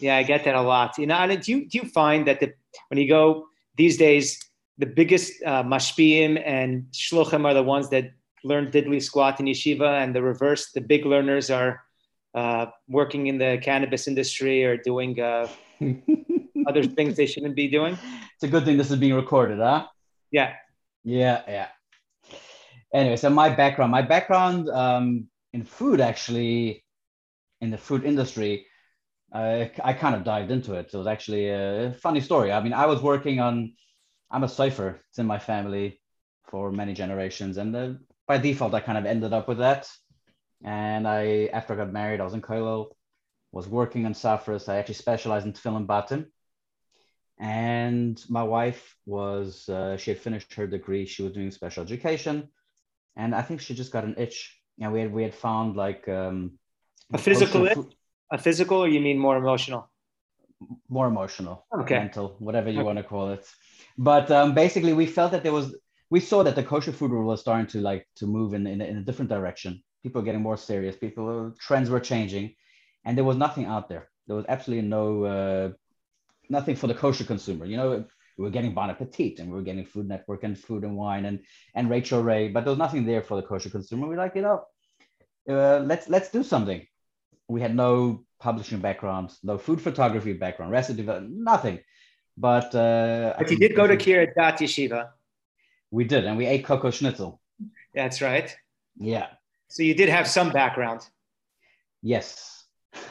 Yeah, 0.00 0.16
I 0.16 0.24
get 0.24 0.44
that 0.44 0.54
a 0.54 0.62
lot. 0.62 0.98
You 0.98 1.06
know, 1.06 1.14
and 1.14 1.40
do 1.40 1.52
you, 1.52 1.68
do 1.68 1.78
you 1.78 1.84
find 1.84 2.26
that 2.26 2.40
the, 2.40 2.54
when 2.88 2.98
you 2.98 3.08
go 3.08 3.46
these 3.76 3.96
days, 3.96 4.40
the 4.78 4.86
biggest 4.86 5.42
uh, 5.44 5.62
and 5.62 6.86
shluchim 6.92 7.44
are 7.44 7.54
the 7.54 7.62
ones 7.62 7.90
that 7.90 8.12
learn 8.44 8.70
diddly 8.70 9.02
squat 9.02 9.40
in 9.40 9.46
yeshiva, 9.46 10.02
and 10.02 10.14
the 10.14 10.22
reverse, 10.22 10.70
the 10.72 10.80
big 10.80 11.04
learners 11.04 11.50
are 11.50 11.82
uh, 12.34 12.66
working 12.88 13.26
in 13.26 13.38
the 13.38 13.58
cannabis 13.62 14.06
industry 14.06 14.64
or 14.64 14.76
doing 14.76 15.20
uh, 15.20 15.48
other 16.66 16.84
things 16.84 17.16
they 17.16 17.26
shouldn't 17.26 17.56
be 17.56 17.68
doing. 17.68 17.98
It's 18.34 18.44
a 18.44 18.48
good 18.48 18.64
thing 18.64 18.76
this 18.76 18.90
is 18.90 18.98
being 18.98 19.14
recorded, 19.14 19.58
huh? 19.58 19.86
Yeah. 20.30 20.54
Yeah, 21.04 21.42
yeah. 21.48 21.68
Anyway, 22.92 23.16
so 23.16 23.30
my 23.30 23.48
background, 23.48 23.90
my 23.90 24.02
background 24.02 24.68
um, 24.70 25.28
in 25.52 25.64
food, 25.64 26.00
actually, 26.00 26.84
in 27.60 27.70
the 27.70 27.78
food 27.78 28.04
industry, 28.04 28.66
uh, 29.32 29.66
I 29.84 29.92
kind 29.92 30.14
of 30.14 30.24
dived 30.24 30.50
into 30.50 30.74
it. 30.74 30.90
It 30.92 30.96
was 30.96 31.06
actually 31.06 31.48
a 31.50 31.94
funny 32.00 32.20
story. 32.20 32.52
I 32.52 32.62
mean, 32.62 32.72
I 32.72 32.86
was 32.86 33.02
working 33.02 33.40
on, 33.40 33.74
I'm 34.30 34.44
a 34.44 34.48
sofer. 34.48 34.98
It's 35.08 35.18
in 35.18 35.26
my 35.26 35.38
family 35.38 36.00
for 36.50 36.70
many 36.70 36.94
generations, 36.94 37.56
and 37.56 37.98
by 38.26 38.38
default, 38.38 38.74
I 38.74 38.80
kind 38.80 38.98
of 38.98 39.06
ended 39.06 39.32
up 39.32 39.48
with 39.48 39.58
that. 39.58 39.88
And 40.64 41.06
I, 41.06 41.50
after 41.52 41.74
I 41.74 41.76
got 41.76 41.92
married, 41.92 42.20
I 42.20 42.24
was 42.24 42.34
in 42.34 42.42
Kollel, 42.42 42.90
was 43.52 43.68
working 43.68 44.06
on 44.06 44.12
Safras. 44.12 44.68
I 44.68 44.76
actually 44.78 44.94
specialized 44.94 45.46
in 45.46 45.52
tefillin 45.52 45.86
batim 45.86 46.26
and 47.38 48.22
my 48.28 48.42
wife 48.42 48.96
was 49.06 49.68
uh, 49.68 49.96
she 49.96 50.10
had 50.10 50.20
finished 50.20 50.54
her 50.54 50.66
degree. 50.66 51.06
She 51.06 51.22
was 51.22 51.32
doing 51.32 51.50
special 51.50 51.82
education. 51.82 52.48
And 53.16 53.34
i 53.34 53.42
think 53.42 53.60
she 53.60 53.74
just 53.74 53.92
got 53.92 54.04
an 54.04 54.14
itch. 54.18 54.60
And 54.80 54.92
we 54.92 55.00
had 55.00 55.12
we 55.12 55.22
had 55.22 55.34
found 55.34 55.76
like 55.76 56.08
um, 56.08 56.58
a 57.12 57.18
physical 57.18 57.66
itch? 57.66 57.78
a 58.30 58.38
physical 58.38 58.78
or 58.78 58.88
you 58.88 59.00
mean 59.00 59.18
more 59.18 59.36
emotional? 59.36 59.90
More 60.88 61.06
emotional 61.06 61.66
okay. 61.72 61.98
mental 61.98 62.36
whatever 62.40 62.68
you 62.70 62.80
okay. 62.80 62.86
want 62.86 62.98
to 62.98 63.04
call 63.04 63.30
it 63.30 63.46
but 63.98 64.30
um, 64.30 64.54
basically 64.54 64.92
we 64.92 65.06
felt 65.06 65.32
that 65.32 65.42
there 65.42 65.52
was 65.52 65.76
we 66.10 66.20
saw 66.20 66.42
that 66.42 66.54
the 66.54 66.62
kosher 66.62 66.92
food 66.92 67.10
world 67.10 67.26
was 67.26 67.40
starting 67.40 67.66
to 67.66 67.80
like 67.80 68.06
to 68.16 68.26
move 68.26 68.54
in, 68.54 68.66
in, 68.66 68.80
in 68.80 68.96
a 68.96 69.02
different 69.02 69.28
direction 69.28 69.82
people 70.02 70.20
were 70.20 70.24
getting 70.24 70.40
more 70.40 70.56
serious 70.56 70.96
people 70.96 71.52
trends 71.60 71.90
were 71.90 72.00
changing 72.00 72.54
and 73.04 73.16
there 73.16 73.24
was 73.24 73.36
nothing 73.36 73.66
out 73.66 73.88
there 73.88 74.08
there 74.28 74.36
was 74.36 74.46
absolutely 74.48 74.86
no 74.86 75.24
uh, 75.24 75.70
nothing 76.48 76.76
for 76.76 76.86
the 76.86 76.94
kosher 76.94 77.24
consumer. 77.24 77.64
You 77.66 77.76
know, 77.76 78.04
we 78.36 78.44
were 78.44 78.50
getting 78.50 78.74
Bon 78.74 78.90
Appetit 78.90 79.40
and 79.40 79.50
we 79.50 79.56
were 79.56 79.62
getting 79.62 79.84
Food 79.84 80.08
Network 80.08 80.44
and 80.44 80.56
Food 80.56 80.84
and 80.84 80.96
Wine 80.96 81.24
and 81.24 81.40
and 81.74 81.90
Rachael 81.90 82.22
Ray, 82.22 82.48
but 82.48 82.64
there 82.64 82.70
was 82.70 82.78
nothing 82.78 83.04
there 83.04 83.22
for 83.22 83.36
the 83.36 83.46
kosher 83.46 83.70
consumer. 83.70 84.06
We 84.06 84.16
like, 84.16 84.34
you 84.36 84.42
know, 84.42 84.64
uh, 85.48 85.80
let's 85.80 86.08
let's 86.08 86.30
do 86.30 86.42
something. 86.42 86.86
We 87.48 87.60
had 87.60 87.74
no 87.74 88.24
publishing 88.38 88.80
background, 88.80 89.32
no 89.42 89.58
food 89.58 89.80
photography 89.80 90.34
background, 90.34 90.70
recipe, 90.70 91.02
nothing. 91.02 91.80
But 92.38 92.74
uh, 92.74 93.34
but 93.36 93.50
you 93.50 93.58
did 93.58 93.74
go 93.74 93.86
to 93.86 93.96
Kiryat 93.96 94.34
Gat 94.34 94.58
Yeshiva. 94.60 95.10
We 95.90 96.04
did, 96.04 96.24
and 96.24 96.36
we 96.36 96.46
ate 96.46 96.64
cocoa 96.64 96.90
schnitzel. 96.90 97.40
That's 97.94 98.22
right. 98.22 98.54
Yeah. 98.96 99.26
So 99.68 99.82
you 99.82 99.94
did 99.94 100.08
have 100.08 100.28
some 100.28 100.50
background. 100.50 101.00
Yes. 102.00 102.64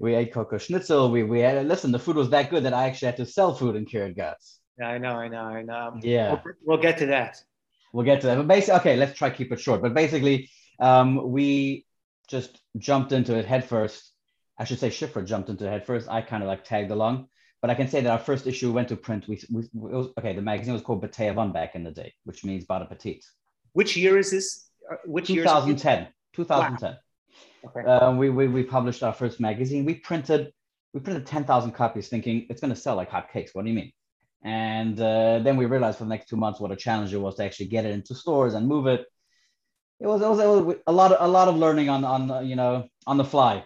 we 0.00 0.14
ate 0.14 0.32
cocoa 0.32 0.56
schnitzel. 0.56 1.10
We 1.10 1.22
we 1.22 1.40
had 1.40 1.66
listen. 1.66 1.92
The 1.92 1.98
food 1.98 2.16
was 2.16 2.30
that 2.30 2.48
good 2.48 2.64
that 2.64 2.72
I 2.72 2.86
actually 2.86 3.06
had 3.06 3.18
to 3.18 3.26
sell 3.26 3.54
food 3.54 3.76
in 3.76 3.84
Kiryat 3.84 4.16
Gat. 4.16 4.38
Yeah, 4.78 4.88
I 4.88 4.98
know, 4.98 5.14
I 5.14 5.28
know, 5.28 5.42
I 5.42 5.62
know. 5.62 5.98
Yeah, 6.00 6.40
we'll, 6.44 6.54
we'll, 6.64 6.78
get 6.78 6.98
to 6.98 7.06
that. 7.06 7.42
We'll 7.92 8.04
get 8.04 8.20
to 8.20 8.28
that. 8.28 8.36
But 8.36 8.46
basically, 8.46 8.80
okay, 8.80 8.96
let's 8.96 9.18
try 9.18 9.28
keep 9.30 9.52
it 9.52 9.60
short. 9.60 9.82
But 9.82 9.92
basically, 9.92 10.50
um, 10.80 11.30
we 11.30 11.84
just 12.28 12.60
jumped 12.78 13.12
into 13.12 13.36
it 13.36 13.44
head 13.44 13.64
first. 13.64 14.12
I 14.58 14.64
should 14.64 14.78
say 14.78 14.90
Shifra 14.90 15.24
jumped 15.24 15.48
into 15.48 15.66
it 15.66 15.70
head 15.70 15.86
first. 15.86 16.08
I 16.08 16.20
kind 16.20 16.42
of 16.42 16.48
like 16.48 16.64
tagged 16.64 16.90
along. 16.90 17.28
But 17.60 17.70
I 17.70 17.74
can 17.74 17.88
say 17.88 18.00
that 18.00 18.10
our 18.10 18.18
first 18.18 18.46
issue 18.46 18.72
went 18.72 18.88
to 18.88 18.96
print. 18.96 19.26
We, 19.26 19.40
we 19.50 19.64
was, 19.72 20.10
okay. 20.18 20.32
The 20.32 20.42
magazine 20.42 20.74
was 20.74 20.82
called 20.82 21.02
Bitayavon 21.02 21.52
back 21.52 21.74
in 21.74 21.82
the 21.82 21.90
day, 21.90 22.14
which 22.24 22.44
means 22.44 22.64
Bon 22.64 22.82
Appetit. 22.82 23.24
Which 23.72 23.96
year 23.96 24.16
is 24.16 24.30
this? 24.30 24.70
Uh, 24.90 24.96
which 25.06 25.26
2010. 25.26 26.08
2010. 26.34 26.90
Wow. 26.92 27.70
Okay. 27.70 27.88
Uh, 27.88 28.12
we, 28.12 28.30
we, 28.30 28.46
we 28.46 28.62
published 28.62 29.02
our 29.02 29.12
first 29.12 29.40
magazine. 29.40 29.84
We 29.84 29.94
printed 29.94 30.52
we 30.94 31.00
printed 31.00 31.26
10,000 31.26 31.72
copies 31.72 32.08
thinking 32.08 32.46
it's 32.48 32.60
going 32.60 32.72
to 32.72 32.80
sell 32.80 32.96
like 32.96 33.10
hotcakes. 33.10 33.50
What 33.52 33.64
do 33.64 33.70
you 33.70 33.76
mean? 33.76 33.92
And 34.42 34.98
uh, 35.00 35.40
then 35.40 35.56
we 35.56 35.66
realized 35.66 35.98
for 35.98 36.04
the 36.04 36.10
next 36.10 36.28
two 36.28 36.36
months 36.36 36.60
what 36.60 36.70
a 36.70 36.76
challenge 36.76 37.12
it 37.12 37.18
was 37.18 37.36
to 37.36 37.44
actually 37.44 37.66
get 37.66 37.84
it 37.84 37.90
into 37.90 38.14
stores 38.14 38.54
and 38.54 38.66
move 38.66 38.86
it. 38.86 39.04
It 40.00 40.06
was, 40.06 40.22
it 40.22 40.28
was, 40.28 40.38
it 40.38 40.46
was 40.46 40.76
a 40.86 40.92
lot 40.92 41.12
of, 41.12 41.18
a 41.20 41.28
lot 41.28 41.48
of 41.48 41.56
learning 41.56 41.88
on 41.88 42.04
on 42.04 42.46
you 42.46 42.54
know 42.54 42.88
on 43.06 43.16
the 43.16 43.24
fly. 43.24 43.64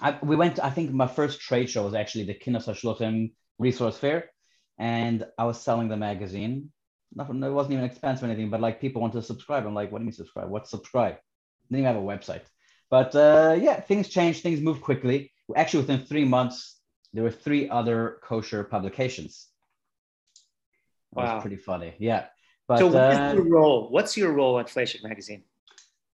I, 0.00 0.18
we 0.22 0.36
went. 0.36 0.58
I 0.58 0.70
think 0.70 0.92
my 0.92 1.06
first 1.06 1.40
trade 1.40 1.70
show 1.70 1.84
was 1.84 1.94
actually 1.94 2.24
the 2.24 2.34
Kinus 2.34 2.66
Hashluchim 2.66 3.32
Resource 3.58 3.96
Fair, 3.96 4.30
and 4.78 5.24
I 5.38 5.44
was 5.44 5.60
selling 5.60 5.88
the 5.88 5.96
magazine. 5.96 6.70
Nothing. 7.14 7.42
It 7.42 7.50
wasn't 7.50 7.74
even 7.74 7.84
expensive 7.84 8.24
or 8.24 8.26
anything, 8.26 8.50
but 8.50 8.60
like 8.60 8.80
people 8.80 9.00
wanted 9.00 9.20
to 9.20 9.22
subscribe. 9.22 9.66
I'm 9.66 9.74
like, 9.74 9.92
what 9.92 9.98
do 9.98 10.02
you 10.02 10.06
mean 10.06 10.12
subscribe? 10.12 10.50
What's 10.50 10.70
subscribe? 10.70 11.16
Didn't 11.68 11.80
even 11.80 11.94
have 11.94 12.02
a 12.02 12.06
website. 12.06 12.42
But 12.90 13.14
uh, 13.14 13.56
yeah, 13.58 13.80
things 13.80 14.08
change, 14.08 14.40
things 14.40 14.60
move 14.60 14.80
quickly. 14.80 15.32
Actually, 15.54 15.80
within 15.80 16.00
three 16.00 16.24
months, 16.24 16.80
there 17.12 17.22
were 17.22 17.30
three 17.30 17.68
other 17.68 18.18
kosher 18.22 18.64
publications. 18.64 19.46
That 21.14 21.24
wow. 21.24 21.34
was 21.34 21.42
pretty 21.42 21.56
funny. 21.56 21.94
Yeah. 21.98 22.26
But, 22.66 22.78
so, 22.78 22.86
what's 22.86 23.16
uh, 23.16 23.32
your 23.34 23.48
role? 23.48 23.90
What's 23.90 24.16
your 24.16 24.32
role 24.32 24.58
at 24.58 24.66
Fleishig 24.66 25.02
Magazine? 25.02 25.44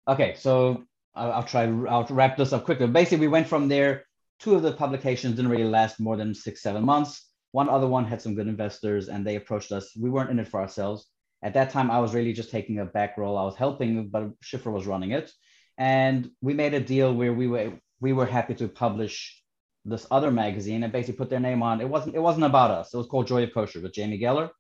Okay, 0.09 0.35
so 0.39 0.85
I'll, 1.19 1.33
I'll, 1.33 1.43
try. 1.43 1.65
I'll 1.65 2.07
wrap 2.11 2.37
this 2.37 2.53
up 2.53 2.65
quickly. 2.65 2.87
Basically, 2.87 3.27
we 3.27 3.29
went 3.29 3.49
from 3.49 3.69
there. 3.69 4.05
Two 4.39 4.55
of 4.55 4.63
the 4.63 4.73
publications 4.73 5.37
didn't 5.37 5.51
really 5.51 5.65
last 5.65 5.99
more 5.99 6.17
than 6.17 6.35
six, 6.35 6.63
seven 6.63 6.85
months. 6.85 7.27
One 7.53 7.69
other 7.69 7.89
one 7.89 8.05
had 8.05 8.23
some 8.23 8.35
good 8.35 8.47
investors, 8.47 9.09
and 9.09 9.27
they 9.27 9.37
approached 9.37 9.73
us. 9.73 9.91
We 9.97 10.11
weren't 10.11 10.31
in 10.31 10.39
it 10.39 10.49
for 10.49 10.61
ourselves. 10.61 11.07
At 11.43 11.55
that 11.55 11.71
time, 11.71 11.91
I 11.91 12.01
was 12.01 12.15
really 12.15 12.33
just 12.33 12.51
taking 12.51 12.79
a 12.79 12.85
back 12.85 13.17
role. 13.17 13.39
I 13.39 13.45
was 13.45 13.57
helping, 13.57 14.09
but 14.09 14.31
Shifra 14.41 14.73
was 14.73 14.87
running 14.87 15.13
it, 15.13 15.31
and 15.77 16.31
we 16.41 16.55
made 16.55 16.75
a 16.75 16.81
deal 16.81 17.15
where 17.15 17.33
we 17.33 17.47
were 17.47 17.73
we 18.01 18.13
were 18.13 18.27
happy 18.27 18.55
to 18.55 18.69
publish 18.69 19.43
this 19.85 20.07
other 20.11 20.31
magazine 20.31 20.83
and 20.83 20.93
basically 20.93 21.17
put 21.17 21.31
their 21.31 21.41
name 21.41 21.63
on. 21.63 21.81
It 21.81 21.89
wasn't 21.89 22.15
it 22.15 22.21
wasn't 22.21 22.47
about 22.47 22.71
us. 22.71 22.93
It 22.93 22.97
was 22.97 23.07
called 23.07 23.27
Joy 23.27 23.45
of 23.45 23.55
Kosher 23.55 23.81
with 23.81 23.95
Jamie 23.95 24.21
Geller. 24.21 24.51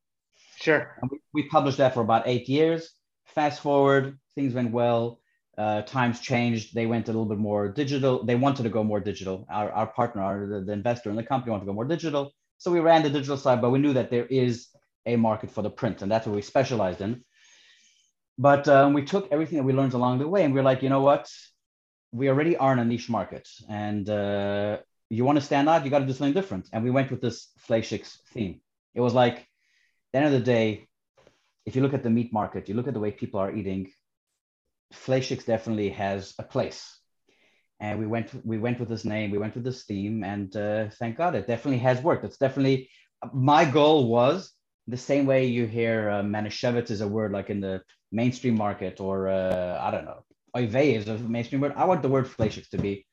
Sure. 0.56 0.96
And 1.00 1.11
we, 1.11 1.18
we 1.34 1.48
published 1.48 1.78
that 1.78 1.94
for 1.94 2.00
about 2.00 2.26
eight 2.26 2.48
years. 2.48 2.90
Fast 3.26 3.61
forward, 3.61 4.18
things 4.34 4.54
went 4.54 4.72
well. 4.72 5.20
Uh, 5.59 5.82
times 5.82 6.20
changed. 6.20 6.66
They 6.72 6.86
went 6.86 7.09
a 7.09 7.12
little 7.12 7.30
bit 7.34 7.42
more 7.50 7.62
digital. 7.82 8.24
They 8.28 8.36
wanted 8.36 8.62
to 8.62 8.68
go 8.76 8.84
more 8.84 9.02
digital. 9.11 9.36
Our, 9.50 9.68
our 9.78 9.88
partner, 9.88 10.22
our, 10.22 10.46
the, 10.46 10.61
the 10.68 10.72
investor 10.72 11.11
in 11.11 11.16
the 11.16 11.24
company, 11.24 11.50
wanted 11.50 11.64
to 11.66 11.70
go 11.72 11.80
more 11.80 11.96
digital. 11.96 12.30
So 12.59 12.70
we 12.70 12.78
ran 12.78 13.02
the 13.02 13.11
digital 13.11 13.36
side, 13.36 13.61
but 13.61 13.70
we 13.74 13.80
knew 13.80 13.94
that 13.94 14.09
there 14.14 14.28
is 14.44 14.68
a 15.04 15.16
market 15.16 15.50
for 15.50 15.62
the 15.62 15.70
print, 15.80 16.02
and 16.02 16.09
that's 16.12 16.26
what 16.26 16.36
we 16.36 16.42
specialized 16.42 17.00
in. 17.00 17.24
But 18.36 18.68
um, 18.68 18.88
we 18.92 19.02
took 19.12 19.24
everything 19.32 19.59
that 19.59 19.64
we 19.64 19.72
learned 19.72 19.94
along 19.94 20.14
the 20.18 20.28
way, 20.28 20.44
and 20.44 20.54
we 20.54 20.61
are 20.61 20.70
like, 20.70 20.82
you 20.84 20.90
know 20.94 21.04
what? 21.11 21.24
We 22.12 22.28
already 22.28 22.56
are 22.56 22.72
in 22.74 22.78
a 22.78 22.84
niche 22.84 23.11
market, 23.18 23.46
and 23.68 24.09
uh, 24.09 24.78
you 25.11 25.24
want 25.24 25.38
to 25.40 25.44
stand 25.44 25.68
out, 25.68 25.84
you 25.84 25.90
got 25.90 26.02
to 26.04 26.06
do 26.06 26.12
something 26.12 26.38
different. 26.40 26.68
And 26.72 26.84
we 26.84 26.92
went 26.92 27.11
with 27.11 27.20
this 27.20 27.48
Fleishigs 27.66 28.11
theme. 28.32 28.61
It 28.94 29.00
was 29.00 29.14
like, 29.22 29.36
the 30.12 30.18
end 30.18 30.26
of 30.26 30.34
the 30.38 30.46
day, 30.56 30.66
if 31.66 31.74
you 31.74 31.82
look 31.82 31.94
at 31.94 32.04
the 32.04 32.14
meat 32.18 32.32
market, 32.32 32.68
you 32.68 32.74
look 32.76 32.88
at 32.88 32.94
the 32.94 33.04
way 33.04 33.11
people 33.11 33.40
are 33.40 33.52
eating, 33.59 33.90
Fleishigs 34.93 35.45
definitely 35.45 35.91
has 35.91 36.34
a 36.39 36.43
place. 36.43 36.99
And 37.80 37.99
we 37.99 38.07
went 38.07 38.34
we 38.45 38.59
went 38.59 38.80
with 38.80 38.89
this 38.89 39.05
name, 39.05 39.30
we 39.30 39.39
went 39.39 39.55
with 39.55 39.64
this 39.64 39.84
theme, 39.84 40.24
and 40.24 40.55
uh, 40.57 40.89
thank 40.99 41.16
God 41.16 41.34
it 41.36 41.47
definitely 41.47 41.78
has 41.78 42.03
worked. 42.03 42.24
It's 42.24 42.39
definitely 42.39 42.91
my 43.32 43.64
goal 43.64 44.09
was 44.09 44.53
the 44.89 44.97
same 44.97 45.26
way 45.26 45.47
you 45.47 45.66
hear 45.66 46.11
uh, 46.11 46.22
Manischewitz 46.22 46.91
is 46.91 47.03
a 47.03 47.09
word 47.09 47.30
like 47.32 47.51
in 47.51 47.61
the 47.61 47.82
mainstream 48.11 48.57
market, 48.57 49.01
or 49.01 49.28
uh, 49.28 49.78
I 49.80 49.91
don't 49.91 50.07
know, 50.07 50.24
Oive 50.57 50.97
is 50.97 51.09
a 51.09 51.18
mainstream 51.18 51.61
word. 51.61 51.74
I 51.76 51.84
want 51.84 52.03
the 52.03 52.09
word 52.09 52.26
Fleishigs 52.26 52.68
to 52.70 52.78
be 52.78 53.07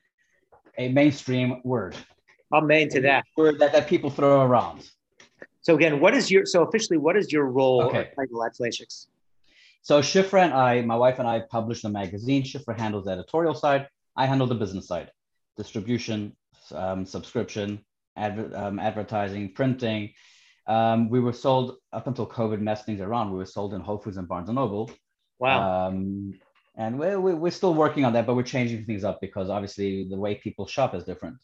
a 0.78 0.90
mainstream 0.90 1.62
word. 1.64 1.96
I'm 2.52 2.68
main 2.68 2.90
to 2.90 3.02
that 3.02 3.26
word 3.38 3.60
that, 3.60 3.74
that 3.74 3.88
people 3.88 4.10
throw 4.10 4.42
around. 4.42 4.90
So 5.62 5.76
again, 5.76 6.00
what 6.00 6.14
is 6.16 6.32
your 6.32 6.46
so 6.46 6.64
officially 6.64 6.98
what 6.98 7.18
is 7.18 7.32
your 7.32 7.46
role 7.46 7.82
Okay. 7.84 8.10
or 8.18 8.26
title 8.26 8.44
at 8.46 8.54
Fleishigs? 8.56 9.08
So 9.86 10.02
Shifra 10.02 10.42
and 10.42 10.52
I, 10.52 10.82
my 10.82 10.96
wife 10.96 11.20
and 11.20 11.28
I 11.28 11.42
publish 11.42 11.84
the 11.84 11.90
magazine. 11.90 12.42
Shifra 12.42 12.76
handles 12.76 13.06
the 13.06 13.12
editorial 13.12 13.54
side. 13.54 13.88
I 14.18 14.26
handle 14.26 14.48
the 14.48 14.56
business 14.56 14.88
side, 14.88 15.12
distribution, 15.58 16.36
um, 16.72 17.06
subscription, 17.06 17.86
adver- 18.18 18.50
um, 18.58 18.80
advertising, 18.80 19.54
printing. 19.54 20.14
Um, 20.66 21.08
we 21.08 21.20
were 21.20 21.34
sold 21.34 21.76
up 21.94 22.08
until 22.08 22.26
COVID 22.26 22.62
messed 22.62 22.88
things 22.88 23.00
around. 23.00 23.30
We 23.30 23.38
were 23.38 23.46
sold 23.46 23.76
in 23.76 23.82
Whole 23.82 24.00
Foods 24.00 24.18
and 24.18 24.28
Barnes 24.28 24.50
and 24.50 24.56
Noble. 24.56 24.90
Wow. 25.38 25.90
Um, 25.90 26.34
and 26.76 26.98
we're, 26.98 27.22
we're 27.22 27.36
we're 27.36 27.52
still 27.52 27.76
working 27.76 28.06
on 28.06 28.14
that, 28.14 28.26
but 28.26 28.36
we're 28.36 28.42
changing 28.42 28.86
things 28.86 29.04
up 29.04 29.22
because 29.22 29.52
obviously 29.52 30.08
the 30.10 30.18
way 30.18 30.34
people 30.34 30.66
shop 30.66 30.96
is 30.96 31.04
different. 31.04 31.38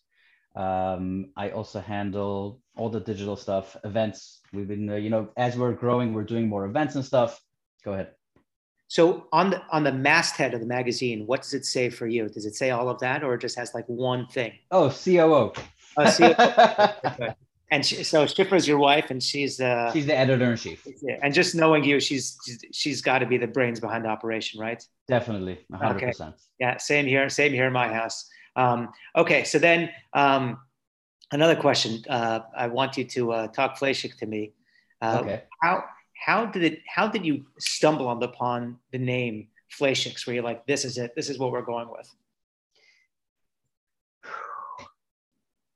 Um, 0.55 1.27
I 1.37 1.51
also 1.51 1.79
handle 1.79 2.59
all 2.75 2.89
the 2.89 3.01
digital 3.01 3.35
stuff, 3.35 3.77
events. 3.83 4.41
We've 4.51 4.67
been, 4.67 4.89
uh, 4.89 4.95
you 4.95 5.11
know, 5.11 5.29
as 5.37 5.55
we're 5.55 5.73
growing, 5.73 6.15
we're 6.15 6.23
doing 6.23 6.49
more 6.49 6.65
events 6.65 6.95
and 6.95 7.05
stuff. 7.05 7.39
Go 7.85 7.93
ahead. 7.93 8.15
So 8.91 9.25
on 9.31 9.51
the 9.51 9.61
on 9.71 9.85
the 9.85 9.93
masthead 9.93 10.53
of 10.53 10.59
the 10.59 10.65
magazine, 10.65 11.25
what 11.25 11.43
does 11.43 11.53
it 11.53 11.65
say 11.65 11.89
for 11.89 12.07
you? 12.07 12.27
Does 12.27 12.45
it 12.45 12.55
say 12.55 12.71
all 12.71 12.89
of 12.89 12.99
that, 12.99 13.23
or 13.23 13.35
it 13.35 13.39
just 13.39 13.57
has 13.57 13.73
like 13.73 13.85
one 13.87 14.27
thing? 14.27 14.51
Oh, 14.69 14.89
COO. 14.89 15.53
See, 16.11 16.25
okay. 16.39 17.33
and 17.71 17.85
she, 17.85 18.03
so 18.03 18.25
Shifra's 18.25 18.67
your 18.67 18.79
wife, 18.79 19.09
and 19.09 19.23
she's 19.23 19.61
uh, 19.61 19.93
She's 19.93 20.07
the 20.07 20.17
editor 20.17 20.51
in 20.51 20.57
chief. 20.57 20.85
and 21.23 21.33
just 21.33 21.55
knowing 21.55 21.85
you, 21.85 22.01
she's 22.01 22.37
she's, 22.45 22.65
she's 22.73 23.01
got 23.01 23.19
to 23.19 23.25
be 23.25 23.37
the 23.37 23.47
brains 23.47 23.79
behind 23.79 24.03
the 24.03 24.09
operation, 24.09 24.59
right? 24.59 24.85
Definitely, 25.07 25.59
100%. 25.71 25.95
Okay. 25.95 26.11
Yeah, 26.59 26.75
same 26.75 27.05
here. 27.05 27.29
Same 27.29 27.53
here 27.53 27.67
in 27.67 27.73
my 27.73 27.87
house. 27.87 28.29
Um, 28.57 28.89
okay, 29.15 29.45
so 29.45 29.57
then 29.57 29.89
um, 30.11 30.57
another 31.31 31.55
question. 31.55 32.03
Uh, 32.09 32.41
I 32.57 32.67
want 32.67 32.97
you 32.97 33.05
to 33.05 33.31
uh, 33.31 33.47
talk 33.47 33.79
Fleishik 33.79 34.17
to 34.17 34.25
me. 34.25 34.51
Uh, 35.01 35.19
Okay. 35.21 35.43
How 35.61 35.85
how 36.21 36.45
did 36.45 36.63
it? 36.63 36.79
How 36.87 37.07
did 37.07 37.25
you 37.25 37.45
stumble 37.57 38.09
upon 38.23 38.77
the 38.91 38.99
name 38.99 39.47
Fleishigs? 39.77 40.25
Where 40.25 40.35
you're 40.35 40.43
like, 40.43 40.65
this 40.67 40.85
is 40.85 40.97
it. 40.97 41.15
This 41.15 41.29
is 41.29 41.39
what 41.39 41.51
we're 41.51 41.63
going 41.73 41.89
with. 41.89 42.09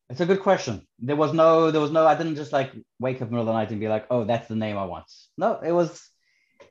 It's 0.07 0.21
a 0.21 0.25
good 0.25 0.41
question. 0.41 0.85
There 0.99 1.15
was 1.15 1.33
no, 1.33 1.71
there 1.71 1.81
was 1.81 1.91
no, 1.91 2.05
I 2.05 2.15
didn't 2.15 2.35
just 2.35 2.53
like 2.53 2.71
wake 2.99 3.17
up 3.17 3.23
in 3.23 3.27
the 3.29 3.31
middle 3.31 3.41
of 3.41 3.47
the 3.47 3.53
night 3.53 3.71
and 3.71 3.79
be 3.79 3.87
like, 3.87 4.05
oh, 4.11 4.23
that's 4.23 4.47
the 4.47 4.55
name 4.55 4.77
I 4.77 4.85
want. 4.85 5.05
No, 5.35 5.59
it 5.59 5.71
was, 5.71 6.07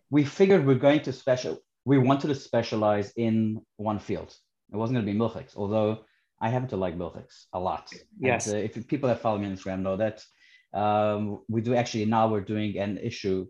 we 0.09 0.25
figured 0.25 0.65
we're 0.65 0.77
going 0.77 1.03
to 1.03 1.13
special, 1.13 1.59
we 1.85 1.99
wanted 1.99 2.29
to 2.29 2.37
specialize 2.37 3.13
in 3.17 3.61
one 3.77 3.99
field. 3.99 4.33
It 4.73 4.77
wasn't 4.77 4.97
going 4.97 5.07
to 5.07 5.13
be 5.13 5.19
milchiks, 5.19 5.57
although 5.57 6.05
I 6.41 6.49
happen 6.49 6.69
to 6.69 6.77
like 6.77 6.97
milchiks 6.97 7.47
a 7.53 7.59
lot. 7.59 7.93
Yes. 8.21 8.47
And, 8.47 8.57
uh, 8.57 8.59
if 8.61 8.87
people 8.87 9.09
that 9.09 9.21
follow 9.21 9.39
me 9.39 9.47
on 9.47 9.57
Instagram 9.57 9.81
know 9.83 9.97
that 9.97 10.25
um, 10.73 11.41
we 11.49 11.61
do 11.61 11.75
actually 11.75 12.05
now 12.05 12.29
we're 12.29 12.41
doing 12.41 12.79
an 12.79 12.99
issue 12.99 13.49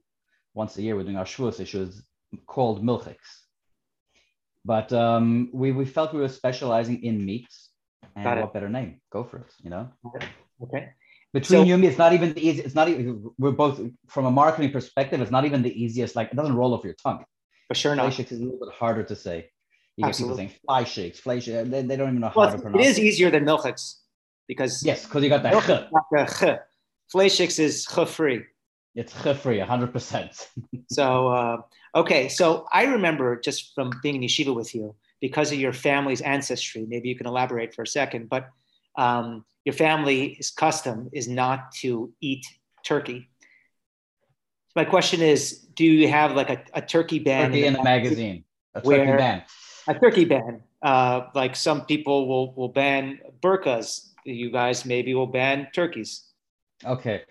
once 0.55 0.77
a 0.79 0.83
year. 0.83 0.97
We're 0.97 1.03
doing 1.05 1.17
our 1.17 1.25
Shavuos 1.25 1.61
issues 1.61 2.03
called 2.47 2.83
milchiks. 2.83 3.29
But 4.65 4.93
um, 4.93 5.51
we, 5.53 5.73
we 5.73 5.85
felt 5.85 6.15
we 6.15 6.21
were 6.21 6.29
specializing 6.29 7.03
in 7.05 7.25
meats. 7.25 7.71
And 8.17 8.25
Got 8.25 8.39
it. 8.39 8.43
what 8.43 8.55
better 8.55 8.69
name? 8.69 9.01
Go 9.13 9.25
for 9.25 9.39
it, 9.39 9.53
you 9.63 9.71
know? 9.71 9.89
Okay. 10.63 10.91
Between 11.33 11.61
So- 11.61 11.65
you 11.65 11.75
and 11.75 11.83
me, 11.83 11.89
it's 11.89 11.99
not 11.99 12.13
even 12.13 12.33
the 12.33 12.47
easy. 12.49 12.63
It's 12.63 12.75
not 12.77 12.89
even. 12.89 13.31
We're 13.39 13.51
both 13.51 13.81
from 14.09 14.25
a 14.27 14.31
marketing 14.31 14.71
perspective. 14.71 15.21
It's 15.21 15.33
not 15.33 15.45
even 15.45 15.63
the 15.63 15.83
easiest. 15.85 16.15
Like 16.15 16.31
it 16.33 16.37
doesn't 16.37 16.55
roll 16.55 16.73
off 16.75 16.85
your 16.85 16.95
tongue. 16.95 17.25
For 17.69 17.75
sure 17.75 17.97
not. 17.97 18.13
shakes 18.13 18.31
is 18.31 18.41
a 18.41 18.45
little 18.45 18.61
bit 18.61 18.73
harder 18.73 19.03
to 19.03 19.17
say. 19.17 19.51
You 19.97 20.07
get 20.07 20.17
people 20.17 20.37
saying 20.37 20.53
fly 20.65 20.85
shakes, 20.85 21.19
fly 21.21 21.39
shakes. 21.41 21.69
They, 21.69 21.83
they 21.83 21.97
don't 21.97 22.09
even 22.11 22.21
know 22.21 22.29
how 22.29 22.35
Well, 22.41 22.51
to 22.51 22.57
it 22.57 22.63
pronounce 22.63 22.87
is 22.87 22.99
easier 23.01 23.31
than 23.31 23.45
Milchiks 23.45 23.95
because 24.47 24.85
Yes, 24.85 25.05
because 25.05 25.23
you 25.25 25.29
got 25.29 25.43
that. 25.43 25.55
Milchiks 25.55 25.67
ch. 25.67 25.87
is 25.87 25.93
not 26.13 26.51
a 26.53 26.57
ch. 26.57 26.59
Fleishigs 27.13 27.59
is 27.59 27.85
ch 27.85 28.09
free. 28.09 28.45
It's 28.95 29.13
ch 29.13 29.37
free, 29.37 29.59
hundred 29.59 29.93
percent. 29.93 30.49
So 30.91 31.29
uh, 31.29 31.57
okay, 31.95 32.29
so 32.29 32.67
I 32.73 32.85
remember 32.85 33.41
just 33.41 33.75
from 33.75 33.91
being 34.03 34.17
in 34.17 34.23
yeshiva 34.23 34.55
with 34.55 34.75
you 34.75 34.95
because 35.21 35.51
of 35.51 35.59
your 35.59 35.73
family's 35.73 36.21
ancestry. 36.21 36.85
Maybe 36.87 37.09
you 37.09 37.17
can 37.17 37.27
elaborate 37.27 37.75
for 37.75 37.83
a 37.83 37.87
second, 37.87 38.29
but 38.29 38.51
um, 38.97 39.45
your 39.65 39.73
family's 39.73 40.51
custom 40.51 41.09
is 41.13 41.27
not 41.27 41.73
to 41.81 42.13
eat 42.21 42.45
turkey. 42.85 43.29
My 44.77 44.85
question 44.85 45.23
is, 45.23 45.59
do 45.75 45.85
you 45.85 46.09
have 46.09 46.37
like 46.37 46.51
a, 46.51 46.63
a 46.75 46.83
turkey 46.83 47.19
ban? 47.19 47.51
Turkey 47.51 47.67
in 47.67 47.73
the 47.73 47.83
magazine. 47.83 48.45
A 48.75 48.81
turkey 48.81 49.17
ban. 49.17 49.43
A 49.89 49.95
turkey 49.95 50.25
ban. 50.25 50.63
Uh, 50.83 51.27
like 51.35 51.57
some 51.57 51.87
people 51.87 52.29
will 52.29 52.55
will 52.55 52.69
ban 52.69 53.19
burkas. 53.41 54.11
You 54.25 54.51
guys 54.51 54.85
maybe 54.85 55.15
will 55.15 55.27
ban 55.27 55.69
turkeys. 55.75 56.25
Okay. 56.85 57.23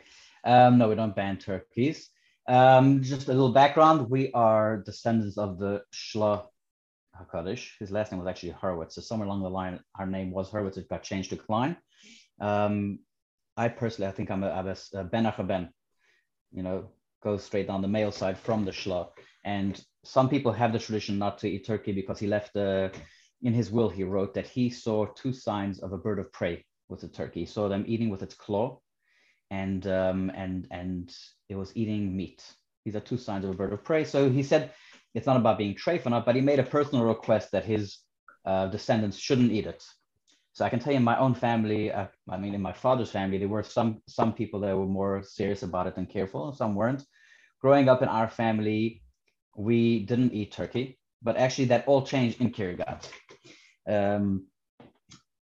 Um, 0.44 0.78
no, 0.78 0.90
we 0.90 0.96
don't 0.96 1.16
ban 1.16 1.38
turkeys. 1.38 2.10
Um, 2.48 3.02
just 3.02 3.28
a 3.28 3.32
little 3.32 3.54
background. 3.54 4.10
We 4.10 4.32
are 4.34 4.78
descendants 4.78 5.38
of 5.38 5.58
the 5.58 5.84
Shla 5.94 6.46
HaKadosh. 7.20 7.72
His 7.80 7.92
last 7.92 8.12
name 8.12 8.20
was 8.20 8.28
actually 8.28 8.54
Hurwitz. 8.54 8.94
So 8.94 9.02
somewhere 9.02 9.28
along 9.28 9.44
the 9.44 9.50
line, 9.50 9.80
our 9.98 10.06
name 10.06 10.32
was 10.32 10.52
Hurwitz. 10.52 10.78
It 10.78 10.90
got 10.90 11.04
changed 11.04 11.30
to 11.30 11.38
Klein. 11.38 11.78
Um, 12.42 13.00
I 13.56 13.70
personally, 13.70 14.10
I 14.10 14.12
think 14.12 14.32
I'm 14.32 14.44
a, 14.44 14.50
I'm 14.50 14.68
a, 14.68 14.76
a 14.94 15.04
Ben 15.04 15.26
Achaben. 15.26 15.70
You 16.52 16.64
know, 16.64 16.90
goes 17.24 17.44
straight 17.44 17.68
down 17.68 17.82
the 17.82 17.88
male 17.88 18.12
side 18.12 18.38
from 18.38 18.66
the 18.66 18.72
Shla. 18.72 19.08
And 19.46 19.82
some 20.04 20.30
people 20.30 20.52
have 20.52 20.74
the 20.74 20.80
tradition 20.80 21.18
not 21.18 21.38
to 21.40 21.50
eat 21.50 21.66
turkey 21.66 21.94
because 21.94 22.20
he 22.20 22.28
left 22.28 22.56
uh, 22.58 22.90
in 23.42 23.54
his 23.54 23.72
will. 23.72 23.90
He 23.90 24.04
wrote 24.04 24.34
that 24.34 24.48
he 24.48 24.70
saw 24.70 25.06
two 25.06 25.32
signs 25.32 25.80
of 25.80 25.94
a 25.94 25.98
bird 25.98 26.20
of 26.20 26.32
prey 26.34 26.66
with 26.90 27.04
a 27.04 27.08
turkey. 27.08 27.42
He 27.42 27.46
saw 27.46 27.70
them 27.70 27.86
eating 27.88 28.10
with 28.10 28.24
its 28.24 28.36
claw 28.36 28.80
and 29.62 29.86
um, 29.88 30.32
and 30.44 30.68
and 30.72 31.16
it 31.50 31.56
was 31.56 31.72
eating 31.76 32.18
meat. 32.18 32.42
These 32.86 32.96
are 32.96 33.08
two 33.10 33.18
signs 33.18 33.46
of 33.46 33.52
a 33.52 33.60
bird 33.60 33.74
of 33.74 33.84
prey. 33.84 34.04
So 34.04 34.30
he 34.30 34.44
said 34.44 34.72
it's 35.14 35.28
not 35.28 35.38
about 35.38 35.60
being 35.60 35.76
treif 35.76 36.06
or 36.06 36.10
not, 36.10 36.26
but 36.26 36.36
he 36.36 36.42
made 36.42 36.60
a 36.60 36.72
personal 36.78 37.06
request 37.06 37.52
that 37.52 37.66
his 37.74 38.00
uh, 38.46 38.66
descendants 38.68 39.18
shouldn't 39.18 39.52
eat 39.52 39.68
it. 39.68 39.82
So 40.54 40.66
I 40.66 40.70
can 40.70 40.80
tell 40.80 40.94
you, 40.94 40.98
in 40.98 41.04
my 41.04 41.18
own 41.26 41.36
family, 41.36 41.92
uh, 41.92 42.08
I 42.30 42.38
mean, 42.38 42.54
in 42.54 42.62
my 42.62 42.74
father's 42.74 43.12
family, 43.12 43.38
there 43.38 43.54
were 43.56 43.64
some 43.78 44.02
some 44.08 44.34
people 44.34 44.60
that 44.62 44.78
were 44.78 44.98
more 45.00 45.24
serious 45.24 45.64
about 45.64 45.88
it 45.88 45.98
and 45.98 46.10
careful, 46.10 46.48
and 46.48 46.58
some 46.58 46.76
weren't. 46.76 47.04
Growing 47.62 47.88
up 47.90 48.02
in 48.02 48.10
our 48.10 48.30
family, 48.30 49.02
we 49.56 50.06
didn't 50.10 50.34
eat 50.34 50.52
turkey, 50.52 50.98
but 51.22 51.38
actually 51.38 51.68
that 51.72 51.88
all 51.88 52.04
changed 52.14 52.42
in 52.42 52.52
Kiryat. 52.52 53.02
Um, 53.88 54.48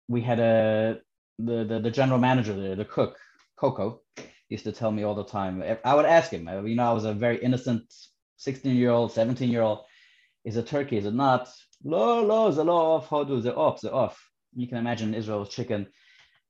we 0.09 0.21
had 0.21 0.41
a 0.41 1.01
the, 1.49 1.65
the 1.71 1.79
the 1.87 1.91
general 2.01 2.21
manager 2.29 2.55
there, 2.55 2.77
the 2.77 2.85
cook, 2.97 3.17
Coco, 3.63 4.01
used 4.49 4.65
to 4.65 4.73
tell 4.73 4.91
me 4.91 5.05
all 5.05 5.15
the 5.15 5.25
time. 5.25 5.63
I 5.85 5.95
would 5.95 6.05
ask 6.05 6.33
him. 6.33 6.49
You 6.67 6.75
know, 6.75 6.91
I 6.91 6.93
was 6.93 7.05
a 7.05 7.15
very 7.15 7.39
innocent 7.39 7.85
16 8.39 8.75
year 8.75 8.91
old, 8.91 9.13
17 9.13 9.49
year 9.49 9.63
old. 9.63 9.85
Is 10.45 10.57
it 10.57 10.67
turkey? 10.67 10.97
Is 10.97 11.07
it 11.07 11.15
not? 11.15 11.49
Lo, 11.85 12.25
lo, 12.25 12.51
the 12.51 12.65
law 12.65 12.97
off. 12.97 13.09
How 13.09 13.23
do 13.23 13.41
the 13.41 13.55
off? 13.55 13.81
The 13.81 13.93
off. 13.93 14.19
You 14.57 14.67
can 14.67 14.79
imagine 14.79 15.15
Israel's 15.15 15.49
chicken. 15.49 15.87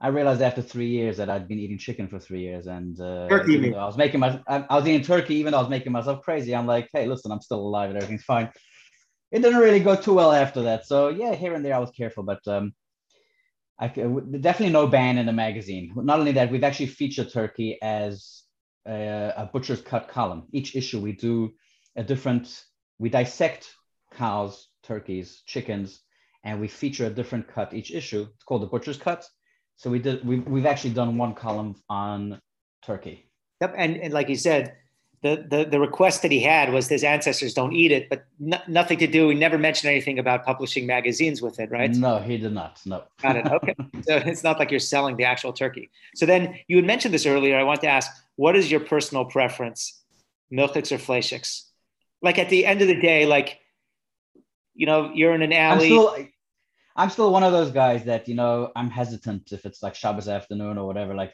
I 0.00 0.08
realized 0.08 0.40
after 0.40 0.62
three 0.62 0.88
years 0.88 1.18
that 1.18 1.28
I'd 1.28 1.48
been 1.48 1.58
eating 1.58 1.76
chicken 1.76 2.08
for 2.08 2.18
three 2.18 2.40
years, 2.40 2.66
and 2.66 2.98
uh, 2.98 3.28
turkey. 3.28 3.74
I 3.74 3.84
was 3.84 3.98
making 3.98 4.20
my, 4.20 4.40
I, 4.48 4.76
was 4.78 4.86
eating 4.86 5.04
turkey, 5.04 5.34
even 5.34 5.52
though 5.52 5.58
I 5.58 5.66
was 5.66 5.70
making 5.70 5.92
myself 5.92 6.22
crazy. 6.22 6.56
I'm 6.56 6.66
like, 6.66 6.88
hey, 6.94 7.06
listen, 7.06 7.30
I'm 7.30 7.42
still 7.42 7.60
alive 7.60 7.90
and 7.90 7.98
everything's 7.98 8.24
fine. 8.24 8.50
It 9.30 9.42
didn't 9.42 9.60
really 9.60 9.80
go 9.80 9.96
too 9.96 10.14
well 10.14 10.32
after 10.32 10.62
that. 10.62 10.86
So 10.86 11.10
yeah, 11.10 11.34
here 11.34 11.54
and 11.54 11.62
there 11.64 11.74
I 11.74 11.78
was 11.78 11.90
careful, 11.90 12.22
but 12.22 12.40
um, 12.48 12.72
I 13.78 13.88
definitely 13.88 14.70
no 14.70 14.86
ban 14.86 15.18
in 15.18 15.26
the 15.26 15.32
magazine. 15.32 15.92
Not 15.96 16.20
only 16.20 16.32
that, 16.32 16.50
we've 16.50 16.62
actually 16.64 16.86
featured 16.86 17.32
Turkey 17.32 17.78
as 17.82 18.42
a, 18.86 19.32
a 19.36 19.50
butcher's 19.52 19.80
cut 19.80 20.08
column. 20.08 20.44
Each 20.52 20.76
issue 20.76 21.00
we 21.00 21.12
do 21.12 21.52
a 21.96 22.02
different, 22.02 22.64
we 22.98 23.08
dissect 23.08 23.74
cows, 24.14 24.68
turkeys, 24.82 25.42
chickens, 25.46 26.00
and 26.44 26.60
we 26.60 26.68
feature 26.68 27.06
a 27.06 27.10
different 27.10 27.48
cut 27.48 27.74
each 27.74 27.92
issue. 27.92 28.26
It's 28.34 28.44
called 28.44 28.62
the 28.62 28.66
butcher's 28.66 28.98
cut. 28.98 29.26
So 29.76 29.90
we 29.90 29.98
did, 29.98 30.24
we've, 30.24 30.46
we've 30.46 30.66
actually 30.66 30.94
done 30.94 31.16
one 31.16 31.34
column 31.34 31.74
on 31.88 32.40
turkey. 32.84 33.30
Yep. 33.60 33.74
And, 33.76 33.96
and 33.96 34.12
like 34.12 34.28
you 34.28 34.36
said, 34.36 34.76
the, 35.22 35.46
the, 35.48 35.64
the 35.64 35.78
request 35.78 36.22
that 36.22 36.32
he 36.32 36.40
had 36.40 36.72
was 36.72 36.88
his 36.88 37.04
ancestors 37.04 37.54
don't 37.54 37.72
eat 37.72 37.92
it, 37.92 38.10
but 38.10 38.24
nothing 38.66 38.98
to 38.98 39.06
do. 39.06 39.28
He 39.28 39.36
never 39.36 39.56
mentioned 39.56 39.88
anything 39.90 40.18
about 40.18 40.44
publishing 40.44 40.84
magazines 40.84 41.40
with 41.40 41.60
it, 41.60 41.70
right? 41.70 41.92
No, 41.92 42.18
he 42.18 42.38
did 42.38 42.52
not. 42.52 42.80
No. 42.84 43.04
Got 43.22 43.36
it. 43.36 43.46
Okay. 43.46 43.74
so 44.02 44.16
it's 44.16 44.42
not 44.42 44.58
like 44.58 44.72
you're 44.72 44.80
selling 44.80 45.16
the 45.16 45.24
actual 45.24 45.52
turkey. 45.52 45.90
So 46.16 46.26
then 46.26 46.58
you 46.66 46.76
had 46.76 46.84
mentioned 46.84 47.14
this 47.14 47.24
earlier. 47.24 47.56
I 47.56 47.62
want 47.62 47.80
to 47.82 47.86
ask, 47.86 48.10
what 48.34 48.56
is 48.56 48.68
your 48.68 48.80
personal 48.80 49.24
preference, 49.24 50.02
milchiks 50.52 50.90
or 50.90 50.98
fleischiks? 50.98 51.68
Like 52.20 52.40
at 52.40 52.50
the 52.50 52.66
end 52.66 52.82
of 52.82 52.88
the 52.88 53.00
day, 53.00 53.24
like, 53.24 53.60
you 54.74 54.86
know, 54.86 55.12
you're 55.14 55.34
in 55.34 55.42
an 55.42 55.52
alley. 55.52 55.84
I'm 55.84 55.90
still, 55.90 56.16
I'm 56.96 57.10
still 57.10 57.32
one 57.32 57.44
of 57.44 57.52
those 57.52 57.70
guys 57.70 58.04
that, 58.04 58.26
you 58.26 58.34
know, 58.34 58.72
I'm 58.74 58.90
hesitant 58.90 59.52
if 59.52 59.66
it's 59.66 59.84
like 59.84 59.94
Shabbos 59.94 60.26
afternoon 60.26 60.78
or 60.78 60.86
whatever, 60.86 61.14
like 61.14 61.32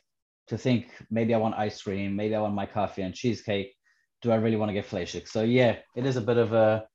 to 0.48 0.58
think 0.58 0.88
maybe 1.10 1.32
I 1.32 1.38
want 1.38 1.54
ice 1.54 1.80
cream, 1.80 2.16
maybe 2.16 2.34
I 2.34 2.40
want 2.40 2.54
my 2.54 2.66
coffee 2.66 3.02
and 3.02 3.14
cheesecake 3.14 3.77
do 4.22 4.32
I 4.32 4.36
really 4.36 4.56
want 4.56 4.70
to 4.70 4.72
get 4.72 4.88
Fleischig? 4.88 5.28
So 5.28 5.42
yeah, 5.42 5.76
it 5.94 6.06
is 6.06 6.16
a 6.16 6.20
bit 6.20 6.36
of 6.36 6.52
a 6.52 6.86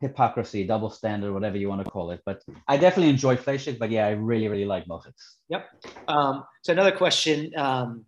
hypocrisy, 0.00 0.66
double 0.66 0.90
standard, 0.90 1.32
whatever 1.32 1.56
you 1.56 1.68
want 1.68 1.84
to 1.84 1.90
call 1.90 2.10
it. 2.10 2.20
But 2.24 2.42
I 2.68 2.76
definitely 2.76 3.10
enjoy 3.10 3.36
Fleischig, 3.36 3.78
but 3.78 3.90
yeah, 3.90 4.06
I 4.06 4.10
really, 4.10 4.48
really 4.48 4.64
like 4.64 4.86
Milchiks. 4.86 5.36
Yep. 5.48 5.66
Um, 6.08 6.44
so 6.62 6.72
another 6.72 6.92
question, 6.92 7.52
um, 7.56 8.04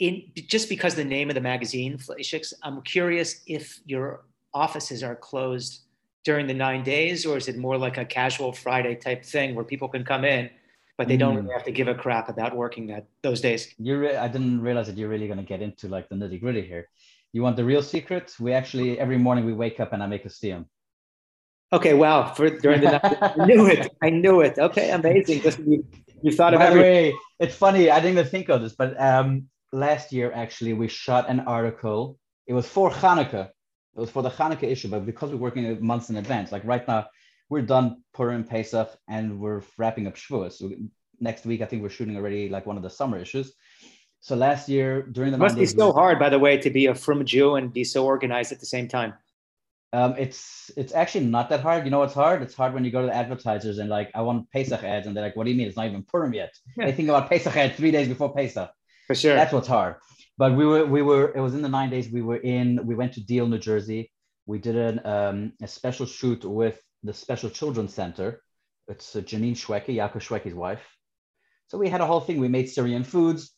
in 0.00 0.22
just 0.34 0.68
because 0.68 0.94
the 0.94 1.04
name 1.04 1.30
of 1.30 1.34
the 1.34 1.40
magazine, 1.40 1.98
Fleishigs, 1.98 2.52
I'm 2.62 2.82
curious 2.82 3.42
if 3.46 3.80
your 3.84 4.24
offices 4.52 5.02
are 5.02 5.14
closed 5.14 5.82
during 6.24 6.46
the 6.46 6.54
nine 6.54 6.82
days, 6.82 7.26
or 7.26 7.36
is 7.36 7.48
it 7.48 7.56
more 7.56 7.76
like 7.76 7.98
a 7.98 8.04
casual 8.04 8.52
Friday 8.52 8.94
type 8.94 9.24
thing 9.24 9.54
where 9.54 9.64
people 9.64 9.88
can 9.88 10.04
come 10.04 10.24
in, 10.24 10.50
but 10.96 11.06
they 11.06 11.16
don't 11.16 11.34
mm. 11.34 11.42
really 11.42 11.52
have 11.52 11.64
to 11.64 11.70
give 11.70 11.86
a 11.86 11.94
crap 11.94 12.28
about 12.28 12.56
working 12.56 12.86
that 12.86 13.06
those 13.22 13.40
days? 13.40 13.72
You, 13.78 13.98
re- 13.98 14.16
I 14.16 14.28
didn't 14.28 14.62
realize 14.62 14.86
that 14.86 14.96
you're 14.96 15.10
really 15.10 15.26
going 15.26 15.38
to 15.38 15.44
get 15.44 15.60
into 15.60 15.88
like 15.88 16.08
the 16.08 16.14
nitty 16.14 16.40
gritty 16.40 16.62
here. 16.62 16.88
You 17.34 17.42
want 17.42 17.56
the 17.56 17.64
real 17.64 17.82
secret? 17.82 18.32
We 18.38 18.52
actually 18.52 18.96
every 19.04 19.18
morning 19.18 19.44
we 19.44 19.52
wake 19.52 19.80
up 19.80 19.92
and 19.92 20.00
I 20.00 20.06
make 20.06 20.24
a 20.24 20.30
steam. 20.30 20.66
Okay, 21.72 21.92
wow! 21.92 22.32
For 22.32 22.48
during 22.48 22.80
the 22.80 22.92
night, 22.92 23.18
I 23.20 23.44
knew 23.44 23.66
it. 23.66 23.92
I 24.00 24.10
knew 24.10 24.40
it. 24.40 24.56
Okay, 24.56 24.90
amazing. 24.92 25.42
Listen, 25.42 25.72
you, 25.72 25.84
you 26.22 26.30
thought 26.30 26.54
of 26.54 26.60
By 26.60 26.66
every- 26.66 26.78
the 26.78 26.88
way, 26.88 27.14
it's 27.40 27.56
funny. 27.56 27.90
I 27.90 27.98
didn't 27.98 28.18
even 28.18 28.30
think 28.30 28.48
of 28.50 28.62
this, 28.62 28.76
but 28.76 28.90
um, 29.00 29.48
last 29.72 30.12
year 30.12 30.30
actually 30.32 30.74
we 30.74 30.86
shot 30.86 31.28
an 31.28 31.40
article. 31.40 32.16
It 32.46 32.54
was 32.54 32.68
for 32.68 32.88
Hanukkah. 32.88 33.46
It 33.96 34.00
was 34.00 34.10
for 34.10 34.22
the 34.22 34.30
Hanukkah 34.30 34.70
issue, 34.74 34.86
but 34.88 35.04
because 35.04 35.30
we're 35.32 35.44
working 35.48 35.84
months 35.84 36.10
in 36.10 36.16
advance, 36.16 36.52
like 36.52 36.64
right 36.64 36.86
now, 36.86 37.08
we're 37.48 37.62
done 37.62 38.04
Purim, 38.16 38.44
Pesach, 38.44 38.90
and 39.08 39.40
we're 39.40 39.62
wrapping 39.76 40.06
up 40.06 40.14
Shavuos. 40.14 40.52
So 40.52 40.70
next 41.18 41.44
week, 41.46 41.62
I 41.62 41.66
think 41.66 41.82
we're 41.82 41.88
shooting 41.98 42.16
already 42.16 42.48
like 42.48 42.64
one 42.64 42.76
of 42.76 42.84
the 42.84 42.90
summer 42.90 43.18
issues. 43.18 43.52
So 44.24 44.34
last 44.34 44.70
year 44.70 45.02
during 45.02 45.32
the 45.32 45.36
it 45.36 45.40
must 45.40 45.58
be 45.58 45.66
so 45.66 45.92
hard, 45.92 46.18
by 46.18 46.30
the 46.30 46.38
way, 46.38 46.56
to 46.56 46.70
be 46.70 46.86
a 46.86 46.94
frum 46.94 47.26
Jew 47.26 47.56
and 47.56 47.70
be 47.70 47.84
so 47.84 48.06
organized 48.06 48.52
at 48.52 48.58
the 48.58 48.64
same 48.64 48.88
time. 48.88 49.12
Um, 49.92 50.14
it's 50.16 50.70
it's 50.78 50.94
actually 50.94 51.26
not 51.26 51.50
that 51.50 51.60
hard. 51.60 51.84
You 51.84 51.90
know 51.90 51.98
what's 51.98 52.14
hard? 52.14 52.40
It's 52.40 52.54
hard 52.54 52.72
when 52.72 52.86
you 52.86 52.90
go 52.90 53.02
to 53.02 53.06
the 53.08 53.14
advertisers 53.14 53.76
and 53.76 53.90
like 53.90 54.10
I 54.14 54.22
want 54.22 54.50
Pesach 54.50 54.82
ads, 54.82 55.06
and 55.06 55.14
they're 55.14 55.24
like, 55.24 55.36
"What 55.36 55.44
do 55.44 55.50
you 55.50 55.58
mean? 55.58 55.66
It's 55.66 55.76
not 55.76 55.88
even 55.88 56.04
Purim 56.04 56.32
yet." 56.32 56.54
Yeah. 56.74 56.84
They 56.86 56.92
think 56.92 57.10
about 57.10 57.28
Pesach 57.28 57.54
ads 57.54 57.76
three 57.76 57.90
days 57.90 58.08
before 58.08 58.32
Pesach. 58.32 58.70
For 59.06 59.14
sure, 59.14 59.34
that's 59.34 59.52
what's 59.52 59.68
hard. 59.68 59.96
But 60.38 60.56
we 60.56 60.64
were 60.64 60.86
we 60.86 61.02
were 61.02 61.30
it 61.36 61.40
was 61.40 61.54
in 61.54 61.60
the 61.60 61.68
nine 61.68 61.90
days 61.90 62.08
we 62.08 62.22
were 62.22 62.38
in. 62.38 62.80
We 62.86 62.94
went 62.94 63.12
to 63.14 63.20
Deal, 63.20 63.46
New 63.46 63.58
Jersey. 63.58 64.10
We 64.46 64.58
did 64.58 64.76
an, 64.76 65.00
um, 65.04 65.52
a 65.60 65.68
special 65.68 66.06
shoot 66.06 66.46
with 66.46 66.80
the 67.02 67.12
Special 67.12 67.50
Children's 67.50 67.92
Center. 67.92 68.40
It's 68.88 69.14
uh, 69.14 69.20
Janine 69.20 69.58
Shwekey, 69.62 69.96
Yaakov 70.00 70.22
Shwekey's 70.28 70.54
wife. 70.54 70.84
So 71.66 71.76
we 71.76 71.90
had 71.90 72.00
a 72.00 72.06
whole 72.06 72.20
thing. 72.20 72.40
We 72.40 72.48
made 72.48 72.70
Syrian 72.70 73.04
foods 73.04 73.52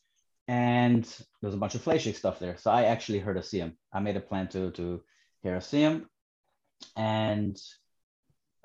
and 0.48 1.04
there's 1.40 1.54
a 1.54 1.58
bunch 1.58 1.74
of 1.74 1.82
Fleischig 1.82 2.14
stuff 2.14 2.38
there. 2.38 2.56
So 2.56 2.70
I 2.70 2.84
actually 2.84 3.18
heard 3.18 3.36
a 3.36 3.40
siyum. 3.40 3.72
I 3.92 4.00
made 4.00 4.16
a 4.16 4.20
plan 4.20 4.48
to 4.48 4.70
to 4.72 5.02
hear 5.42 5.56
a 5.56 5.60
siyum, 5.60 6.04
and 6.96 7.56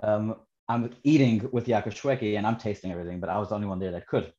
um, 0.03 0.35
I'm 0.67 0.91
eating 1.03 1.49
with 1.51 1.67
Yaakov 1.67 1.93
Shwekey 1.93 2.37
and 2.37 2.47
I'm 2.47 2.57
tasting 2.57 2.91
everything, 2.91 3.19
but 3.19 3.29
I 3.29 3.37
was 3.37 3.49
the 3.49 3.55
only 3.55 3.67
one 3.67 3.79
there 3.79 3.91
that 3.91 4.07
could, 4.07 4.31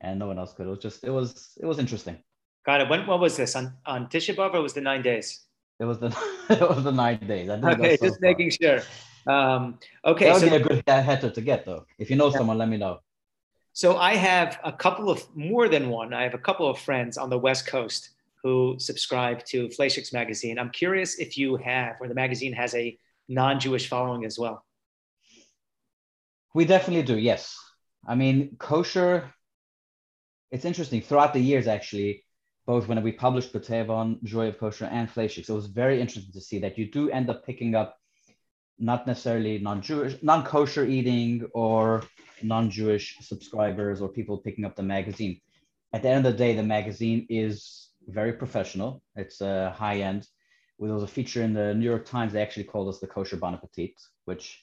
and 0.00 0.18
no 0.18 0.26
one 0.26 0.38
else 0.38 0.52
could. 0.52 0.66
It 0.66 0.70
was 0.70 0.78
just 0.78 1.04
it 1.04 1.10
was 1.10 1.56
it 1.60 1.66
was 1.66 1.78
interesting. 1.78 2.18
Got 2.66 2.82
it. 2.82 2.88
When 2.88 3.06
what 3.06 3.20
was 3.20 3.36
this 3.36 3.56
on 3.56 3.74
on 3.86 4.06
Tisha 4.08 4.34
B'av 4.34 4.54
or 4.54 4.62
was 4.62 4.74
the 4.74 4.80
nine 4.80 5.02
days? 5.02 5.46
It 5.78 5.84
was 5.84 5.98
the 5.98 6.08
it 6.50 6.68
was 6.68 6.84
the 6.84 6.92
nine 6.92 7.20
days. 7.26 7.48
okay, 7.48 7.96
so 7.96 8.06
just 8.06 8.20
far. 8.20 8.28
making 8.28 8.50
sure. 8.50 8.80
Um, 9.26 9.78
okay, 10.04 10.26
that 10.26 10.34
would 10.34 10.42
so, 10.42 10.50
be 10.50 10.56
a 10.56 10.60
good 10.60 10.82
header 10.86 11.30
to 11.30 11.40
get 11.40 11.64
though. 11.64 11.86
If 11.98 12.10
you 12.10 12.16
know 12.16 12.30
yeah. 12.30 12.38
someone, 12.38 12.58
let 12.58 12.68
me 12.68 12.76
know. 12.76 13.00
So 13.80 13.96
I 13.96 14.14
have 14.14 14.60
a 14.62 14.72
couple 14.72 15.08
of 15.08 15.24
more 15.34 15.66
than 15.66 15.88
one. 15.88 16.12
I 16.12 16.22
have 16.24 16.34
a 16.34 16.44
couple 16.48 16.68
of 16.68 16.78
friends 16.78 17.16
on 17.16 17.30
the 17.30 17.38
West 17.38 17.66
Coast 17.66 18.10
who 18.42 18.76
subscribe 18.78 19.42
to 19.46 19.68
Fleishigs 19.68 20.12
magazine. 20.12 20.58
I'm 20.58 20.68
curious 20.68 21.14
if 21.18 21.38
you 21.38 21.56
have, 21.56 21.96
or 21.98 22.06
the 22.06 22.14
magazine 22.14 22.52
has 22.52 22.74
a 22.74 22.98
non-Jewish 23.30 23.88
following 23.88 24.26
as 24.26 24.38
well. 24.38 24.66
We 26.54 26.66
definitely 26.66 27.04
do. 27.04 27.16
Yes. 27.16 27.56
I 28.06 28.16
mean, 28.16 28.56
kosher. 28.58 29.32
It's 30.50 30.66
interesting. 30.66 31.00
Throughout 31.00 31.32
the 31.32 31.40
years, 31.40 31.66
actually, 31.66 32.26
both 32.66 32.86
when 32.86 33.02
we 33.02 33.12
published 33.12 33.54
Bitayavon, 33.54 34.22
Joy 34.24 34.48
of 34.48 34.58
Kosher, 34.58 34.90
and 34.92 35.08
so 35.08 35.22
it 35.22 35.48
was 35.48 35.68
very 35.68 36.02
interesting 36.02 36.34
to 36.34 36.40
see 36.42 36.58
that 36.58 36.76
you 36.76 36.84
do 36.90 37.08
end 37.08 37.30
up 37.30 37.46
picking 37.46 37.74
up 37.74 37.96
not 38.78 39.06
necessarily 39.06 39.58
non-Jewish, 39.58 40.22
non-kosher 40.22 40.84
eating 40.84 41.48
or 41.54 42.02
non-Jewish 42.42 43.18
subscribers 43.20 44.00
or 44.00 44.08
people 44.08 44.38
picking 44.38 44.64
up 44.64 44.76
the 44.76 44.82
magazine. 44.82 45.40
At 45.92 46.02
the 46.02 46.08
end 46.08 46.26
of 46.26 46.32
the 46.32 46.38
day, 46.38 46.54
the 46.54 46.62
magazine 46.62 47.26
is 47.28 47.90
very 48.06 48.32
professional. 48.32 49.02
It's 49.16 49.40
a 49.40 49.48
uh, 49.48 49.72
high 49.72 49.98
end. 49.98 50.26
There 50.78 50.94
was 50.94 51.02
a 51.02 51.06
feature 51.06 51.42
in 51.42 51.52
the 51.52 51.74
New 51.74 51.84
York 51.84 52.06
Times. 52.06 52.32
They 52.32 52.42
actually 52.42 52.64
called 52.64 52.88
us 52.88 53.00
the 53.00 53.06
kosher 53.06 53.36
bon 53.36 53.54
appetit, 53.54 54.00
which 54.24 54.62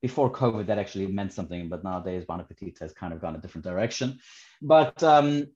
before 0.00 0.30
COVID 0.32 0.66
that 0.66 0.78
actually 0.78 1.08
meant 1.08 1.32
something, 1.32 1.68
but 1.68 1.82
nowadays 1.82 2.24
bon 2.24 2.40
appetit 2.40 2.78
has 2.78 2.92
kind 2.92 3.12
of 3.12 3.20
gone 3.20 3.34
a 3.34 3.38
different 3.38 3.64
direction. 3.64 4.18
But 4.62 5.02
um, 5.02 5.46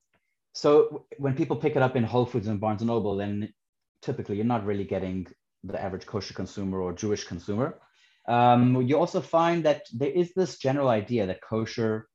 so 0.52 1.06
when 1.18 1.34
people 1.34 1.56
pick 1.56 1.76
it 1.76 1.82
up 1.82 1.96
in 1.96 2.04
Whole 2.04 2.26
Foods 2.26 2.48
and 2.48 2.60
Barnes 2.60 2.82
and 2.82 2.88
Noble, 2.88 3.16
then 3.16 3.52
typically 4.02 4.36
you're 4.36 4.44
not 4.44 4.66
really 4.66 4.84
getting 4.84 5.26
the 5.62 5.80
average 5.80 6.06
kosher 6.06 6.34
consumer 6.34 6.80
or 6.80 6.92
Jewish 6.92 7.24
consumer. 7.24 7.78
Um, 8.26 8.82
you 8.82 8.98
also 8.98 9.20
find 9.20 9.64
that 9.64 9.82
there 9.92 10.10
is 10.10 10.32
this 10.34 10.58
general 10.58 10.88
idea 10.88 11.26
that 11.26 11.42
kosher, 11.42 12.08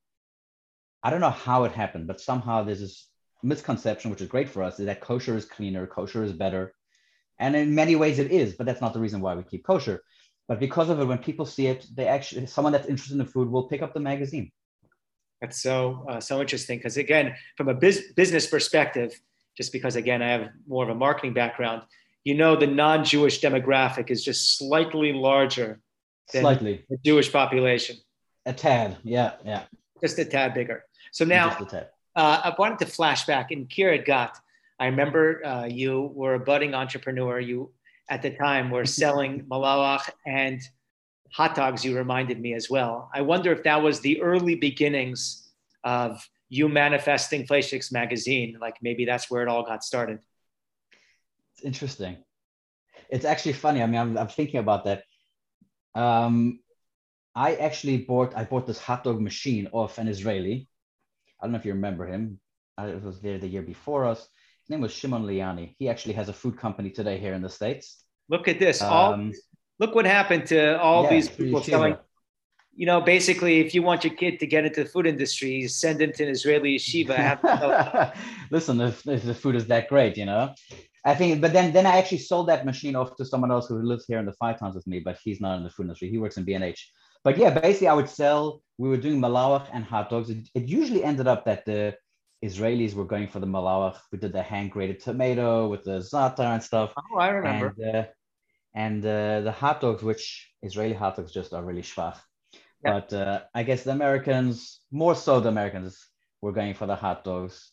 I 1.03 1.09
don't 1.09 1.21
know 1.21 1.29
how 1.29 1.65
it 1.65 1.71
happened, 1.71 2.07
but 2.07 2.19
somehow 2.19 2.63
there's 2.63 2.79
this 2.79 3.07
misconception, 3.43 4.09
which 4.11 4.21
is 4.21 4.27
great 4.27 4.49
for 4.49 4.63
us, 4.63 4.79
is 4.79 4.87
that 4.87 5.01
kosher 5.01 5.37
is 5.37 5.45
cleaner, 5.45 5.85
kosher 5.85 6.23
is 6.23 6.33
better. 6.33 6.73
And 7.37 7.55
in 7.55 7.75
many 7.75 7.95
ways 7.95 8.19
it 8.19 8.31
is, 8.31 8.55
but 8.55 8.65
that's 8.65 8.81
not 8.81 8.93
the 8.93 8.99
reason 8.99 9.21
why 9.21 9.35
we 9.35 9.43
keep 9.43 9.65
kosher. 9.65 10.01
But 10.47 10.59
because 10.59 10.89
of 10.89 10.99
it, 10.99 11.05
when 11.05 11.19
people 11.19 11.45
see 11.45 11.67
it, 11.67 11.85
they 11.95 12.07
actually, 12.07 12.47
someone 12.47 12.73
that's 12.73 12.87
interested 12.87 13.13
in 13.13 13.19
the 13.19 13.25
food 13.25 13.49
will 13.49 13.69
pick 13.69 13.81
up 13.83 13.93
the 13.93 13.99
magazine. 13.99 14.51
That's 15.41 15.61
so, 15.61 16.05
uh, 16.09 16.19
so 16.19 16.41
interesting. 16.41 16.79
Because 16.79 16.97
again, 16.97 17.35
from 17.55 17.69
a 17.69 17.73
biz- 17.73 18.11
business 18.15 18.47
perspective, 18.47 19.13
just 19.55 19.71
because 19.71 19.95
again, 19.95 20.21
I 20.21 20.29
have 20.31 20.49
more 20.67 20.83
of 20.83 20.89
a 20.89 20.95
marketing 20.95 21.33
background, 21.33 21.83
you 22.23 22.33
know, 22.33 22.55
the 22.55 22.67
non 22.67 23.05
Jewish 23.05 23.39
demographic 23.41 24.09
is 24.09 24.23
just 24.23 24.57
slightly 24.57 25.13
larger 25.13 25.79
slightly 26.29 26.85
the 26.89 26.97
Jewish 27.03 27.31
population. 27.31 27.97
A 28.45 28.53
tad, 28.53 28.97
yeah, 29.03 29.33
yeah. 29.45 29.63
Just 30.01 30.17
a 30.19 30.25
tad 30.25 30.53
bigger. 30.53 30.85
So 31.11 31.25
now 31.25 31.57
uh, 32.15 32.41
I 32.43 32.53
wanted 32.57 32.79
to 32.79 32.85
flash 32.85 33.25
back 33.25 33.51
in 33.51 33.67
Kiryat 33.67 34.05
Gat. 34.05 34.37
I 34.79 34.85
remember 34.85 35.45
uh, 35.45 35.65
you 35.65 36.11
were 36.13 36.35
a 36.35 36.39
budding 36.39 36.73
entrepreneur. 36.73 37.39
You 37.39 37.71
at 38.09 38.21
the 38.21 38.31
time 38.31 38.71
were 38.71 38.85
selling 38.85 39.45
Malawach 39.45 40.09
and 40.25 40.61
hot 41.31 41.55
dogs, 41.55 41.85
you 41.85 41.95
reminded 41.95 42.39
me 42.39 42.53
as 42.53 42.69
well. 42.69 43.09
I 43.13 43.21
wonder 43.21 43.51
if 43.51 43.63
that 43.63 43.81
was 43.81 43.99
the 43.99 44.21
early 44.21 44.55
beginnings 44.55 45.49
of 45.83 46.27
you 46.49 46.67
manifesting 46.67 47.45
Fleishigs 47.45 47.91
magazine. 47.91 48.57
Like 48.59 48.77
maybe 48.81 49.05
that's 49.05 49.29
where 49.29 49.43
it 49.43 49.47
all 49.47 49.63
got 49.63 49.83
started. 49.83 50.19
It's 51.53 51.63
interesting. 51.63 52.17
It's 53.09 53.25
actually 53.25 53.53
funny. 53.53 53.81
I 53.83 53.85
mean, 53.85 53.99
I'm, 53.99 54.17
I'm 54.17 54.27
thinking 54.27 54.59
about 54.59 54.85
that. 54.85 55.03
Um, 55.99 56.59
I 57.35 57.55
actually 57.55 57.97
bought 57.97 58.35
I 58.35 58.43
bought 58.45 58.65
this 58.65 58.79
hot 58.79 59.03
dog 59.03 59.19
machine 59.19 59.67
off 59.71 59.97
an 59.97 60.07
Israeli. 60.07 60.67
I 61.39 61.45
don't 61.45 61.51
know 61.51 61.59
if 61.59 61.65
you 61.65 61.73
remember 61.73 62.05
him. 62.05 62.39
I 62.77 62.95
was 62.95 63.19
there 63.19 63.37
the 63.37 63.47
year 63.47 63.61
before 63.61 64.05
us. 64.05 64.19
His 64.19 64.69
name 64.69 64.81
was 64.81 64.93
Shimon 64.93 65.23
Liani. 65.23 65.75
He 65.77 65.89
actually 65.89 66.13
has 66.13 66.29
a 66.29 66.33
food 66.33 66.57
company 66.57 66.89
today 66.89 67.17
here 67.17 67.33
in 67.33 67.41
the 67.41 67.49
states. 67.49 68.03
Look 68.29 68.47
at 68.47 68.59
this. 68.59 68.81
all 68.81 69.13
um, 69.13 69.33
look 69.79 69.93
what 69.93 70.05
happened 70.05 70.45
to 70.47 70.79
all 70.79 71.03
yeah, 71.03 71.09
these 71.09 71.27
people 71.29 71.61
selling. 71.61 71.97
You 72.75 72.85
know, 72.85 73.01
basically, 73.01 73.59
if 73.59 73.75
you 73.75 73.81
want 73.83 74.05
your 74.05 74.13
kid 74.13 74.39
to 74.39 74.47
get 74.47 74.63
into 74.63 74.83
the 74.85 74.89
food 74.89 75.05
industry, 75.05 75.67
send 75.67 76.01
him 76.01 76.13
to 76.13 76.23
an 76.23 76.29
Israeli 76.29 76.77
yeshiva. 76.77 78.15
Listen, 78.51 78.79
if, 78.79 79.05
if 79.05 79.23
the 79.23 79.33
food 79.33 79.55
is 79.57 79.67
that 79.67 79.89
great, 79.89 80.15
you 80.15 80.25
know, 80.25 80.53
I 81.05 81.15
think, 81.15 81.41
but 81.41 81.53
then 81.53 81.71
then 81.71 81.85
I 81.85 81.97
actually 81.97 82.19
sold 82.19 82.49
that 82.49 82.65
machine 82.65 82.95
off 82.95 83.15
to 83.15 83.25
someone 83.25 83.51
else 83.51 83.67
who 83.67 83.81
lives 83.81 84.05
here 84.05 84.19
in 84.19 84.25
the 84.25 84.33
five 84.33 84.59
towns 84.59 84.75
with 84.75 84.87
me, 84.87 84.99
but 84.99 85.17
he's 85.23 85.39
not 85.39 85.57
in 85.57 85.63
the 85.63 85.69
food 85.69 85.83
industry. 85.83 86.09
He 86.09 86.17
works 86.17 86.37
in 86.37 86.43
B&H. 86.43 86.91
But 87.23 87.37
yeah, 87.37 87.51
basically, 87.51 87.87
I 87.87 87.93
would 87.93 88.09
sell. 88.09 88.61
We 88.77 88.89
were 88.89 88.97
doing 88.97 89.19
malawach 89.19 89.67
and 89.73 89.83
hot 89.83 90.09
dogs. 90.09 90.29
It, 90.29 90.49
it 90.53 90.67
usually 90.67 91.03
ended 91.03 91.27
up 91.27 91.45
that 91.45 91.65
the 91.65 91.95
Israelis 92.43 92.93
were 92.93 93.05
going 93.05 93.27
for 93.27 93.39
the 93.39 93.47
malawach. 93.47 93.97
We 94.11 94.17
did 94.17 94.33
the 94.33 94.41
hand 94.41 94.71
grated 94.71 94.99
tomato 94.99 95.67
with 95.67 95.83
the 95.83 95.99
za'atar 95.99 96.53
and 96.53 96.63
stuff. 96.63 96.93
Oh, 96.97 97.19
I 97.19 97.29
remember. 97.29 97.75
And, 97.77 97.95
uh, 97.95 98.05
and 98.73 99.05
uh, 99.05 99.41
the 99.41 99.51
hot 99.51 99.81
dogs, 99.81 100.03
which 100.03 100.49
Israeli 100.61 100.93
hot 100.93 101.17
dogs 101.17 101.31
just 101.31 101.53
are 101.53 101.63
really 101.63 101.81
schwach. 101.81 102.17
Yeah. 102.83 102.93
But 102.93 103.13
uh, 103.13 103.41
I 103.53 103.63
guess 103.63 103.83
the 103.83 103.91
Americans, 103.91 104.79
more 104.91 105.15
so 105.15 105.39
the 105.39 105.49
Americans, 105.49 105.97
were 106.41 106.53
going 106.53 106.73
for 106.73 106.85
the 106.85 106.95
hot 106.95 107.23
dogs. 107.23 107.71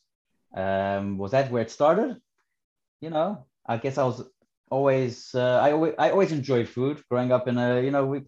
Um, 0.57 1.19
was 1.19 1.33
that 1.33 1.51
where 1.51 1.63
it 1.63 1.71
started? 1.71 2.17
You 3.01 3.11
know, 3.11 3.47
I 3.67 3.77
guess 3.77 3.99
I 3.99 4.05
was 4.05 4.23
always 4.71 5.35
uh, 5.35 5.61
I 5.63 5.73
always 5.73 5.95
I 5.99 6.11
always 6.11 6.33
enjoyed 6.33 6.69
food. 6.69 7.03
Growing 7.11 7.33
up 7.33 7.49
in 7.49 7.59
a 7.59 7.81
you 7.81 7.91
know 7.91 8.07
we 8.07 8.21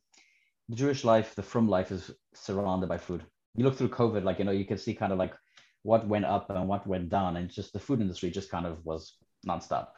the 0.68 0.76
Jewish 0.76 1.04
life, 1.04 1.34
the 1.34 1.42
from 1.42 1.68
life 1.68 1.90
is 1.90 2.10
surrounded 2.34 2.88
by 2.88 2.98
food. 2.98 3.24
You 3.54 3.64
look 3.64 3.76
through 3.76 3.88
COVID, 3.88 4.24
like 4.24 4.38
you 4.38 4.44
know, 4.44 4.52
you 4.52 4.64
can 4.64 4.78
see 4.78 4.94
kind 4.94 5.12
of 5.12 5.18
like 5.18 5.34
what 5.82 6.06
went 6.06 6.26
up 6.26 6.50
and 6.50 6.68
what 6.68 6.86
went 6.86 7.08
down, 7.08 7.36
and 7.36 7.50
just 7.50 7.72
the 7.72 7.80
food 7.80 8.00
industry 8.00 8.30
just 8.30 8.50
kind 8.50 8.66
of 8.66 8.84
was 8.84 9.14
nonstop. 9.46 9.88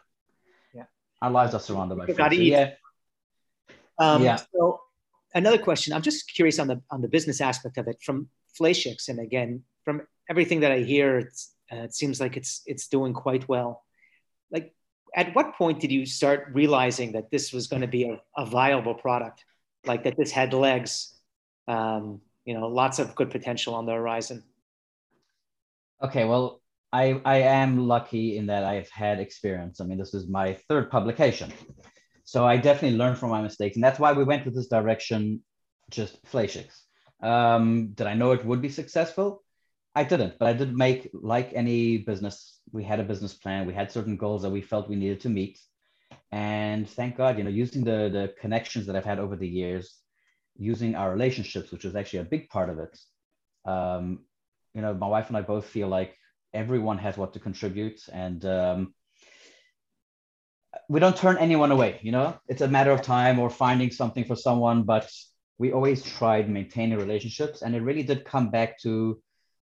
Yeah, 0.72 0.84
our 1.20 1.30
lives 1.30 1.54
are 1.54 1.60
surrounded 1.60 1.98
by 1.98 2.06
food. 2.06 2.16
So, 2.16 2.30
yeah. 2.32 2.70
Um, 3.98 4.22
yeah. 4.22 4.38
So 4.54 4.80
another 5.34 5.58
question. 5.58 5.92
I'm 5.92 6.02
just 6.02 6.32
curious 6.32 6.58
on 6.58 6.68
the 6.68 6.80
on 6.90 7.02
the 7.02 7.08
business 7.08 7.40
aspect 7.40 7.76
of 7.76 7.88
it 7.88 8.00
from 8.02 8.28
Fleishigs, 8.58 9.08
and 9.08 9.18
again 9.18 9.64
from 9.84 10.02
everything 10.28 10.60
that 10.60 10.70
I 10.70 10.80
hear, 10.80 11.18
it's, 11.18 11.54
uh, 11.72 11.76
it 11.76 11.94
seems 11.94 12.20
like 12.20 12.36
it's 12.36 12.62
it's 12.66 12.86
doing 12.86 13.12
quite 13.12 13.48
well. 13.48 13.82
Like, 14.50 14.74
at 15.14 15.34
what 15.34 15.54
point 15.54 15.80
did 15.80 15.92
you 15.92 16.06
start 16.06 16.48
realizing 16.52 17.12
that 17.12 17.30
this 17.30 17.52
was 17.52 17.66
going 17.66 17.82
to 17.82 17.88
be 17.88 18.04
a, 18.04 18.20
a 18.36 18.46
viable 18.46 18.94
product? 18.94 19.44
like 19.86 20.04
that 20.04 20.16
this 20.16 20.30
had 20.30 20.52
legs. 20.52 21.14
Um, 21.68 22.20
you 22.44 22.54
know, 22.54 22.66
lots 22.66 22.98
of 22.98 23.14
good 23.14 23.30
potential 23.30 23.74
on 23.74 23.86
the 23.86 23.92
horizon. 23.92 24.42
Okay, 26.02 26.24
well, 26.24 26.62
I 26.92 27.20
I 27.24 27.36
am 27.36 27.86
lucky 27.86 28.36
in 28.36 28.46
that 28.46 28.64
I've 28.64 28.90
had 28.90 29.20
experience. 29.20 29.80
I 29.80 29.84
mean, 29.84 29.98
this 29.98 30.14
is 30.14 30.26
my 30.28 30.54
third 30.68 30.90
publication, 30.90 31.52
so 32.24 32.46
I 32.46 32.56
definitely 32.56 32.98
learned 32.98 33.18
from 33.18 33.30
my 33.30 33.42
mistakes, 33.42 33.76
and 33.76 33.84
that's 33.84 34.00
why 34.00 34.12
we 34.12 34.24
went 34.24 34.44
with 34.44 34.54
this 34.54 34.68
direction. 34.68 35.42
Just 35.90 36.22
Fleishigs. 36.24 36.80
Um, 37.22 37.92
did 37.94 38.06
I 38.06 38.14
know 38.14 38.32
it 38.32 38.44
would 38.44 38.62
be 38.62 38.68
successful? 38.68 39.42
I 39.94 40.04
didn't, 40.04 40.38
but 40.38 40.48
I 40.48 40.52
did 40.52 40.76
make 40.76 41.10
like 41.12 41.52
any 41.54 41.98
business. 41.98 42.60
We 42.72 42.84
had 42.84 43.00
a 43.00 43.04
business 43.04 43.34
plan. 43.34 43.66
We 43.66 43.74
had 43.74 43.90
certain 43.90 44.16
goals 44.16 44.42
that 44.42 44.50
we 44.50 44.60
felt 44.60 44.88
we 44.88 44.96
needed 44.96 45.20
to 45.22 45.28
meet, 45.28 45.58
and 46.32 46.88
thank 46.88 47.16
god 47.16 47.38
you 47.38 47.44
know 47.44 47.50
using 47.50 47.84
the 47.84 48.08
the 48.12 48.32
connections 48.40 48.86
that 48.86 48.96
i've 48.96 49.04
had 49.04 49.18
over 49.18 49.36
the 49.36 49.48
years 49.48 49.96
using 50.56 50.94
our 50.94 51.10
relationships 51.10 51.72
which 51.72 51.84
was 51.84 51.96
actually 51.96 52.20
a 52.20 52.24
big 52.24 52.48
part 52.48 52.70
of 52.70 52.78
it 52.78 52.98
um, 53.66 54.20
you 54.74 54.80
know 54.80 54.94
my 54.94 55.06
wife 55.06 55.28
and 55.28 55.36
i 55.36 55.40
both 55.40 55.66
feel 55.66 55.88
like 55.88 56.16
everyone 56.54 56.98
has 56.98 57.16
what 57.16 57.32
to 57.32 57.40
contribute 57.40 58.00
and 58.12 58.44
um, 58.44 58.94
we 60.88 61.00
don't 61.00 61.16
turn 61.16 61.36
anyone 61.38 61.72
away 61.72 61.98
you 62.02 62.12
know 62.12 62.38
it's 62.48 62.60
a 62.60 62.68
matter 62.68 62.90
of 62.90 63.02
time 63.02 63.38
or 63.38 63.50
finding 63.50 63.90
something 63.90 64.24
for 64.24 64.36
someone 64.36 64.82
but 64.82 65.10
we 65.58 65.72
always 65.72 66.02
tried 66.02 66.48
maintaining 66.48 66.98
relationships 66.98 67.62
and 67.62 67.74
it 67.74 67.82
really 67.82 68.02
did 68.02 68.24
come 68.24 68.50
back 68.50 68.78
to 68.80 69.20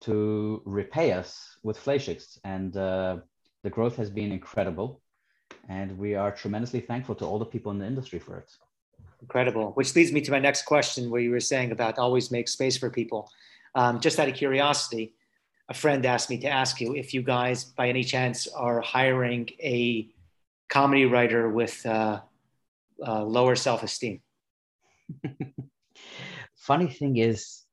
to 0.01 0.61
repay 0.65 1.11
us 1.11 1.57
with 1.63 1.77
Fleishigs 1.77 2.39
and 2.43 2.75
uh, 2.77 3.17
the 3.63 3.69
growth 3.69 3.95
has 3.95 4.09
been 4.09 4.31
incredible 4.31 5.01
and 5.69 5.97
we 5.97 6.15
are 6.15 6.31
tremendously 6.31 6.79
thankful 6.79 7.15
to 7.15 7.25
all 7.25 7.39
the 7.39 7.45
people 7.45 7.71
in 7.71 7.79
the 7.79 7.85
industry 7.85 8.19
for 8.19 8.37
it. 8.37 8.49
Incredible. 9.21 9.71
Which 9.71 9.95
leads 9.95 10.11
me 10.11 10.21
to 10.21 10.31
my 10.31 10.39
next 10.39 10.63
question, 10.63 11.09
where 11.09 11.21
you 11.21 11.31
were 11.31 11.39
saying 11.39 11.71
about 11.71 11.97
always 11.97 12.31
make 12.31 12.47
space 12.47 12.77
for 12.77 12.89
people. 12.89 13.29
Um, 13.75 13.99
just 13.99 14.19
out 14.19 14.29
of 14.29 14.35
curiosity, 14.35 15.13
a 15.69 15.73
friend 15.73 16.05
asked 16.05 16.29
me 16.29 16.37
to 16.39 16.47
ask 16.47 16.79
you 16.79 16.95
if 16.95 17.13
you 17.13 17.21
guys, 17.21 17.63
by 17.65 17.89
any 17.89 18.03
chance, 18.03 18.47
are 18.47 18.79
hiring 18.81 19.49
a 19.61 20.07
comedy 20.69 21.05
writer 21.05 21.49
with 21.49 21.85
uh, 21.85 22.21
uh, 23.05 23.23
lower 23.23 23.55
self 23.55 23.83
esteem. 23.83 24.21
Funny 26.55 26.87
thing 26.87 27.17
is, 27.17 27.63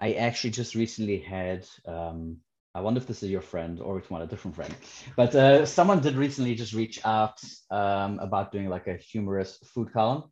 I 0.00 0.12
actually 0.12 0.50
just 0.50 0.74
recently 0.74 1.18
had 1.18 1.66
um, 1.86 2.38
I 2.74 2.80
wonder 2.80 2.98
if 2.98 3.06
this 3.06 3.22
is 3.22 3.30
your 3.30 3.40
friend 3.40 3.80
or 3.80 3.98
if 3.98 4.08
you 4.08 4.14
want 4.14 4.24
a 4.24 4.28
different 4.28 4.54
friend. 4.54 4.74
But 5.16 5.34
uh, 5.34 5.66
someone 5.66 6.00
did 6.00 6.14
recently 6.14 6.54
just 6.54 6.74
reach 6.74 7.04
out 7.04 7.40
um, 7.70 8.20
about 8.20 8.52
doing 8.52 8.68
like 8.68 8.86
a 8.86 8.96
humorous 8.96 9.58
food 9.74 9.92
column, 9.92 10.24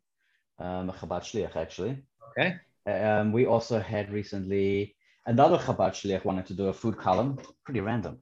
um, 0.59 0.89
Chabad 0.91 1.23
Shliach 1.23 1.55
actually. 1.55 2.03
Okay. 2.31 2.55
Um, 2.85 3.33
we 3.33 3.45
also 3.45 3.79
had 3.79 4.13
recently 4.13 4.95
another 5.25 5.57
Chabad 5.57 5.91
Shliach 5.91 6.23
wanted 6.23 6.45
to 6.45 6.53
do 6.53 6.67
a 6.67 6.73
food 6.73 6.97
column, 6.97 7.37
pretty 7.65 7.81
random, 7.81 8.19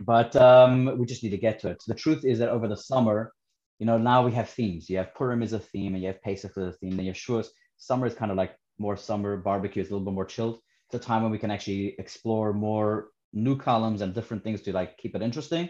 but 0.00 0.34
um, 0.34 0.98
we 0.98 1.06
just 1.06 1.22
need 1.22 1.30
to 1.30 1.38
get 1.38 1.60
to 1.60 1.68
it. 1.68 1.80
The 1.86 1.94
truth 1.94 2.24
is 2.24 2.40
that 2.40 2.48
over 2.48 2.66
the 2.66 2.76
summer, 2.76 3.32
you 3.78 3.86
know, 3.86 3.98
now 3.98 4.24
we 4.24 4.32
have 4.32 4.50
themes. 4.50 4.90
You 4.90 4.96
have 4.96 5.14
Purim 5.14 5.42
is 5.42 5.52
a 5.52 5.60
theme, 5.60 5.94
and 5.94 6.02
you 6.02 6.08
have 6.08 6.22
Pesach 6.22 6.50
is 6.56 6.68
a 6.68 6.72
theme, 6.72 6.94
and 6.94 7.04
you 7.04 7.12
have 7.12 7.16
Shavuos. 7.16 7.46
Summer 7.76 8.06
is 8.08 8.14
kind 8.14 8.32
of 8.32 8.36
like 8.36 8.56
more 8.78 8.96
summer 8.96 9.36
barbecue. 9.36 9.82
It's 9.82 9.90
a 9.90 9.94
little 9.94 10.04
bit 10.04 10.14
more 10.14 10.24
chilled. 10.24 10.58
A 10.92 10.98
time 10.98 11.22
when 11.22 11.30
we 11.30 11.38
can 11.38 11.50
actually 11.50 11.94
explore 11.98 12.52
more 12.52 13.08
new 13.32 13.56
columns 13.56 14.00
and 14.00 14.14
different 14.14 14.42
things 14.42 14.62
to 14.62 14.72
like 14.72 14.96
keep 14.96 15.14
it 15.14 15.22
interesting. 15.22 15.68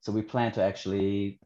So 0.00 0.12
we 0.12 0.22
plan 0.22 0.52
to 0.52 0.62
actually 0.62 1.40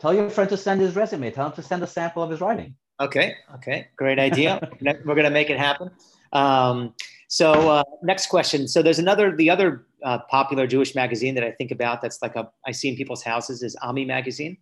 tell 0.00 0.14
your 0.14 0.30
friend 0.30 0.48
to 0.50 0.56
send 0.56 0.80
his 0.80 0.94
resume, 0.94 1.30
tell 1.30 1.46
him 1.46 1.52
to 1.52 1.62
send 1.62 1.82
a 1.82 1.86
sample 1.86 2.22
of 2.22 2.30
his 2.30 2.40
writing. 2.40 2.76
Okay, 3.00 3.34
okay, 3.56 3.88
great 3.96 4.18
idea. 4.28 4.60
We're 4.80 5.14
going 5.14 5.24
to 5.24 5.30
make 5.30 5.50
it 5.50 5.58
happen. 5.58 5.90
Um, 6.32 6.94
so 7.28 7.52
uh, 7.70 7.84
next 8.02 8.28
question. 8.28 8.68
So 8.68 8.82
there's 8.82 8.98
another, 8.98 9.34
the 9.34 9.50
other 9.50 9.86
uh, 10.04 10.18
popular 10.30 10.66
Jewish 10.66 10.94
magazine 10.94 11.34
that 11.34 11.44
I 11.44 11.50
think 11.50 11.70
about 11.70 12.02
that's 12.02 12.22
like 12.22 12.36
a, 12.36 12.48
I 12.66 12.72
see 12.72 12.88
in 12.88 12.96
people's 12.96 13.22
houses 13.22 13.62
is 13.62 13.76
Ami 13.82 14.04
magazine. 14.04 14.58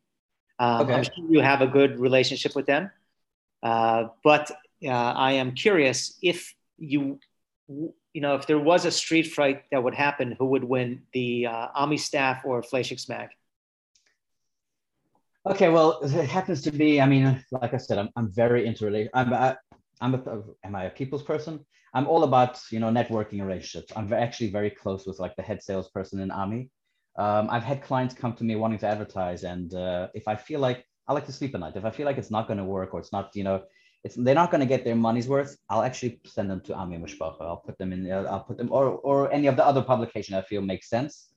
Um, 0.58 0.82
okay. 0.82 0.94
I'm 0.94 1.02
sure 1.02 1.24
you 1.28 1.40
have 1.40 1.60
a 1.60 1.66
good 1.66 1.98
relationship 1.98 2.54
with 2.54 2.66
them. 2.66 2.90
Uh, 3.62 4.04
but 4.24 4.50
uh, 4.84 4.88
I 4.88 5.32
am 5.32 5.52
curious 5.52 6.18
if 6.22 6.54
you 6.78 7.18
you 7.68 8.20
know, 8.20 8.34
if 8.34 8.46
there 8.46 8.58
was 8.58 8.84
a 8.84 8.90
street 8.90 9.28
fight 9.28 9.64
that 9.70 9.82
would 9.82 9.94
happen, 9.94 10.36
who 10.38 10.46
would 10.46 10.64
win, 10.64 11.02
the 11.12 11.46
uh, 11.46 11.68
Ami 11.74 11.96
staff 11.96 12.42
or 12.44 12.62
Fleishigs 12.62 13.08
Mag? 13.08 13.28
Okay, 15.44 15.68
well, 15.68 16.00
it 16.02 16.28
happens 16.28 16.62
to 16.62 16.70
be. 16.70 17.00
I 17.00 17.06
mean, 17.06 17.44
like 17.50 17.74
I 17.74 17.78
said, 17.78 17.98
I'm, 17.98 18.10
I'm 18.16 18.30
very 18.32 18.66
into 18.66 18.84
relation. 18.84 19.10
I'm 19.14 19.32
I, 19.32 19.56
I'm 20.00 20.14
a, 20.14 20.42
am 20.64 20.76
I 20.76 20.84
a 20.84 20.90
people's 20.90 21.22
person? 21.22 21.64
I'm 21.94 22.06
all 22.06 22.24
about 22.24 22.60
you 22.70 22.78
know 22.78 22.90
networking 22.90 23.42
relationships. 23.42 23.92
I'm 23.96 24.12
actually 24.12 24.50
very 24.50 24.70
close 24.70 25.06
with 25.06 25.18
like 25.18 25.34
the 25.36 25.42
head 25.42 25.62
salesperson 25.62 26.20
in 26.20 26.30
Ami. 26.30 26.70
Um, 27.16 27.48
I've 27.50 27.64
had 27.64 27.82
clients 27.82 28.14
come 28.14 28.34
to 28.34 28.44
me 28.44 28.56
wanting 28.56 28.78
to 28.78 28.86
advertise, 28.86 29.42
and 29.42 29.74
uh, 29.74 30.08
if 30.14 30.28
I 30.28 30.36
feel 30.36 30.60
like 30.60 30.86
I 31.08 31.12
like 31.12 31.26
to 31.26 31.32
sleep 31.32 31.54
at 31.54 31.60
night, 31.60 31.76
if 31.76 31.84
I 31.84 31.90
feel 31.90 32.06
like 32.06 32.18
it's 32.18 32.30
not 32.30 32.46
going 32.46 32.58
to 32.58 32.64
work 32.64 32.94
or 32.94 33.00
it's 33.00 33.12
not, 33.12 33.34
you 33.34 33.44
know, 33.44 33.62
it's 34.04 34.16
they're 34.16 34.34
not 34.34 34.50
going 34.50 34.60
to 34.60 34.66
get 34.66 34.84
their 34.84 34.96
money's 34.96 35.28
worth. 35.28 35.56
I'll 35.68 35.82
actually 35.82 36.20
send 36.24 36.50
them 36.50 36.60
to 36.62 36.74
Ami 36.74 36.98
Mishpacha. 36.98 37.40
I'll 37.40 37.62
put 37.64 37.78
them 37.78 37.92
in. 37.92 38.10
I'll 38.10 38.44
put 38.44 38.58
them 38.58 38.68
or 38.72 38.86
or 38.88 39.32
any 39.32 39.46
of 39.46 39.56
the 39.56 39.64
other 39.64 39.82
publication 39.82 40.34
I 40.34 40.42
feel 40.42 40.62
makes 40.62 40.88
sense. 40.88 41.28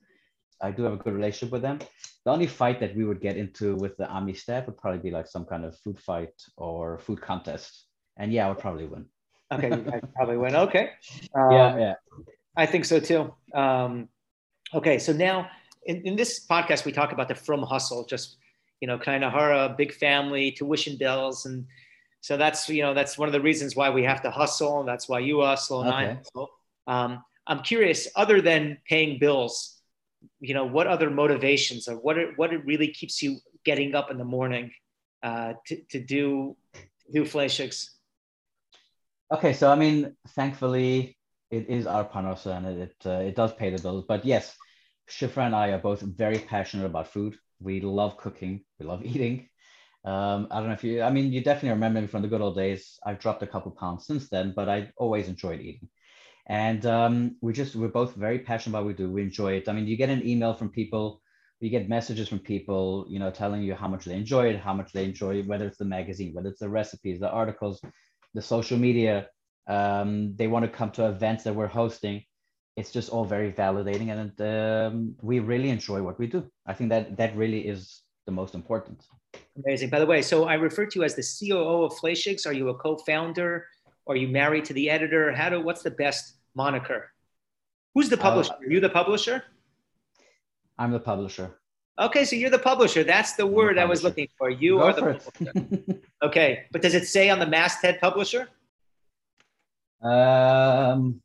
I 0.60 0.70
do 0.70 0.82
have 0.84 0.94
a 0.94 0.96
good 0.96 1.14
relationship 1.14 1.52
with 1.52 1.62
them. 1.62 1.78
The 2.24 2.30
only 2.30 2.46
fight 2.46 2.80
that 2.80 2.96
we 2.96 3.04
would 3.04 3.20
get 3.20 3.36
into 3.36 3.76
with 3.76 3.96
the 3.98 4.08
Ami 4.08 4.34
staff 4.34 4.66
would 4.66 4.78
probably 4.78 5.00
be 5.00 5.10
like 5.10 5.26
some 5.26 5.44
kind 5.44 5.64
of 5.64 5.78
food 5.78 5.98
fight 5.98 6.32
or 6.56 6.98
food 6.98 7.20
contest. 7.20 7.84
And 8.16 8.32
yeah, 8.32 8.46
I 8.46 8.48
would 8.48 8.58
probably 8.58 8.86
win. 8.86 9.04
okay, 9.52 9.70
I 9.70 10.00
probably 10.16 10.38
win. 10.38 10.56
Okay. 10.56 10.90
Um, 11.34 11.52
yeah, 11.52 11.78
yeah. 11.78 11.94
I 12.56 12.66
think 12.66 12.86
so 12.86 12.98
too. 12.98 13.34
Um, 13.52 14.08
okay, 14.74 14.98
so 14.98 15.12
now 15.12 15.50
in, 15.84 16.02
in 16.06 16.16
this 16.16 16.46
podcast 16.46 16.84
we 16.84 16.92
talk 16.92 17.12
about 17.12 17.28
the 17.28 17.34
from 17.34 17.62
hustle, 17.62 18.04
just 18.06 18.38
you 18.80 18.88
know, 18.88 18.98
kind 18.98 19.24
of 19.24 19.32
her 19.32 19.52
a 19.52 19.74
big 19.76 19.92
family, 19.92 20.50
tuition 20.50 20.96
bills, 20.96 21.46
and 21.46 21.66
So 22.20 22.36
that's 22.36 22.68
you 22.68 22.82
know 22.82 22.94
that's 22.94 23.16
one 23.16 23.28
of 23.28 23.32
the 23.32 23.40
reasons 23.40 23.76
why 23.76 23.90
we 23.90 24.02
have 24.04 24.22
to 24.22 24.30
hustle, 24.30 24.80
and 24.80 24.88
that's 24.88 25.08
why 25.08 25.20
you 25.20 25.42
hustle 25.42 25.82
and 25.82 25.90
I 25.90 26.14
hustle. 26.14 26.48
Um, 26.86 27.22
I'm 27.46 27.60
curious, 27.60 28.08
other 28.16 28.40
than 28.40 28.78
paying 28.88 29.18
bills, 29.18 29.80
you 30.40 30.54
know, 30.54 30.64
what 30.64 30.86
other 30.86 31.10
motivations 31.10 31.86
or 31.88 31.96
what 31.96 32.18
it, 32.18 32.30
what 32.36 32.52
it 32.52 32.64
really 32.64 32.88
keeps 32.88 33.22
you 33.22 33.38
getting 33.64 33.94
up 33.94 34.10
in 34.10 34.18
the 34.18 34.24
morning 34.24 34.72
uh, 35.22 35.54
to, 35.66 35.80
to 35.90 36.00
do 36.00 36.56
to 36.74 37.12
do 37.12 37.24
Fleishigs? 37.24 37.90
Okay, 39.32 39.52
so 39.52 39.70
I 39.70 39.76
mean, 39.76 40.16
thankfully, 40.30 41.16
it 41.50 41.68
is 41.68 41.86
our 41.86 42.04
panosa 42.04 42.56
and 42.56 42.66
it 42.66 42.78
it, 42.78 43.06
uh, 43.06 43.20
it 43.20 43.36
does 43.36 43.52
pay 43.52 43.70
the 43.70 43.80
bills. 43.80 44.04
But 44.08 44.24
yes, 44.24 44.56
Shifra 45.08 45.46
and 45.46 45.54
I 45.54 45.68
are 45.68 45.78
both 45.78 46.00
very 46.00 46.38
passionate 46.38 46.86
about 46.86 47.08
food. 47.08 47.38
We 47.60 47.80
love 47.80 48.16
cooking. 48.16 48.64
We 48.78 48.86
love 48.86 49.04
eating. 49.04 49.48
Um, 50.06 50.46
I 50.52 50.60
don't 50.60 50.68
know 50.68 50.74
if 50.74 50.84
you. 50.84 51.02
I 51.02 51.10
mean, 51.10 51.32
you 51.32 51.42
definitely 51.42 51.70
remember 51.70 52.00
me 52.00 52.06
from 52.06 52.22
the 52.22 52.28
good 52.28 52.40
old 52.40 52.54
days. 52.54 52.98
I've 53.04 53.18
dropped 53.18 53.42
a 53.42 53.46
couple 53.46 53.72
pounds 53.72 54.06
since 54.06 54.28
then, 54.28 54.52
but 54.54 54.68
I 54.68 54.92
always 54.96 55.28
enjoyed 55.28 55.60
eating. 55.60 55.88
And 56.48 56.86
um, 56.86 57.36
we 57.40 57.52
just 57.52 57.74
we're 57.74 57.88
both 57.88 58.14
very 58.14 58.38
passionate 58.38 58.74
about 58.76 58.84
what 58.84 58.96
we 58.96 59.04
do. 59.04 59.10
We 59.10 59.22
enjoy 59.22 59.54
it. 59.54 59.68
I 59.68 59.72
mean, 59.72 59.88
you 59.88 59.96
get 59.96 60.10
an 60.10 60.24
email 60.24 60.54
from 60.54 60.70
people, 60.70 61.20
you 61.58 61.70
get 61.70 61.88
messages 61.88 62.28
from 62.28 62.38
people, 62.38 63.06
you 63.08 63.18
know, 63.18 63.32
telling 63.32 63.62
you 63.62 63.74
how 63.74 63.88
much 63.88 64.04
they 64.04 64.14
enjoy 64.14 64.46
it, 64.50 64.60
how 64.60 64.74
much 64.74 64.92
they 64.92 65.04
enjoy 65.04 65.40
it, 65.40 65.48
whether 65.48 65.66
it's 65.66 65.78
the 65.78 65.84
magazine, 65.84 66.32
whether 66.34 66.50
it's 66.50 66.60
the 66.60 66.68
recipes, 66.68 67.18
the 67.18 67.30
articles, 67.30 67.80
the 68.34 68.42
social 68.42 68.78
media. 68.78 69.28
Um, 69.66 70.36
they 70.36 70.46
want 70.46 70.64
to 70.64 70.70
come 70.70 70.92
to 70.92 71.08
events 71.08 71.42
that 71.44 71.56
we're 71.56 71.66
hosting. 71.66 72.22
It's 72.76 72.92
just 72.92 73.08
all 73.08 73.24
very 73.24 73.50
validating, 73.50 74.10
and 74.12 74.40
um, 74.40 75.16
we 75.20 75.40
really 75.40 75.70
enjoy 75.70 76.02
what 76.02 76.18
we 76.18 76.28
do. 76.28 76.48
I 76.64 76.74
think 76.74 76.90
that 76.90 77.16
that 77.16 77.34
really 77.34 77.66
is 77.66 78.02
the 78.26 78.32
most 78.32 78.54
important. 78.54 79.02
Amazing. 79.64 79.90
By 79.90 79.98
the 79.98 80.06
way, 80.06 80.22
so 80.22 80.44
I 80.44 80.54
refer 80.54 80.86
to 80.86 80.98
you 80.98 81.04
as 81.04 81.14
the 81.14 81.22
COO 81.22 81.84
of 81.84 81.92
Fleishigs. 81.94 82.46
Are 82.46 82.52
you 82.52 82.68
a 82.68 82.74
co-founder? 82.74 83.66
Are 84.06 84.16
you 84.16 84.28
married 84.28 84.64
to 84.66 84.72
the 84.72 84.88
editor? 84.90 85.32
How 85.32 85.48
do? 85.48 85.60
What's 85.60 85.82
the 85.82 85.90
best 85.90 86.34
moniker? 86.54 87.10
Who's 87.94 88.08
the 88.08 88.16
publisher? 88.16 88.52
Are 88.52 88.70
you 88.70 88.80
the 88.80 88.88
publisher? 88.90 89.42
I'm 90.78 90.90
the 90.92 91.00
publisher. 91.00 91.58
Okay, 91.98 92.24
so 92.26 92.36
you're 92.36 92.50
the 92.50 92.58
publisher. 92.58 93.02
That's 93.04 93.32
the 93.32 93.44
the 93.44 93.46
word 93.46 93.78
I 93.78 93.86
was 93.86 94.04
looking 94.04 94.28
for. 94.36 94.50
You 94.50 94.76
Go 94.76 94.82
are 94.82 94.92
the 94.92 95.02
publisher. 95.02 96.00
Okay, 96.22 96.66
but 96.70 96.82
does 96.82 96.94
it 96.94 97.06
say 97.08 97.30
on 97.30 97.38
the 97.38 97.46
masthead 97.46 97.98
publisher? 98.00 98.48
um, 100.02 101.20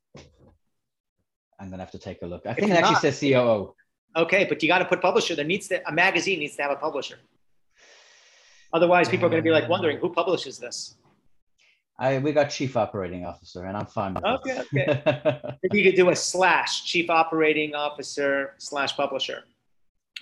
I'm 1.59 1.69
gonna 1.69 1.83
have 1.83 1.91
to 1.91 1.99
take 1.99 2.21
a 2.21 2.25
look. 2.25 2.43
I 2.45 2.51
If 2.51 2.57
think 2.57 2.71
it 2.71 2.75
actually 2.77 2.93
not- 2.93 3.01
says 3.01 3.19
COO. 3.19 3.75
Okay, 4.15 4.45
but 4.45 4.61
you 4.61 4.67
got 4.67 4.79
to 4.79 4.85
put 4.85 5.01
publisher. 5.01 5.35
There 5.35 5.45
needs 5.45 5.67
to 5.69 5.87
a 5.87 5.91
magazine 5.91 6.39
needs 6.39 6.55
to 6.57 6.63
have 6.63 6.71
a 6.71 6.75
publisher. 6.75 7.17
Otherwise, 8.73 9.09
people 9.09 9.25
are 9.25 9.29
going 9.29 9.41
to 9.43 9.47
be 9.47 9.51
like 9.51 9.67
wondering 9.69 9.97
who 9.97 10.09
publishes 10.11 10.57
this. 10.57 10.95
I 11.99 12.17
we 12.17 12.31
got 12.31 12.45
chief 12.49 12.75
operating 12.77 13.25
officer, 13.25 13.65
and 13.65 13.77
I'm 13.77 13.85
fine 13.85 14.13
with 14.15 14.23
Okay, 14.25 14.63
it. 14.73 15.55
Maybe 15.63 15.81
you 15.83 15.91
could 15.91 15.95
do 15.97 16.09
a 16.09 16.15
slash 16.15 16.85
chief 16.85 17.09
operating 17.09 17.75
officer 17.75 18.55
slash 18.57 18.95
publisher. 18.95 19.43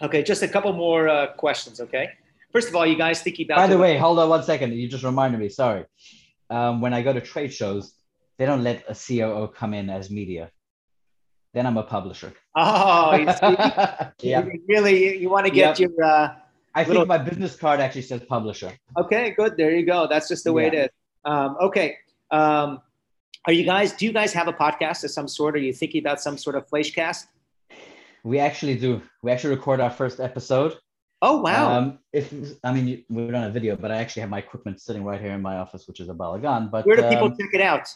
Okay, 0.02 0.24
just 0.24 0.44
a 0.44 0.48
couple 0.48 0.74
more 0.74 1.08
uh, 1.08 1.28
questions. 1.34 1.80
Okay, 1.80 2.10
first 2.52 2.68
of 2.70 2.76
all, 2.76 2.86
you 2.86 2.98
guys 2.98 3.22
thinking 3.22 3.46
about 3.46 3.58
By 3.58 3.68
the 3.68 3.78
way, 3.78 3.98
hold 3.98 4.20
on 4.20 4.28
one 4.30 4.44
second. 4.44 4.74
You 4.74 4.90
just 4.90 5.04
reminded 5.04 5.40
me. 5.40 5.48
Sorry. 5.50 5.86
Um, 6.50 6.82
when 6.82 6.94
I 6.94 7.02
go 7.02 7.14
to 7.14 7.22
trade 7.22 7.54
shows, 7.54 7.94
they 8.38 8.46
don't 8.46 8.64
let 8.64 8.84
a 8.90 8.96
COO 8.96 9.48
come 9.56 9.74
in 9.74 9.90
as 9.90 10.10
media. 10.10 10.52
Then 11.54 11.66
I'm 11.66 11.78
a 11.78 11.84
publisher. 11.84 12.34
Oh, 12.56 13.16
you 13.16 13.26
yeah. 14.30 14.46
you 14.46 14.64
really 14.68 15.18
you 15.18 15.30
want 15.30 15.46
to 15.46 15.52
get 15.52 15.80
Yep. 15.80 15.92
your. 15.98 16.04
Uh, 16.06 16.36
I 16.76 16.84
Little- 16.84 17.02
think 17.02 17.08
my 17.08 17.18
business 17.18 17.56
card 17.56 17.80
actually 17.80 18.04
says 18.04 18.22
publisher. 18.28 18.72
okay, 18.98 19.32
good. 19.32 19.58
There 19.58 19.72
you 19.76 19.86
go. 19.86 20.08
That's 20.08 20.28
just 20.28 20.44
the 20.44 20.54
way 20.54 20.68
it 20.68 20.74
is. 20.74 20.90
Um, 21.26 21.58
okay. 21.62 21.98
Um, 22.32 22.82
are 23.48 23.54
you 23.54 23.66
guys? 23.66 23.94
Do 23.94 24.06
you 24.06 24.14
guys 24.14 24.32
have 24.34 24.48
a 24.48 24.54
podcast 24.54 25.04
of 25.04 25.12
some 25.12 25.28
sort? 25.28 25.56
Are 25.56 25.60
you 25.60 25.74
thinking 25.74 26.02
about 26.02 26.22
some 26.22 26.38
sort 26.38 26.56
of 26.56 26.68
flashcast? 26.70 27.26
We 28.24 28.40
actually 28.40 28.76
do. 28.76 29.02
We 29.24 29.32
actually 29.32 29.56
record 29.56 29.80
our 29.80 29.90
first 29.90 30.20
episode. 30.20 30.78
Oh 31.22 31.42
wow! 31.42 31.72
Um, 31.78 32.00
if 32.14 32.34
I 32.64 32.72
mean 32.72 33.04
we're 33.10 33.36
on 33.36 33.46
a 33.46 33.50
video, 33.50 33.76
but 33.76 33.92
I 33.92 33.98
actually 33.98 34.22
have 34.22 34.30
my 34.30 34.40
equipment 34.40 34.80
sitting 34.82 35.04
right 35.04 35.20
here 35.20 35.32
in 35.32 35.42
my 35.42 35.58
office, 35.58 35.88
which 35.88 36.00
is 36.00 36.10
a 36.10 36.14
Balagan. 36.14 36.70
But 36.70 36.86
Where 36.86 36.96
do 36.96 37.04
people 37.10 37.26
um, 37.26 37.38
check 37.38 37.50
it 37.54 37.62
out? 37.62 37.90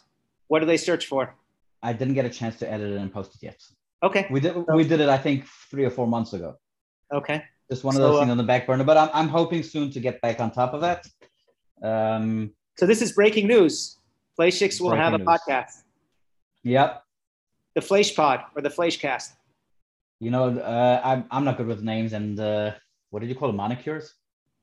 What 0.47 0.59
do 0.59 0.65
they 0.65 0.78
search 0.78 1.07
for? 1.07 1.36
I 1.82 1.93
didn't 1.93 2.15
get 2.15 2.26
a 2.26 2.30
chance 2.30 2.57
to 2.59 2.69
edit 2.71 2.91
it 2.93 2.97
and 2.97 3.13
post 3.13 3.36
it 3.36 3.43
yet. 3.43 3.61
Okay. 4.01 4.28
We 4.30 4.39
did. 4.39 4.55
We 4.74 4.84
did 4.86 4.99
it. 4.99 5.09
I 5.09 5.17
think 5.17 5.45
three 5.69 5.86
or 5.86 5.89
four 5.89 6.07
months 6.07 6.34
ago. 6.34 6.57
Okay. 7.13 7.43
Just 7.72 7.84
one 7.84 7.95
of 7.95 8.01
those 8.01 8.16
uh, 8.16 8.20
things 8.20 8.32
on 8.32 8.38
the 8.38 8.43
back 8.43 8.68
burner. 8.68 8.84
But 8.84 8.97
I'm 8.97 9.09
I'm 9.14 9.28
hoping 9.28 9.64
soon 9.64 9.91
to 9.91 9.99
get 9.99 10.22
back 10.22 10.39
on 10.39 10.51
top 10.51 10.74
of 10.74 10.82
that. 10.82 11.07
Um, 11.82 12.51
So 12.78 12.86
this 12.86 13.01
is 13.01 13.11
breaking 13.14 13.47
news. 13.47 13.99
Fleishigs 14.39 14.82
will 14.82 14.95
have 14.95 15.14
a 15.14 15.18
news. 15.20 15.28
podcast, 15.28 15.84
yep. 16.64 17.03
the 17.76 17.82
Flash 17.82 18.16
Pod 18.16 18.41
or 18.55 18.61
the 18.61 18.70
Flashcast. 18.70 19.30
You 20.20 20.32
know, 20.32 20.45
uh, 20.57 21.01
I'm 21.03 21.26
I'm 21.30 21.43
not 21.45 21.57
good 21.57 21.68
with 21.68 21.84
names 21.84 22.14
and 22.14 22.39
uh, 22.39 22.72
what 23.11 23.20
did 23.20 23.30
you 23.30 23.36
call 23.36 23.49
them? 23.51 23.57
Monikers? 23.57 24.05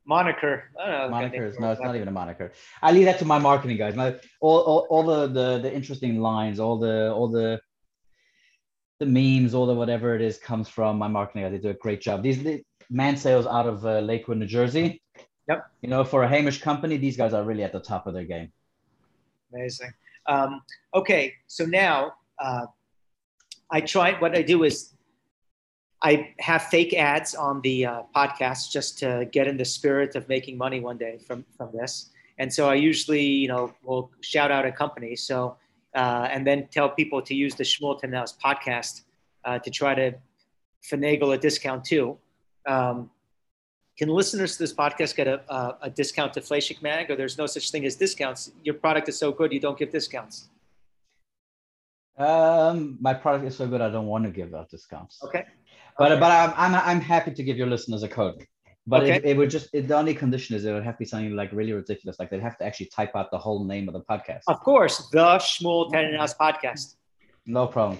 Moniker. 0.07 0.64
I 0.80 0.90
don't 0.90 1.11
know. 1.11 1.16
Monikers. 1.16 1.61
No, 1.61 1.70
it's 1.70 1.80
not 1.80 1.94
even 1.94 2.09
a 2.09 2.11
moniker. 2.11 2.53
I 2.82 2.90
leave 2.90 3.05
that 3.05 3.18
to 3.20 3.24
my 3.24 3.38
marketing 3.38 3.76
guys. 3.76 3.94
My 3.94 4.16
all, 4.40 4.59
all, 4.61 4.86
all 4.90 5.03
the, 5.05 5.28
the 5.28 5.59
the 5.61 5.72
interesting 5.72 6.20
lines, 6.20 6.59
all 6.59 6.78
the 6.78 7.12
all 7.12 7.28
the 7.28 7.61
the 8.98 9.07
memes, 9.07 9.55
all 9.55 9.66
the 9.66 9.74
whatever 9.74 10.14
it 10.16 10.22
is 10.22 10.36
comes 10.38 10.68
from 10.68 10.98
my 10.98 11.07
marketing 11.09 11.42
guys. 11.42 11.53
They 11.53 11.59
do 11.59 11.68
a 11.68 11.74
great 11.74 12.01
job. 12.01 12.22
These 12.22 12.42
the 12.42 12.62
man 12.91 13.16
sales 13.16 13.47
out 13.47 13.66
of 13.66 13.86
uh, 13.86 14.01
Lakewood, 14.01 14.38
New 14.38 14.47
Jersey. 14.47 15.03
Yep. 15.49 15.70
You 15.82 15.88
know, 15.88 16.05
for 16.05 16.22
a 16.22 16.28
Hamish 16.28 16.61
company, 16.61 16.97
these 16.97 17.16
guys 17.16 17.32
are 17.32 17.43
really 17.43 17.64
at 17.64 17.72
the 17.72 17.80
top 17.80 18.07
of 18.07 18.14
their 18.14 18.24
game. 18.24 18.53
Amazing. 19.53 19.93
Um, 20.26 20.62
okay, 20.95 21.34
so 21.47 21.64
now 21.64 22.12
uh, 22.38 22.66
I 23.70 23.80
try. 23.80 24.12
What 24.18 24.36
I 24.36 24.43
do 24.43 24.64
is 24.64 24.95
I 26.03 26.34
have 26.38 26.62
fake 26.64 26.95
ads 26.95 27.34
on 27.34 27.61
the 27.62 27.86
uh, 27.86 28.03
podcast 28.14 28.70
just 28.70 28.99
to 29.01 29.28
get 29.32 29.49
in 29.49 29.57
the 29.57 29.64
spirit 29.64 30.14
of 30.14 30.28
making 30.28 30.57
money 30.57 30.80
one 30.80 30.99
day 30.99 31.18
from 31.26 31.45
from 31.57 31.70
this. 31.72 32.11
And 32.38 32.53
so 32.53 32.68
I 32.68 32.74
usually, 32.74 33.22
you 33.22 33.49
know, 33.49 33.74
will 33.82 34.10
shout 34.20 34.51
out 34.51 34.64
a 34.64 34.73
company. 34.73 35.14
So 35.16 35.56
uh, 35.94 36.28
and 36.31 36.47
then 36.47 36.69
tell 36.70 36.89
people 36.89 37.20
to 37.23 37.35
use 37.35 37.55
the 37.55 37.64
Shmuel 37.64 38.01
Tenenhouse 38.01 38.35
podcast 38.39 39.02
uh, 39.44 39.59
to 39.59 39.70
try 39.70 39.94
to 39.94 40.14
finagle 40.90 41.35
a 41.35 41.39
discount 41.39 41.85
too. 41.85 42.19
Um, 42.70 43.10
can 43.98 44.09
listeners 44.09 44.51
to 44.56 44.59
this 44.64 44.72
podcast 44.82 45.12
get 45.20 45.28
a, 45.28 45.36
a, 45.52 45.60
a 45.88 45.90
discount 46.01 46.30
to 46.34 46.40
Fleishig 46.40 46.80
Mag, 46.82 47.10
or 47.10 47.16
there's 47.20 47.36
no 47.42 47.47
such 47.47 47.66
thing 47.72 47.84
as 47.84 47.94
discounts? 47.97 48.40
Your 48.66 48.76
product 48.84 49.09
is 49.10 49.16
so 49.18 49.28
good, 49.38 49.52
you 49.52 49.60
don't 49.66 49.78
give 49.78 49.90
discounts. 49.98 50.36
Um, 52.18 52.98
my 53.01 53.14
product 53.14 53.44
is 53.47 53.56
so 53.56 53.66
good, 53.66 53.80
I 53.80 53.90
don't 53.90 54.06
want 54.06 54.24
to 54.24 54.30
give 54.30 54.55
out 54.55 54.70
discounts. 54.70 55.18
Okay. 55.26 55.44
But 55.98 56.12
Okay. 56.12 56.20
but 56.20 56.30
I'm, 56.30 56.52
I'm 56.56 56.74
I'm 56.90 57.01
happy 57.14 57.32
to 57.38 57.42
give 57.48 57.56
your 57.56 57.66
listeners 57.74 58.02
a 58.02 58.09
code. 58.09 58.38
But 58.86 59.01
it, 59.05 59.10
Okay. 59.10 59.30
it 59.30 59.36
would 59.38 59.51
just 59.51 59.68
it, 59.74 59.88
the 59.88 59.97
only 60.02 60.14
condition 60.14 60.56
is 60.56 60.64
it 60.64 60.72
would 60.72 60.84
have 60.90 60.94
to 60.98 60.98
be 61.05 61.05
something 61.12 61.34
like 61.36 61.51
really 61.52 61.72
ridiculous. 61.72 62.18
Like 62.18 62.30
they'd 62.30 62.40
have 62.51 62.59
to 62.59 62.64
actually 62.68 62.86
type 62.98 63.12
out 63.18 63.30
the 63.30 63.38
whole 63.47 63.64
name 63.72 63.84
of 63.88 63.94
the 63.98 64.05
podcast. 64.12 64.42
Of 64.55 64.59
course, 64.60 64.97
the 65.16 65.26
Shmuel 65.48 65.90
Tenenhouse 65.92 66.34
podcast. 66.44 66.86
No 67.47 67.66
problem. 67.66 67.98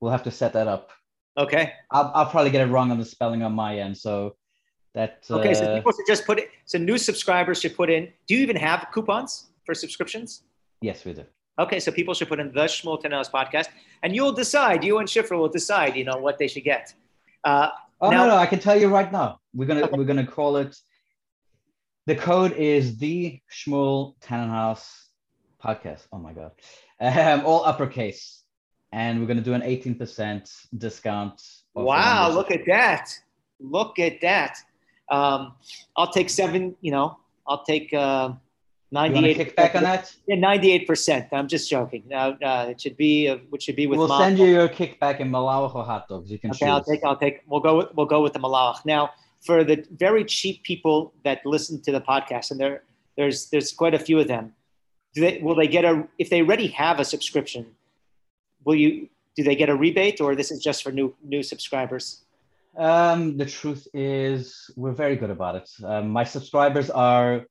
We'll 0.00 0.10
have 0.16 0.24
to 0.24 0.34
set 0.40 0.52
that 0.54 0.66
up. 0.76 0.90
Okay. 1.38 1.72
I'll, 1.90 2.10
I'll 2.14 2.26
probably 2.26 2.50
get 2.50 2.66
it 2.66 2.70
wrong 2.70 2.90
on 2.90 2.98
the 2.98 3.04
spelling 3.04 3.42
on 3.42 3.52
my 3.52 3.78
end. 3.78 3.96
So 3.96 4.36
that 4.94 5.24
Okay. 5.30 5.52
so 5.54 5.64
uh, 5.64 5.76
people 5.76 5.92
should 5.92 6.06
just 6.06 6.24
put 6.24 6.38
it. 6.38 6.50
So 6.64 6.78
new 6.78 6.96
subscribers 6.98 7.60
should 7.60 7.76
put 7.76 7.90
in. 7.90 8.08
Do 8.26 8.34
you 8.34 8.40
even 8.42 8.56
have 8.56 8.86
coupons 8.92 9.50
for 9.64 9.74
subscriptions? 9.74 10.42
yes, 10.80 11.04
we 11.04 11.12
do. 11.12 11.24
Okay, 11.58 11.80
so 11.80 11.90
people 11.90 12.12
should 12.12 12.28
put 12.28 12.38
in 12.38 12.52
the 12.52 12.64
Shmuel 12.64 13.02
Tenenhouse 13.02 13.30
podcast, 13.30 13.68
and 14.02 14.14
you'll 14.14 14.32
decide. 14.32 14.84
You 14.84 14.98
and 14.98 15.08
Shifra 15.08 15.38
will 15.38 15.48
decide. 15.48 15.96
You 15.96 16.04
know 16.04 16.18
what 16.18 16.38
they 16.38 16.48
should 16.48 16.64
get. 16.64 16.92
Uh, 17.44 17.68
Oh 17.98 18.10
Now- 18.10 18.24
no, 18.26 18.32
no, 18.32 18.36
I 18.36 18.44
can 18.44 18.58
tell 18.58 18.78
you 18.78 18.88
right 18.88 19.10
now. 19.10 19.40
We're 19.54 19.64
gonna 19.64 19.84
Okay. 19.86 19.96
we're 19.96 20.04
gonna 20.04 20.26
call 20.26 20.58
it. 20.58 20.76
The 22.06 22.14
code 22.14 22.52
is 22.52 22.98
the 22.98 23.40
Shmuel 23.50 24.18
Tenenhouse 24.20 24.86
podcast. 25.64 26.06
Oh 26.12 26.18
my 26.18 26.34
god, 26.34 26.52
um, 27.00 27.46
all 27.46 27.64
uppercase, 27.64 28.42
and 28.92 29.20
we're 29.20 29.26
gonna 29.26 29.40
do 29.40 29.54
an 29.54 29.62
eighteen 29.62 29.94
percent 29.94 30.50
discount. 30.76 31.42
Wow, 31.74 32.30
look 32.30 32.50
at 32.50 32.64
that. 32.66 33.10
Look 33.60 33.98
at 33.98 34.20
that. 34.22 34.58
Um, 35.10 35.54
I'll 35.96 36.10
take 36.10 36.30
seven, 36.30 36.74
you 36.80 36.90
know, 36.90 37.18
I'll 37.46 37.62
take 37.64 37.92
uh, 37.94 38.30
You 38.90 38.98
98. 38.98 39.36
kick 39.36 39.56
back 39.56 39.74
on 39.74 39.82
that? 39.84 40.12
Yeah, 40.26 40.36
98%. 40.36 41.28
I'm 41.32 41.48
just 41.48 41.70
joking. 41.70 42.04
Now, 42.08 42.30
uh, 42.42 42.66
it 42.70 42.80
should 42.80 42.96
be, 42.96 43.28
uh, 43.28 43.36
which 43.50 43.64
should 43.64 43.76
be 43.76 43.86
with 43.86 43.98
we'll 43.98 44.08
Mal- 44.08 44.18
send 44.18 44.38
you 44.38 44.46
your 44.46 44.68
kickback 44.68 45.20
in 45.20 45.30
Malawach 45.30 45.74
or 45.74 45.84
hot 45.84 46.08
dogs. 46.08 46.30
You 46.30 46.38
can 46.38 46.50
Okay, 46.50 46.66
I'll 46.66 46.82
take, 46.82 47.04
I'll 47.04 47.16
take, 47.16 47.42
we'll 47.46 47.60
go 47.60 47.76
with, 47.78 47.94
we'll 47.94 48.06
go 48.06 48.20
with 48.22 48.32
the 48.32 48.40
Malach. 48.40 48.84
Now, 48.84 49.10
for 49.44 49.62
the 49.64 49.84
very 49.92 50.24
cheap 50.24 50.62
people 50.64 51.12
that 51.24 51.44
listen 51.44 51.80
to 51.82 51.92
the 51.92 52.00
podcast, 52.00 52.50
and 52.50 52.58
there, 52.58 52.82
there's, 53.16 53.48
there's 53.50 53.72
quite 53.72 53.94
a 53.94 53.98
few 53.98 54.18
of 54.18 54.26
them, 54.28 54.54
do 55.14 55.20
they, 55.20 55.38
will 55.40 55.54
they 55.54 55.68
get 55.68 55.84
a, 55.84 56.06
if 56.18 56.30
they 56.30 56.40
already 56.42 56.66
have 56.68 56.98
a 56.98 57.04
subscription, 57.04 57.66
will 58.66 58.74
you, 58.74 59.08
do 59.36 59.42
they 59.42 59.56
get 59.56 59.70
a 59.70 59.76
rebate 59.76 60.20
or 60.20 60.34
this 60.34 60.50
is 60.50 60.62
just 60.62 60.82
for 60.82 60.92
new, 60.92 61.14
new 61.24 61.42
subscribers? 61.42 62.24
Um, 62.76 63.38
the 63.38 63.46
truth 63.46 63.86
is, 63.94 64.70
we're 64.76 64.92
very 64.92 65.16
good 65.16 65.30
about 65.30 65.54
it. 65.56 65.70
Um, 65.82 66.10
my 66.10 66.24
subscribers 66.24 66.90
are 66.90 67.46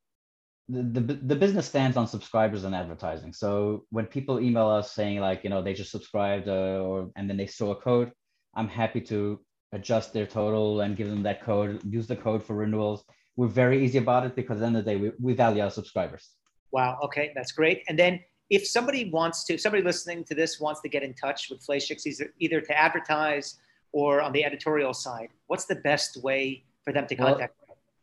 the, 0.69 0.83
the, 0.83 1.13
the 1.13 1.35
business 1.35 1.67
stands 1.67 1.97
on 1.97 2.07
subscribers 2.07 2.63
and 2.63 2.75
advertising. 2.75 3.33
So 3.33 3.85
when 3.89 4.05
people 4.05 4.39
email 4.39 4.67
us 4.67 4.91
saying 4.91 5.19
like, 5.19 5.43
you 5.43 5.49
know, 5.49 5.61
they 5.61 5.73
just 5.73 5.91
subscribed 5.91 6.47
uh, 6.47 6.79
or 6.81 7.09
and 7.15 7.29
then 7.29 7.37
they 7.37 7.47
saw 7.47 7.71
a 7.71 7.75
code, 7.75 8.11
I'm 8.55 8.67
happy 8.67 9.01
to 9.01 9.39
adjust 9.71 10.13
their 10.13 10.25
total 10.25 10.81
and 10.81 10.95
give 10.95 11.09
them 11.09 11.23
that 11.23 11.43
code, 11.43 11.81
use 11.83 12.07
the 12.07 12.15
code 12.15 12.43
for 12.43 12.55
renewals. 12.55 13.03
We're 13.35 13.47
very 13.47 13.83
easy 13.83 13.97
about 13.97 14.25
it 14.25 14.35
because 14.35 14.57
at 14.57 14.59
the 14.61 14.65
end 14.67 14.77
of 14.77 14.85
the 14.85 14.91
day, 14.91 14.97
we, 14.97 15.11
we 15.19 15.33
value 15.33 15.61
our 15.61 15.71
subscribers. 15.71 16.29
Wow. 16.71 16.97
Okay, 17.03 17.31
that's 17.35 17.51
great. 17.51 17.83
And 17.87 17.97
then 17.97 18.19
if 18.49 18.67
somebody 18.67 19.09
wants 19.09 19.43
to, 19.45 19.57
somebody 19.57 19.83
listening 19.83 20.23
to 20.25 20.35
this 20.35 20.59
wants 20.59 20.81
to 20.81 20.89
get 20.89 21.03
in 21.03 21.13
touch 21.13 21.49
with 21.49 21.65
Fleishigs, 21.65 22.05
either, 22.05 22.33
either 22.39 22.61
to 22.61 22.77
advertise 22.77 23.57
or 23.91 24.21
on 24.21 24.31
the 24.31 24.43
editorial 24.43 24.93
side, 24.93 25.29
what's 25.47 25.65
the 25.65 25.75
best 25.75 26.21
way 26.23 26.63
for 26.83 26.93
them 26.93 27.07
to 27.07 27.15
contact 27.15 27.55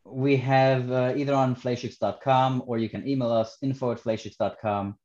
well, 0.05 0.15
We 0.15 0.37
have 0.39 0.91
uh, 0.91 1.15
either 1.17 1.35
on 1.35 1.55
fleishigs.com 1.55 2.65
or 2.67 2.79
you 2.79 2.89
can 2.89 3.07
email 3.07 3.31
us 3.31 3.59
info 3.63 3.93
at 3.93 3.99
fleishigs.com. 4.01 4.97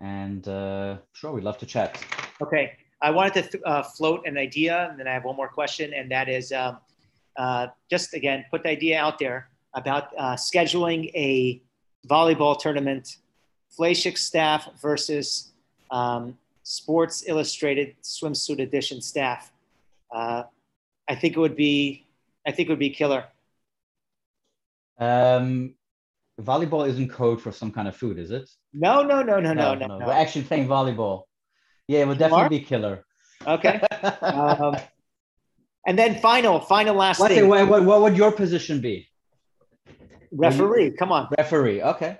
And 0.00 0.46
uh, 0.48 0.98
sure, 1.12 1.32
we'd 1.32 1.44
love 1.44 1.58
to 1.58 1.66
chat. 1.66 2.02
Okay. 2.40 2.72
I 3.02 3.10
wanted 3.10 3.50
to 3.50 3.62
uh, 3.62 3.82
float 3.82 4.26
an 4.26 4.38
idea, 4.38 4.88
and 4.90 4.98
then 4.98 5.06
I 5.06 5.12
have 5.12 5.24
one 5.24 5.36
more 5.36 5.48
question, 5.48 5.92
and 5.92 6.10
that 6.10 6.28
is 6.28 6.50
um, 6.50 6.78
uh, 7.36 7.68
just 7.90 8.14
again, 8.14 8.44
put 8.50 8.62
the 8.62 8.70
idea 8.70 8.98
out 8.98 9.18
there 9.18 9.50
about 9.74 10.08
uh, 10.16 10.34
scheduling 10.34 11.10
a 11.14 11.60
volleyball 12.08 12.58
tournament, 12.58 13.16
Fleishigs 13.78 14.18
staff 14.18 14.68
versus 14.80 15.52
um, 15.90 16.36
Sports 16.62 17.24
Illustrated 17.26 17.94
swimsuit 18.02 18.60
edition 18.60 19.00
staff. 19.00 19.52
Uh, 20.14 20.44
I 21.08 21.14
think 21.14 21.36
it 21.36 21.40
would 21.40 21.56
be, 21.56 22.06
I 22.46 22.52
think 22.52 22.68
it 22.68 22.72
would 22.72 22.78
be 22.78 22.90
killer. 22.90 23.24
Um, 24.98 25.74
volleyball 26.40 26.88
isn't 26.88 27.08
code 27.10 27.40
for 27.40 27.52
some 27.52 27.70
kind 27.70 27.86
of 27.86 27.96
food, 27.96 28.18
is 28.18 28.30
it? 28.30 28.48
No, 28.72 29.02
no, 29.02 29.22
no, 29.22 29.40
no, 29.40 29.52
no, 29.52 29.74
no. 29.74 29.86
no, 29.86 29.98
no. 29.98 30.06
We're 30.06 30.12
actually 30.12 30.44
playing 30.44 30.66
volleyball. 30.66 31.24
Yeah, 31.88 32.00
it 32.00 32.08
would 32.08 32.18
definitely 32.18 32.58
be 32.58 32.64
killer. 32.64 33.04
Okay. 33.46 33.80
um, 34.22 34.76
and 35.86 35.98
then 35.98 36.18
final, 36.18 36.58
final 36.60 36.96
last 36.96 37.20
what, 37.20 37.30
thing. 37.30 37.46
What, 37.48 37.84
what 37.84 38.02
would 38.02 38.16
your 38.16 38.32
position 38.32 38.80
be? 38.80 39.08
Referee. 40.32 40.92
Come 40.92 41.12
on. 41.12 41.28
Referee. 41.38 41.82
Okay. 41.82 42.18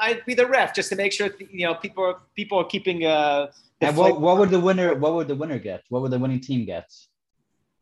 I'd 0.00 0.24
be 0.26 0.34
the 0.34 0.46
ref 0.46 0.74
just 0.74 0.88
to 0.90 0.96
make 0.96 1.12
sure 1.12 1.30
you 1.50 1.66
know 1.66 1.74
people 1.74 2.04
are 2.04 2.18
people 2.34 2.58
are 2.58 2.64
keeping. 2.64 3.04
Uh, 3.04 3.50
and 3.80 3.96
what, 3.96 4.20
what 4.20 4.38
would 4.38 4.50
the 4.50 4.60
winner? 4.60 4.94
What 4.94 5.14
would 5.14 5.28
the 5.28 5.34
winner 5.34 5.58
get? 5.58 5.82
What 5.88 6.02
would 6.02 6.10
the 6.10 6.18
winning 6.18 6.40
team 6.40 6.64
get? 6.64 6.92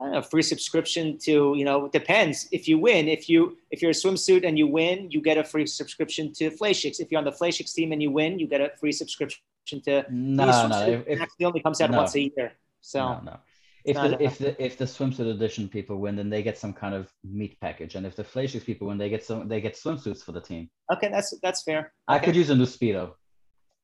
I 0.00 0.06
don't 0.06 0.14
know, 0.14 0.22
free 0.22 0.42
subscription 0.42 1.18
to 1.18 1.54
you 1.56 1.64
know 1.64 1.88
depends. 1.88 2.48
If 2.52 2.68
you 2.68 2.78
win, 2.78 3.08
if 3.08 3.28
you 3.28 3.56
if 3.70 3.82
you're 3.82 3.90
a 3.90 3.94
swimsuit 3.94 4.46
and 4.46 4.58
you 4.58 4.66
win, 4.66 5.10
you 5.10 5.20
get 5.20 5.38
a 5.38 5.44
free 5.44 5.66
subscription 5.66 6.32
to 6.34 6.50
Fleishigs. 6.50 7.00
If 7.00 7.10
you're 7.10 7.18
on 7.18 7.24
the 7.24 7.32
Fleishigs 7.32 7.72
team 7.72 7.92
and 7.92 8.02
you 8.02 8.10
win, 8.10 8.38
you 8.38 8.46
get 8.46 8.60
a 8.60 8.70
free 8.80 8.92
subscription 8.92 9.40
to. 9.84 10.04
No, 10.10 10.68
no. 10.68 10.86
If, 10.86 11.06
if, 11.06 11.28
it 11.38 11.44
only 11.44 11.60
comes 11.60 11.80
out 11.80 11.90
no, 11.90 11.98
once 11.98 12.14
a 12.14 12.20
year. 12.20 12.52
So 12.80 13.00
no, 13.00 13.20
no 13.24 13.40
if 13.84 13.96
the, 13.96 14.22
if 14.22 14.38
the 14.38 14.64
if 14.64 14.78
the 14.78 14.84
swimsuit 14.84 15.30
edition 15.30 15.68
people 15.68 15.96
win, 15.98 16.16
then 16.16 16.30
they 16.30 16.42
get 16.42 16.56
some 16.56 16.72
kind 16.72 16.94
of 16.94 17.12
meat 17.24 17.58
package, 17.60 17.94
and 17.96 18.06
if 18.06 18.14
the 18.14 18.22
Fleishigs 18.22 18.64
people 18.64 18.88
win, 18.88 18.98
they 18.98 19.08
get 19.08 19.24
some 19.24 19.48
they 19.48 19.60
get 19.60 19.74
swimsuits 19.74 20.22
for 20.22 20.32
the 20.32 20.40
team. 20.40 20.70
Okay, 20.92 21.08
that's 21.08 21.34
that's 21.42 21.62
fair. 21.62 21.92
I 22.06 22.18
could 22.18 22.36
use 22.36 22.50
a 22.50 22.54
new 22.54 22.66
speedo. 22.66 23.14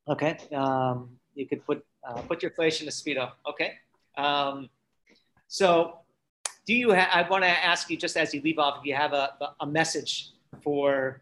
Okay, 0.09 0.39
um, 0.55 1.11
you 1.35 1.47
could 1.47 1.65
put 1.67 1.85
uh, 2.07 2.21
put 2.23 2.43
your 2.43 2.53
Fleishigs 2.53 2.83
in 2.83 2.89
a 2.89 2.91
speedo. 2.91 3.33
Okay, 3.49 3.73
um, 4.17 4.69
so 5.49 5.99
do 6.67 6.75
you? 6.75 6.95
Ha- 6.95 7.11
I 7.13 7.29
want 7.29 7.43
to 7.43 7.51
ask 7.51 7.91
you 7.91 7.97
just 7.97 8.17
as 8.17 8.33
you 8.33 8.41
leave 8.43 8.59
off, 8.59 8.79
if 8.81 8.87
you 8.87 8.95
have 8.95 9.13
a 9.13 9.33
a 9.61 9.67
message 9.67 10.31
for 10.63 11.21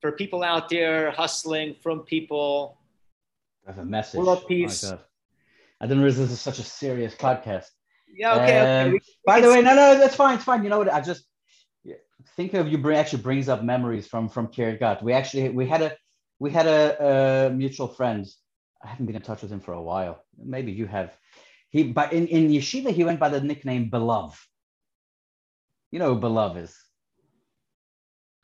for 0.00 0.12
people 0.12 0.44
out 0.44 0.68
there 0.68 1.10
hustling 1.10 1.74
from 1.82 2.00
people. 2.00 2.78
I 3.66 3.70
have 3.70 3.78
a 3.80 3.84
message. 3.84 4.18
World 4.18 4.46
peace. 4.46 4.84
Oh 4.84 4.98
I 5.80 5.86
didn't 5.86 6.04
realize 6.04 6.18
this 6.18 6.30
is 6.30 6.40
such 6.40 6.60
a 6.60 6.62
serious 6.62 7.14
podcast. 7.16 7.70
Yeah. 8.14 8.34
Okay. 8.34 8.58
Um, 8.58 8.88
okay. 8.94 9.00
by 9.24 9.40
the 9.40 9.48
way, 9.48 9.62
no, 9.62 9.74
no, 9.74 9.98
that's 9.98 10.14
fine. 10.16 10.36
It's 10.36 10.44
fine. 10.44 10.62
You 10.62 10.70
know 10.70 10.78
what? 10.78 10.92
I 10.92 11.00
just 11.00 11.24
think 12.36 12.54
of 12.54 12.68
you. 12.68 12.78
Bring 12.78 12.98
actually 12.98 13.22
brings 13.22 13.48
up 13.48 13.62
memories 13.62 14.06
from 14.06 14.28
from 14.28 14.48
Kiryat 14.48 15.02
We 15.02 15.12
actually 15.12 15.48
we 15.50 15.66
had 15.66 15.82
a 15.82 15.96
we 16.38 16.50
had 16.50 16.66
a, 16.66 17.48
a, 17.48 17.50
mutual 17.50 17.88
friend. 17.88 18.26
I 18.82 18.88
haven't 18.88 19.06
been 19.06 19.16
in 19.16 19.22
touch 19.22 19.42
with 19.42 19.52
him 19.52 19.60
for 19.60 19.74
a 19.74 19.82
while. 19.82 20.24
Maybe 20.36 20.72
you 20.72 20.86
have. 20.86 21.12
He 21.70 21.84
but 21.84 22.12
in 22.12 22.26
in 22.26 22.48
yeshiva 22.48 22.90
he 22.90 23.04
went 23.04 23.20
by 23.20 23.28
the 23.28 23.40
nickname 23.40 23.90
Belov. 23.90 24.34
You 25.90 25.98
know 25.98 26.14
who 26.14 26.20
Belov 26.20 26.56
is? 26.56 26.76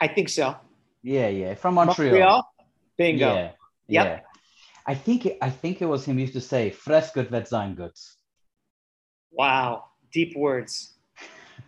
I 0.01 0.09
think 0.09 0.28
so. 0.28 0.57
Yeah, 1.03 1.28
yeah, 1.28 1.55
from 1.55 1.74
Montreal. 1.74 2.11
Montreal? 2.11 2.55
Bingo. 2.97 3.35
Yeah, 3.35 3.51
yep. 3.89 4.07
yeah. 4.07 4.20
I 4.86 4.95
think 4.95 5.27
it, 5.27 5.39
I 5.40 5.51
think 5.51 5.82
it 5.82 5.86
was 5.86 6.05
him 6.05 6.19
used 6.19 6.35
to 6.35 6.40
say 6.40 6.70
"Fresh 6.70 7.11
good 7.11 7.31
vet 7.31 7.49
sein 7.49 7.74
good." 7.74 7.93
Wow, 9.32 9.84
deep 10.12 10.36
words. 10.36 10.94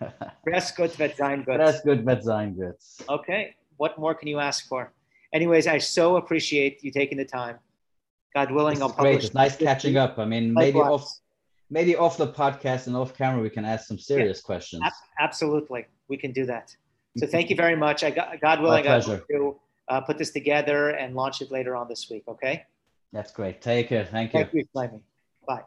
Press 0.44 0.72
gut 0.72 0.92
vet 0.92 1.16
sein 1.16 1.44
gut. 1.44 1.56
Press 1.56 1.82
gut 1.82 2.22
sein 2.22 2.56
gut. 2.56 2.76
Okay, 3.08 3.54
what 3.76 3.98
more 3.98 4.14
can 4.14 4.28
you 4.28 4.38
ask 4.38 4.66
for? 4.68 4.92
Anyways, 5.32 5.66
I 5.66 5.78
so 5.78 6.16
appreciate 6.16 6.82
you 6.82 6.90
taking 6.90 7.18
the 7.18 7.24
time. 7.24 7.58
God 8.34 8.50
willing, 8.50 8.80
I'll 8.82 8.88
publish. 8.88 9.14
Great. 9.14 9.24
It's 9.24 9.34
nice 9.34 9.56
catching 9.56 9.96
up. 9.96 10.18
I 10.18 10.24
mean, 10.24 10.52
maybe 10.52 10.78
off, 10.78 11.18
maybe 11.68 11.96
off 11.96 12.16
the 12.16 12.28
podcast 12.28 12.86
and 12.86 12.96
off 12.96 13.16
camera, 13.16 13.42
we 13.42 13.50
can 13.50 13.64
ask 13.64 13.86
some 13.86 13.98
serious 13.98 14.40
yeah, 14.42 14.46
questions. 14.46 14.82
absolutely, 15.18 15.86
we 16.08 16.16
can 16.16 16.32
do 16.32 16.46
that. 16.46 16.74
So 17.18 17.26
thank 17.34 17.50
you 17.50 17.56
very 17.56 17.76
much. 17.76 18.04
I 18.04 18.10
got, 18.10 18.40
God 18.40 18.60
willing, 18.60 18.86
I 18.86 18.98
will 19.30 19.60
uh, 19.88 20.00
put 20.00 20.18
this 20.18 20.30
together 20.30 20.90
and 20.90 21.14
launch 21.14 21.42
it 21.42 21.50
later 21.50 21.76
on 21.76 21.88
this 21.88 22.08
week. 22.10 22.24
Okay. 22.28 22.64
That's 23.12 23.32
great. 23.32 23.60
Take 23.60 23.88
care. 23.88 24.04
Thank 24.04 24.32
you. 24.34 24.44
Thank 24.44 24.54
you. 24.54 25.00
Bye. 25.46 25.62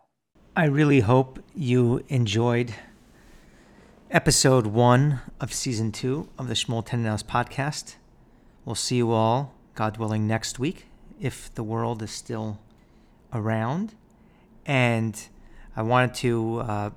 I 0.56 0.66
really 0.66 1.00
hope 1.00 1.40
you 1.56 2.04
enjoyed 2.10 2.76
episode 4.12 4.68
one 4.68 5.22
of 5.42 5.52
season 5.52 5.92
two 5.92 6.30
of 6.38 6.48
the 6.48 6.54
Shmuel 6.54 6.86
Tenenhouse 6.86 7.24
podcast. 7.24 7.96
We'll 8.64 8.76
see 8.76 8.98
you 8.98 9.12
all, 9.14 9.56
God 9.74 9.98
willing, 9.98 10.28
next 10.28 10.60
week 10.60 10.86
if 11.20 11.52
the 11.56 11.64
world 11.64 12.04
is 12.04 12.12
still 12.12 12.60
around. 13.34 13.96
And 14.64 15.20
I 15.76 15.82
wanted 15.82 16.14
to 16.18 16.60
uh, 16.60 16.90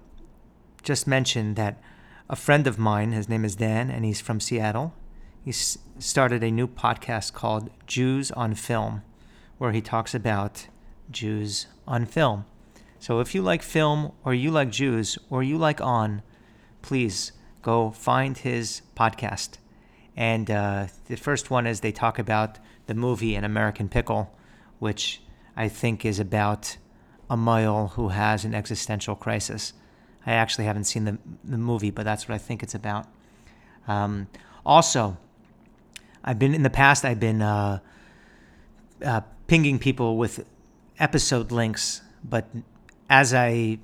just 0.82 1.06
mention 1.06 1.54
that 1.54 1.80
a 2.28 2.36
friend 2.36 2.66
of 2.66 2.78
mine, 2.78 3.12
his 3.12 3.26
name 3.26 3.42
is 3.42 3.56
Dan, 3.56 3.88
and 3.88 4.04
he's 4.04 4.20
from 4.20 4.38
Seattle. 4.38 4.92
He's 5.42 5.78
started 5.98 6.44
a 6.44 6.50
new 6.50 6.68
podcast 6.68 7.32
called 7.32 7.70
Jews 7.86 8.30
on 8.32 8.54
Film, 8.54 9.00
where 9.56 9.72
he 9.72 9.80
talks 9.80 10.14
about 10.14 10.66
Jews 11.10 11.68
on 11.88 12.04
film. 12.04 12.44
So 13.06 13.20
if 13.20 13.36
you 13.36 13.42
like 13.42 13.62
film, 13.62 14.10
or 14.24 14.34
you 14.34 14.50
like 14.50 14.68
Jews, 14.68 15.16
or 15.30 15.40
you 15.40 15.58
like 15.58 15.80
On, 15.80 16.22
please 16.82 17.30
go 17.62 17.92
find 17.92 18.36
his 18.36 18.82
podcast. 18.96 19.58
And 20.16 20.50
uh, 20.50 20.88
the 21.06 21.14
first 21.14 21.48
one 21.48 21.68
is 21.68 21.78
they 21.78 21.92
talk 21.92 22.18
about 22.18 22.58
the 22.88 22.94
movie 22.94 23.36
An 23.36 23.44
American 23.44 23.88
Pickle, 23.88 24.36
which 24.80 25.22
I 25.56 25.68
think 25.68 26.04
is 26.04 26.18
about 26.18 26.78
a 27.30 27.36
male 27.36 27.92
who 27.94 28.08
has 28.08 28.44
an 28.44 28.56
existential 28.56 29.14
crisis. 29.14 29.72
I 30.26 30.32
actually 30.32 30.64
haven't 30.64 30.86
seen 30.86 31.04
the, 31.04 31.16
the 31.44 31.58
movie, 31.58 31.92
but 31.92 32.04
that's 32.04 32.28
what 32.28 32.34
I 32.34 32.38
think 32.38 32.64
it's 32.64 32.74
about. 32.74 33.06
Um, 33.86 34.26
also, 34.64 35.16
I've 36.24 36.40
been 36.40 36.56
in 36.56 36.64
the 36.64 36.70
past, 36.70 37.04
I've 37.04 37.20
been 37.20 37.40
uh, 37.40 37.78
uh, 39.04 39.20
pinging 39.46 39.78
people 39.78 40.16
with 40.16 40.44
episode 40.98 41.52
links, 41.52 42.02
but 42.24 42.48
as 43.08 43.34
I 43.34 43.78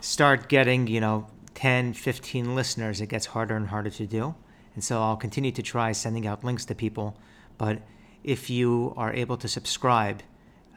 start 0.00 0.48
getting, 0.48 0.86
you 0.86 1.00
know, 1.00 1.26
10, 1.54 1.94
15 1.94 2.54
listeners, 2.54 3.00
it 3.00 3.08
gets 3.08 3.26
harder 3.26 3.56
and 3.56 3.68
harder 3.68 3.90
to 3.90 4.06
do. 4.06 4.34
And 4.74 4.82
so 4.82 5.00
I'll 5.02 5.16
continue 5.16 5.52
to 5.52 5.62
try 5.62 5.92
sending 5.92 6.26
out 6.26 6.44
links 6.44 6.64
to 6.66 6.74
people. 6.74 7.16
But 7.58 7.82
if 8.22 8.50
you 8.50 8.92
are 8.96 9.12
able 9.12 9.36
to 9.38 9.48
subscribe, 9.48 10.22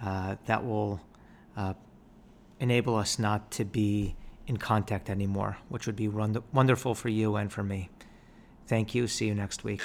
uh, 0.03 0.35
that 0.45 0.65
will 0.65 1.01
uh, 1.55 1.73
enable 2.59 2.95
us 2.95 3.17
not 3.17 3.49
to 3.51 3.65
be 3.65 4.15
in 4.45 4.57
contact 4.57 5.09
anymore, 5.09 5.57
which 5.69 5.87
would 5.87 5.95
be 5.95 6.07
wonderful 6.07 6.95
for 6.95 7.09
you 7.09 7.35
and 7.35 7.51
for 7.51 7.63
me. 7.63 7.89
Thank 8.67 8.93
you. 8.95 9.07
See 9.07 9.27
you 9.27 9.35
next 9.35 9.63
week. 9.63 9.81